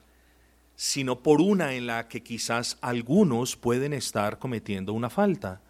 sino 0.75 1.21
por 1.21 1.41
una 1.41 1.75
en 1.75 1.87
la 1.87 2.09
que 2.09 2.23
quizás 2.23 2.79
algunos 2.81 3.57
pueden 3.57 3.93
estar 3.93 4.39
cometiendo 4.39 4.95
una 4.95 5.11
falta. 5.11 5.61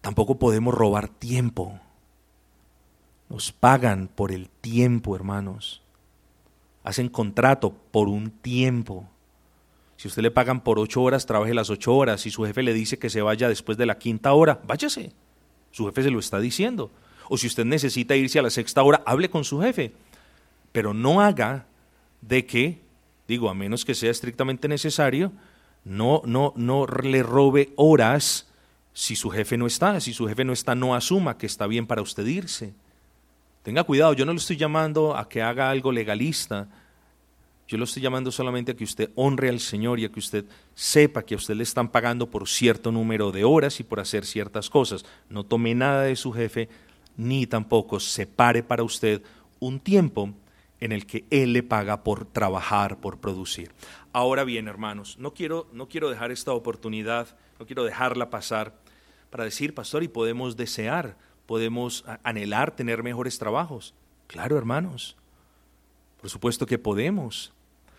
Tampoco 0.00 0.38
podemos 0.38 0.74
robar 0.74 1.08
tiempo. 1.08 1.78
Nos 3.28 3.52
pagan 3.52 4.08
por 4.08 4.32
el 4.32 4.48
tiempo, 4.48 5.14
hermanos. 5.14 5.82
Hacen 6.82 7.10
contrato 7.10 7.74
por 7.90 8.08
un 8.08 8.30
tiempo. 8.30 9.06
Si 9.96 10.08
usted 10.08 10.22
le 10.22 10.30
pagan 10.30 10.62
por 10.62 10.78
ocho 10.78 11.02
horas, 11.02 11.26
trabaje 11.26 11.52
las 11.52 11.68
ocho 11.68 11.94
horas. 11.94 12.22
Si 12.22 12.30
su 12.30 12.44
jefe 12.44 12.62
le 12.62 12.72
dice 12.72 12.98
que 12.98 13.10
se 13.10 13.20
vaya 13.20 13.48
después 13.48 13.76
de 13.76 13.84
la 13.84 13.98
quinta 13.98 14.32
hora, 14.32 14.62
váyase. 14.66 15.12
Su 15.72 15.86
jefe 15.86 16.04
se 16.04 16.10
lo 16.10 16.20
está 16.20 16.38
diciendo. 16.38 16.90
O 17.28 17.36
si 17.36 17.46
usted 17.46 17.64
necesita 17.64 18.16
irse 18.16 18.38
a 18.38 18.42
la 18.42 18.50
sexta 18.50 18.82
hora, 18.82 19.02
hable 19.06 19.30
con 19.30 19.44
su 19.44 19.60
jefe. 19.60 19.92
Pero 20.72 20.94
no 20.94 21.20
haga 21.20 21.66
de 22.20 22.46
que, 22.46 22.80
digo, 23.26 23.48
a 23.48 23.54
menos 23.54 23.84
que 23.84 23.94
sea 23.94 24.10
estrictamente 24.10 24.68
necesario, 24.68 25.32
no, 25.84 26.22
no, 26.24 26.52
no 26.56 26.86
le 26.86 27.22
robe 27.22 27.72
horas 27.76 28.48
si 28.92 29.14
su 29.14 29.30
jefe 29.30 29.56
no 29.56 29.66
está. 29.66 30.00
Si 30.00 30.12
su 30.12 30.26
jefe 30.26 30.44
no 30.44 30.52
está, 30.52 30.74
no 30.74 30.94
asuma 30.94 31.38
que 31.38 31.46
está 31.46 31.66
bien 31.66 31.86
para 31.86 32.02
usted 32.02 32.26
irse. 32.26 32.74
Tenga 33.62 33.84
cuidado, 33.84 34.12
yo 34.14 34.24
no 34.24 34.32
le 34.32 34.38
estoy 34.38 34.56
llamando 34.56 35.16
a 35.16 35.28
que 35.28 35.42
haga 35.42 35.70
algo 35.70 35.92
legalista. 35.92 36.68
Yo 37.68 37.76
lo 37.76 37.84
estoy 37.84 38.02
llamando 38.02 38.32
solamente 38.32 38.72
a 38.72 38.74
que 38.74 38.84
usted 38.84 39.10
honre 39.14 39.50
al 39.50 39.60
Señor 39.60 40.00
y 40.00 40.06
a 40.06 40.08
que 40.08 40.18
usted 40.18 40.46
sepa 40.74 41.22
que 41.22 41.34
a 41.34 41.36
usted 41.36 41.54
le 41.54 41.64
están 41.64 41.88
pagando 41.90 42.26
por 42.26 42.48
cierto 42.48 42.90
número 42.90 43.30
de 43.30 43.44
horas 43.44 43.78
y 43.78 43.84
por 43.84 44.00
hacer 44.00 44.24
ciertas 44.24 44.70
cosas. 44.70 45.04
No 45.28 45.44
tome 45.44 45.74
nada 45.74 46.04
de 46.04 46.16
su 46.16 46.32
jefe, 46.32 46.68
ni 47.18 47.46
tampoco 47.46 48.00
separe 48.00 48.62
para 48.62 48.84
usted 48.84 49.22
un 49.60 49.80
tiempo 49.80 50.32
en 50.80 50.92
el 50.92 51.04
que 51.04 51.26
Él 51.30 51.52
le 51.52 51.62
paga 51.62 52.04
por 52.04 52.24
trabajar, 52.24 53.00
por 53.00 53.18
producir. 53.18 53.72
Ahora 54.12 54.44
bien, 54.44 54.68
hermanos, 54.68 55.18
no 55.18 55.34
quiero, 55.34 55.68
no 55.72 55.88
quiero 55.88 56.08
dejar 56.08 56.30
esta 56.30 56.52
oportunidad, 56.52 57.36
no 57.58 57.66
quiero 57.66 57.84
dejarla 57.84 58.30
pasar 58.30 58.72
para 59.30 59.44
decir, 59.44 59.74
pastor, 59.74 60.04
y 60.04 60.08
podemos 60.08 60.56
desear, 60.56 61.18
podemos 61.44 62.04
anhelar 62.22 62.74
tener 62.74 63.02
mejores 63.02 63.38
trabajos. 63.38 63.94
Claro, 64.28 64.56
hermanos, 64.56 65.16
por 66.20 66.30
supuesto 66.30 66.66
que 66.66 66.78
podemos. 66.78 67.52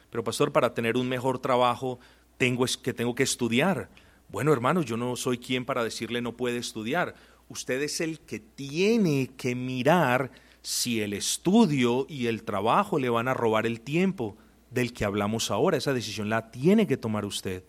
Pero, 0.09 0.24
pastor, 0.24 0.51
para 0.51 0.74
tener 0.74 0.95
un 0.95 1.09
mejor 1.09 1.39
trabajo, 1.39 1.99
tengo 2.38 2.65
que 2.82 2.93
tengo 2.93 3.13
que 3.13 3.24
estudiar. 3.24 3.89
Bueno, 4.30 4.53
hermanos, 4.53 4.86
yo 4.86 4.95
no 4.95 5.15
soy 5.15 5.38
quien 5.38 5.65
para 5.65 5.84
decirle 5.84 6.22
no 6.22 6.38
puede 6.38 6.57
estudiar 6.57 7.15
usted 7.50 7.82
es 7.82 8.00
el 8.00 8.20
que 8.20 8.39
tiene 8.39 9.32
que 9.36 9.56
mirar 9.56 10.32
si 10.62 11.02
el 11.02 11.14
estudio 11.14 12.06
y 12.08 12.28
el 12.28 12.43
trabajo 12.43 13.00
le 13.00 13.10
van 13.10 13.28
a 13.28 13.34
robar 13.34 13.66
el 13.66 13.82
tiempo 13.82 14.38
del 14.72 14.93
que 14.93 15.04
hablamos 15.04 15.52
ahora. 15.52 15.78
Esa 15.78 15.93
decisión 15.93 16.30
la 16.30 16.52
tiene 16.52 16.88
que 16.88 16.97
tomar 16.97 17.26
usted. 17.26 17.64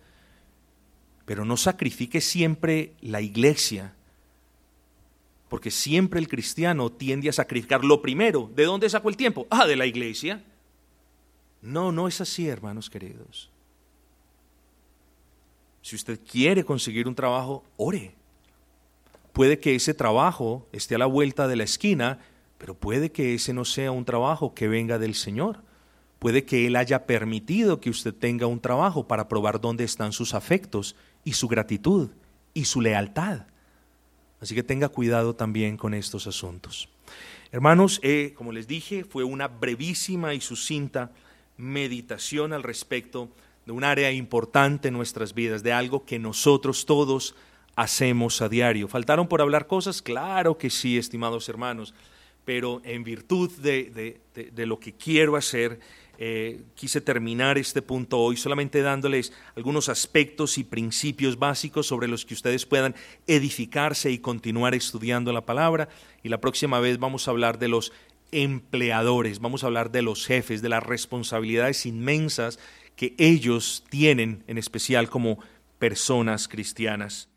Pero 1.25 1.45
no 1.45 1.57
sacrifique 1.57 2.21
siempre 2.21 2.93
la 3.01 3.21
iglesia, 3.21 3.95
porque 5.49 5.71
siempre 5.71 6.19
el 6.19 6.27
cristiano 6.27 6.91
tiende 6.91 7.29
a 7.29 7.33
sacrificar 7.33 7.83
lo 7.83 8.01
primero. 8.01 8.49
¿De 8.55 8.65
dónde 8.65 8.89
sacó 8.89 9.09
el 9.09 9.17
tiempo? 9.17 9.47
Ah, 9.49 9.65
de 9.65 9.75
la 9.75 9.85
iglesia. 9.85 10.43
No, 11.61 11.91
no 11.91 12.07
es 12.07 12.21
así, 12.21 12.47
hermanos 12.47 12.89
queridos. 12.89 13.49
Si 15.81 15.95
usted 15.95 16.19
quiere 16.19 16.63
conseguir 16.63 17.07
un 17.07 17.15
trabajo, 17.15 17.63
ore 17.77 18.20
Puede 19.33 19.59
que 19.59 19.75
ese 19.75 19.93
trabajo 19.93 20.67
esté 20.71 20.95
a 20.95 20.99
la 20.99 21.05
vuelta 21.05 21.47
de 21.47 21.55
la 21.55 21.63
esquina, 21.63 22.19
pero 22.57 22.75
puede 22.75 23.11
que 23.11 23.33
ese 23.33 23.53
no 23.53 23.65
sea 23.65 23.91
un 23.91 24.05
trabajo 24.05 24.53
que 24.53 24.67
venga 24.67 24.99
del 24.99 25.15
Señor. 25.15 25.63
Puede 26.19 26.45
que 26.45 26.67
Él 26.67 26.75
haya 26.75 27.05
permitido 27.07 27.79
que 27.79 27.89
usted 27.89 28.13
tenga 28.13 28.45
un 28.45 28.59
trabajo 28.59 29.07
para 29.07 29.27
probar 29.27 29.59
dónde 29.59 29.83
están 29.83 30.11
sus 30.11 30.33
afectos 30.33 30.95
y 31.23 31.33
su 31.33 31.47
gratitud 31.47 32.09
y 32.53 32.65
su 32.65 32.81
lealtad. 32.81 33.47
Así 34.39 34.53
que 34.53 34.63
tenga 34.63 34.89
cuidado 34.89 35.35
también 35.35 35.77
con 35.77 35.93
estos 35.93 36.27
asuntos. 36.27 36.89
Hermanos, 37.51 37.99
eh, 38.03 38.33
como 38.35 38.51
les 38.51 38.67
dije, 38.67 39.03
fue 39.03 39.23
una 39.23 39.47
brevísima 39.47 40.33
y 40.33 40.41
sucinta 40.41 41.11
meditación 41.57 42.53
al 42.53 42.63
respecto 42.63 43.29
de 43.65 43.71
un 43.71 43.83
área 43.83 44.11
importante 44.11 44.87
en 44.87 44.93
nuestras 44.95 45.33
vidas, 45.33 45.63
de 45.63 45.73
algo 45.73 46.05
que 46.05 46.17
nosotros 46.17 46.85
todos 46.85 47.35
hacemos 47.75 48.41
a 48.41 48.49
diario. 48.49 48.87
¿Faltaron 48.87 49.27
por 49.27 49.41
hablar 49.41 49.67
cosas? 49.67 50.01
Claro 50.01 50.57
que 50.57 50.69
sí, 50.69 50.97
estimados 50.97 51.47
hermanos, 51.49 51.93
pero 52.45 52.81
en 52.83 53.03
virtud 53.03 53.51
de, 53.59 54.19
lo 54.65 54.79
que 54.79 54.93
quiero 54.93 55.35
hacer, 55.35 55.79
eh, 56.17 56.61
quise 56.75 57.01
terminar 57.01 57.57
este 57.57 57.81
punto 57.81 58.19
hoy 58.19 58.37
solamente 58.37 58.81
dándoles 58.81 59.33
algunos 59.55 59.89
aspectos 59.89 60.57
y 60.57 60.63
principios 60.63 61.39
básicos 61.39 61.87
sobre 61.87 62.07
los 62.07 62.25
que 62.25 62.35
ustedes 62.35 62.65
puedan 62.65 62.95
edificarse 63.25 64.11
y 64.11 64.19
continuar 64.19 64.75
estudiando 64.75 65.33
la 65.33 65.45
palabra. 65.45 65.89
Y 66.23 66.29
la 66.29 66.41
próxima 66.41 66.79
vez 66.79 66.99
vamos 66.99 67.27
a 67.27 67.31
hablar 67.31 67.57
de 67.57 67.69
los 67.69 67.91
empleadores, 68.31 69.39
vamos 69.39 69.63
a 69.63 69.67
hablar 69.67 69.91
de 69.91 70.01
los 70.01 70.25
jefes, 70.25 70.61
de 70.61 70.69
las 70.69 70.83
responsabilidades 70.83 71.85
inmensas 71.85 72.59
que 72.95 73.15
ellos 73.17 73.83
tienen, 73.89 74.43
en 74.47 74.57
especial 74.57 75.09
como 75.09 75.39
personas 75.79 76.47
cristianas. 76.47 77.30